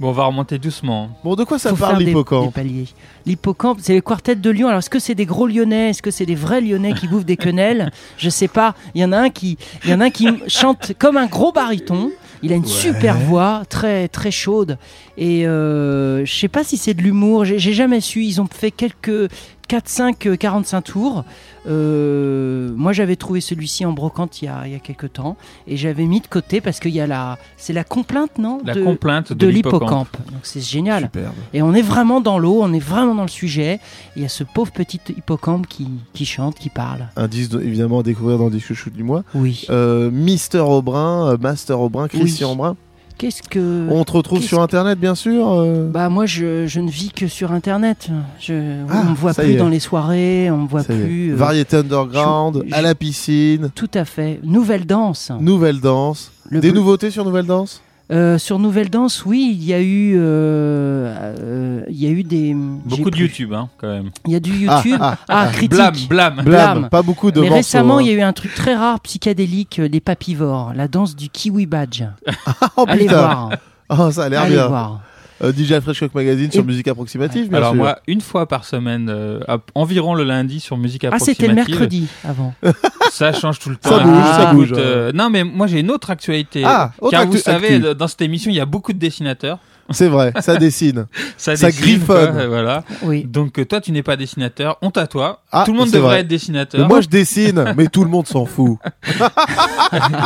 Bon, 0.00 0.08
on 0.08 0.12
va 0.12 0.24
remonter 0.24 0.58
doucement. 0.58 1.10
Bon, 1.22 1.36
de 1.36 1.44
quoi 1.44 1.58
ça 1.60 1.70
Faut 1.70 1.76
parle 1.76 1.98
des- 1.98 2.06
l'hippocampe 2.06 2.58
des. 2.58 2.86
L'hippocampe, 3.26 3.78
c'est 3.80 3.94
le 3.94 4.00
quartet 4.00 4.34
de 4.36 4.50
Lyon. 4.50 4.68
Alors, 4.68 4.78
est-ce 4.80 4.90
que 4.90 4.98
c'est 4.98 5.14
des 5.14 5.26
gros 5.26 5.46
Lyonnais? 5.46 5.90
Est-ce 5.90 6.02
que 6.02 6.10
c'est 6.10 6.26
des 6.26 6.34
vrais 6.34 6.60
Lyonnais 6.60 6.92
qui 6.94 7.08
bouffent 7.08 7.24
des 7.24 7.36
quenelles? 7.36 7.90
Je 8.18 8.28
sais 8.30 8.48
pas. 8.48 8.74
Il 8.94 9.00
y 9.00 9.04
en 9.04 9.12
a 9.12 9.18
un 9.18 9.30
qui, 9.30 9.58
il 9.84 9.90
y 9.90 9.94
en 9.94 10.00
a 10.00 10.06
un 10.06 10.10
qui 10.10 10.28
chante 10.48 10.92
comme 10.98 11.16
un 11.16 11.26
gros 11.26 11.52
baryton. 11.52 12.10
Il 12.44 12.52
a 12.52 12.56
une 12.56 12.62
Ouais. 12.62 12.68
super 12.68 13.16
voix, 13.18 13.62
très 13.68 14.08
très 14.08 14.32
chaude. 14.32 14.76
Et 15.16 15.46
euh, 15.46 16.24
je 16.24 16.32
sais 16.34 16.48
pas 16.48 16.64
si 16.64 16.76
c'est 16.76 16.92
de 16.94 17.00
l'humour. 17.02 17.44
J'ai 17.44 17.72
jamais 17.72 18.00
su. 18.00 18.24
Ils 18.24 18.40
ont 18.40 18.48
fait 18.52 18.72
quelques 18.72 19.30
4, 19.68 19.88
5, 19.88 20.26
euh, 20.26 20.36
45 20.36 20.80
tours. 20.82 21.24
Euh, 21.68 22.72
moi, 22.76 22.92
j'avais 22.92 23.16
trouvé 23.16 23.40
celui-ci 23.40 23.84
en 23.86 23.92
brocante 23.92 24.42
il 24.42 24.46
y 24.46 24.48
a, 24.48 24.62
il 24.66 24.72
y 24.72 24.74
a 24.74 24.78
quelques 24.78 25.12
temps. 25.12 25.36
Et 25.66 25.76
j'avais 25.76 26.04
mis 26.04 26.20
de 26.20 26.26
côté 26.26 26.60
parce 26.60 26.80
qu'il 26.80 26.90
y 26.92 27.00
a 27.00 27.06
la. 27.06 27.38
C'est 27.56 27.72
la 27.72 27.84
complainte, 27.84 28.38
non? 28.38 28.60
La 28.64 28.74
complainte 28.74 29.32
de 29.32 29.46
l'hippocampe. 29.46 29.82
l'hippocampe. 29.82 30.32
Donc 30.32 30.40
c'est 30.42 30.60
génial. 30.60 31.04
Superbe. 31.04 31.32
Et 31.54 31.62
on 31.62 31.74
est 31.74 31.82
vraiment 31.82 32.20
dans 32.20 32.38
l'eau, 32.38 32.58
on 32.62 32.72
est 32.72 32.78
vraiment 32.80 33.11
dans 33.14 33.22
le 33.22 33.28
sujet. 33.28 33.80
Il 34.16 34.22
y 34.22 34.24
a 34.24 34.28
ce 34.28 34.44
pauvre 34.44 34.72
petit 34.72 35.00
hippocampe 35.10 35.66
qui, 35.66 35.88
qui 36.12 36.24
chante, 36.26 36.56
qui 36.58 36.68
parle. 36.70 37.08
Un 37.16 37.28
disque 37.28 37.52
de- 37.52 37.60
évidemment 37.60 38.00
à 38.00 38.02
découvrir 38.02 38.38
dans 38.38 38.46
le 38.46 38.50
disque 38.52 38.68
chouchou 38.68 38.90
du 38.90 39.02
mois. 39.02 39.24
Oui. 39.34 39.66
Euh, 39.70 40.10
Mister 40.10 40.58
Aubrin, 40.60 41.28
euh, 41.32 41.36
Master 41.40 41.80
Aubrin, 41.80 42.08
Christian 42.08 42.48
Oui. 42.48 42.54
Aubrin. 42.54 42.76
Qu'est-ce 43.18 43.42
que. 43.42 43.86
On 43.90 44.02
te 44.04 44.12
retrouve 44.12 44.42
sur 44.42 44.60
internet, 44.62 44.98
bien 44.98 45.14
sûr. 45.14 45.48
euh. 45.52 45.88
Bah 45.88 46.08
moi 46.08 46.26
je, 46.26 46.66
je 46.66 46.80
ne 46.80 46.90
vis 46.90 47.10
que 47.10 47.28
sur 47.28 47.52
internet. 47.52 48.08
Je, 48.40 48.82
Ah, 48.88 49.02
on 49.06 49.10
me 49.10 49.14
voit 49.14 49.32
plus 49.34 49.54
dans 49.54 49.68
les 49.68 49.78
soirées, 49.80 50.50
on 50.50 50.56
me 50.56 50.66
voit 50.66 50.82
Ça 50.82 50.94
plus. 50.94 51.32
euh, 51.32 51.36
Variété 51.36 51.76
underground, 51.76 52.64
je- 52.66 52.74
à 52.74 52.80
la 52.82 52.94
piscine, 52.96 53.70
Tout 53.76 53.90
à 53.94 54.04
fait. 54.04 54.40
Nouvelle 54.42 54.86
danse. 54.86 55.30
nouvelle 55.40 55.78
danse. 55.80 56.32
Le 56.50 56.60
Des 56.60 56.70
bleu- 56.70 56.80
nouveautés 56.80 57.10
sur 57.12 57.24
nouvelle 57.24 57.46
danse? 57.46 57.80
Euh, 58.12 58.36
sur 58.36 58.58
Nouvelle 58.58 58.90
Danse, 58.90 59.24
oui, 59.24 59.56
il 59.58 59.64
y 59.64 59.72
a 59.72 59.80
eu, 59.80 60.16
euh, 60.18 61.14
euh, 61.40 61.84
il 61.88 61.96
y 61.98 62.06
a 62.06 62.10
eu 62.10 62.22
des 62.24 62.54
Beaucoup 62.54 63.10
de 63.10 63.16
YouTube, 63.16 63.54
hein, 63.54 63.70
quand 63.78 63.88
même. 63.88 64.10
Il 64.26 64.32
y 64.32 64.36
a 64.36 64.40
du 64.40 64.50
YouTube. 64.52 64.98
Ah, 65.00 65.16
Ah, 65.22 65.24
ah, 65.28 65.44
ah. 65.46 65.52
critique. 65.52 65.70
Blâme, 65.70 65.94
blâme. 66.34 66.44
Blâme. 66.44 66.88
Pas 66.90 67.00
beaucoup 67.02 67.30
de 67.30 67.40
Mais 67.40 67.46
morceaux, 67.46 67.56
récemment, 67.56 67.96
hein. 67.98 68.02
il 68.02 68.08
y 68.08 68.10
a 68.10 68.14
eu 68.14 68.20
un 68.20 68.34
truc 68.34 68.54
très 68.54 68.74
rare, 68.74 69.00
psychédélique, 69.00 69.78
euh, 69.78 69.88
les 69.88 70.00
papivores, 70.00 70.72
la 70.74 70.88
danse 70.88 71.16
du 71.16 71.30
kiwi 71.30 71.64
badge. 71.66 72.02
Oh, 72.76 72.84
Allez 72.86 73.04
putain. 73.04 73.16
voir. 73.16 73.50
Oh, 73.88 74.10
ça 74.10 74.24
a 74.24 74.28
l'air 74.28 74.46
bien. 74.46 74.66
voir. 74.68 75.00
Euh, 75.42 75.52
DJ 75.52 75.72
Alfred 75.72 75.94
Shock 75.96 76.14
Magazine 76.14 76.52
sur 76.52 76.64
musique 76.64 76.86
approximative, 76.88 77.48
bien 77.48 77.58
Alors 77.58 77.70
sûr. 77.72 77.82
moi, 77.82 77.98
une 78.06 78.20
fois 78.20 78.46
par 78.46 78.64
semaine, 78.64 79.08
euh, 79.10 79.40
à- 79.48 79.58
environ 79.74 80.14
le 80.14 80.22
lundi 80.24 80.60
sur 80.60 80.76
musique 80.76 81.04
Ah, 81.04 81.08
approximative. 81.08 81.36
c'était 81.36 81.48
le 81.48 81.54
mercredi 81.54 82.06
avant. 82.24 82.54
Ça 83.10 83.32
change 83.32 83.58
tout 83.58 83.68
le 83.70 83.76
temps. 83.76 83.90
Ça 83.90 83.98
bouge, 84.04 84.24
ça 84.24 84.42
écoute, 84.44 84.54
bouge, 84.68 84.72
euh, 84.76 85.12
non, 85.12 85.28
mais 85.30 85.44
moi 85.44 85.66
j'ai 85.66 85.80
une 85.80 85.90
autre 85.90 86.10
actualité. 86.10 86.62
Ah, 86.64 86.92
autre 87.00 87.10
car 87.10 87.26
vous 87.26 87.36
savez, 87.36 87.74
actu. 87.74 87.94
dans 87.94 88.06
cette 88.08 88.22
émission, 88.22 88.50
il 88.50 88.56
y 88.56 88.60
a 88.60 88.64
beaucoup 88.66 88.92
de 88.92 88.98
dessinateurs. 88.98 89.58
C'est 89.90 90.08
vrai, 90.08 90.32
ça 90.40 90.56
dessine. 90.56 91.06
Ça, 91.36 91.56
Ça 91.56 91.66
dessine, 91.66 91.82
griffonne. 91.82 92.32
quoi, 92.32 92.46
voilà. 92.46 92.84
Oui. 93.02 93.24
Donc 93.24 93.58
euh, 93.58 93.64
toi, 93.64 93.80
tu 93.80 93.90
n'es 93.92 94.02
pas 94.02 94.16
dessinateur. 94.16 94.78
Honte 94.82 94.96
à 94.96 95.06
toi. 95.06 95.42
Ah, 95.50 95.64
tout 95.66 95.72
le 95.72 95.78
monde 95.78 95.90
devrait 95.90 96.00
vrai. 96.08 96.20
être 96.20 96.28
dessinateur. 96.28 96.80
Mais 96.80 96.86
moi, 96.86 97.00
je 97.00 97.08
dessine, 97.08 97.74
mais 97.76 97.86
tout 97.88 98.04
le 98.04 98.10
monde 98.10 98.26
s'en 98.26 98.44
fout. 98.46 98.78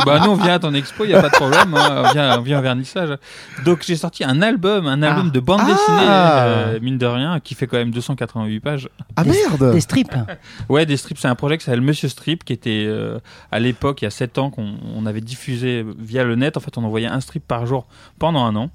bah 0.05 0.19
nous 0.23 0.31
on 0.31 0.35
vient 0.35 0.53
à 0.55 0.59
ton 0.59 0.73
expo, 0.73 1.03
il 1.05 1.11
y 1.11 1.13
a 1.13 1.21
pas 1.21 1.29
de 1.29 1.33
problème, 1.35 1.73
hein. 1.75 2.03
on, 2.07 2.13
vient, 2.13 2.39
on 2.39 2.41
vient 2.41 2.59
au 2.59 2.61
vernissage. 2.61 3.17
Donc 3.65 3.83
j'ai 3.85 3.95
sorti 3.95 4.23
un 4.23 4.41
album, 4.41 4.87
un 4.87 5.01
album 5.01 5.31
de 5.31 5.39
bande 5.39 5.61
Ah. 5.63 5.65
dessinée, 5.65 6.07
euh, 6.09 6.79
mine 6.81 6.97
de 6.97 7.05
rien, 7.05 7.39
qui 7.39 7.55
fait 7.55 7.67
quand 7.67 7.77
même 7.77 7.91
288 7.91 8.59
pages. 8.59 8.89
Ah 9.15 9.23
merde 9.23 9.71
Des 9.73 9.81
strips. 9.81 10.07
Ouais, 10.69 10.85
des 10.85 10.97
strips, 10.97 11.17
c'est 11.19 11.27
un 11.27 11.35
projet 11.35 11.57
qui 11.57 11.65
s'appelle 11.65 11.81
Monsieur 11.81 12.09
Strip, 12.09 12.43
qui 12.43 12.53
était 12.53 12.85
euh, 12.87 13.19
à 13.51 13.59
l'époque, 13.59 14.01
il 14.01 14.05
y 14.05 14.07
a 14.07 14.11
7 14.11 14.37
ans, 14.37 14.49
qu'on 14.49 14.75
on 14.95 15.05
avait 15.05 15.21
diffusé 15.21 15.85
via 15.97 16.23
le 16.23 16.35
net. 16.35 16.57
En 16.57 16.59
fait, 16.59 16.77
on 16.77 16.83
envoyait 16.83 17.07
un 17.07 17.19
strip 17.21 17.45
par 17.47 17.65
jour 17.65 17.87
pendant 18.19 18.45
un 18.45 18.55
an. 18.55 18.69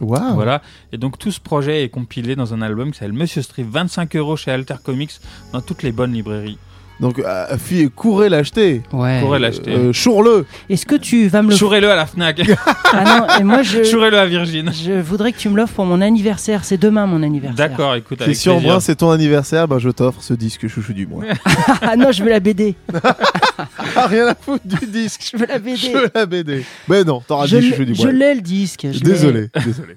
Waouh 0.00 0.34
Voilà. 0.34 0.62
Et 0.92 0.98
donc 0.98 1.18
tout 1.18 1.30
ce 1.30 1.40
projet 1.40 1.84
est 1.84 1.88
compilé 1.88 2.36
dans 2.36 2.52
un 2.52 2.62
album 2.62 2.90
qui 2.90 2.98
s'appelle 2.98 3.12
Monsieur 3.12 3.42
Strip, 3.42 3.68
25 3.68 4.16
euros 4.16 4.36
chez 4.36 4.50
Alter 4.50 4.76
Comics, 4.82 5.12
dans 5.52 5.60
toutes 5.60 5.82
les 5.82 5.92
bonnes 5.92 6.12
librairies. 6.12 6.58
Donc, 7.00 7.18
euh, 7.18 7.58
fille, 7.58 7.90
courez 7.94 8.28
l'acheter. 8.28 8.82
Ouais. 8.92 9.18
Courez 9.20 9.38
l'acheter. 9.40 9.72
Euh, 9.72 9.92
Chourle. 9.92 10.44
Est-ce 10.70 10.86
que 10.86 10.94
tu 10.94 11.26
vas 11.28 11.42
me 11.42 11.50
le 11.50 11.56
Chourez-le 11.56 11.90
à 11.90 11.96
la 11.96 12.06
Fnac. 12.06 12.40
Ah 12.96 13.02
non, 13.18 13.26
et 13.40 13.42
moi 13.42 13.62
je. 13.62 13.82
Chourez-le 13.82 14.16
à 14.16 14.24
Virgin. 14.26 14.70
Je 14.72 14.92
voudrais 15.00 15.32
que 15.32 15.38
tu 15.38 15.48
me 15.48 15.56
l'offres 15.56 15.72
pour 15.74 15.84
mon 15.84 16.00
anniversaire. 16.00 16.64
C'est 16.64 16.76
demain 16.76 17.06
mon 17.06 17.24
anniversaire. 17.24 17.56
D'accord, 17.68 17.96
écoute, 17.96 18.20
avec 18.20 18.30
Christian 18.32 18.52
plaisir. 18.54 18.70
Brun, 18.70 18.78
c'est 18.80 18.94
ton 18.94 19.10
anniversaire, 19.10 19.66
bah, 19.66 19.78
je 19.80 19.90
t'offre 19.90 20.22
ce 20.22 20.32
disque 20.32 20.68
chouchou 20.68 20.92
du 20.92 21.04
mois. 21.08 21.24
ah 21.82 21.96
non, 21.96 22.12
je 22.12 22.22
veux 22.22 22.30
la 22.30 22.38
BD. 22.38 22.76
ah, 23.96 24.06
rien 24.06 24.28
à 24.28 24.36
foutre 24.36 24.64
du 24.64 24.86
disque. 24.86 25.30
Je 25.32 25.36
veux 25.38 25.46
la 25.46 25.58
BD. 25.58 25.76
Je 25.76 25.90
veux 25.90 26.10
la 26.14 26.26
BD. 26.26 26.64
Mais 26.88 27.02
non, 27.02 27.20
t'auras 27.26 27.46
Je 27.46 27.56
dit 27.56 27.62
l'ai- 27.64 27.70
chouchou 27.72 27.84
du 27.84 27.94
je 27.96 28.02
mois. 28.02 28.12
l'ai 28.12 28.34
le 28.36 28.40
disque. 28.40 28.86
je. 28.92 29.00
Désolé, 29.00 29.48
désolé. 29.64 29.96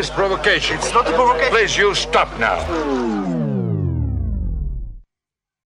Is 0.00 0.08
a 0.08 0.12
provocation. 0.12 0.76
That 0.76 0.78
is 0.78 0.78
provocation. 0.78 0.78
It's 0.78 0.94
not 0.94 1.06
a 1.06 1.12
provocation. 1.12 1.50
Please, 1.50 1.76
you 1.76 1.94
stop 1.94 2.38
now. 2.38 3.19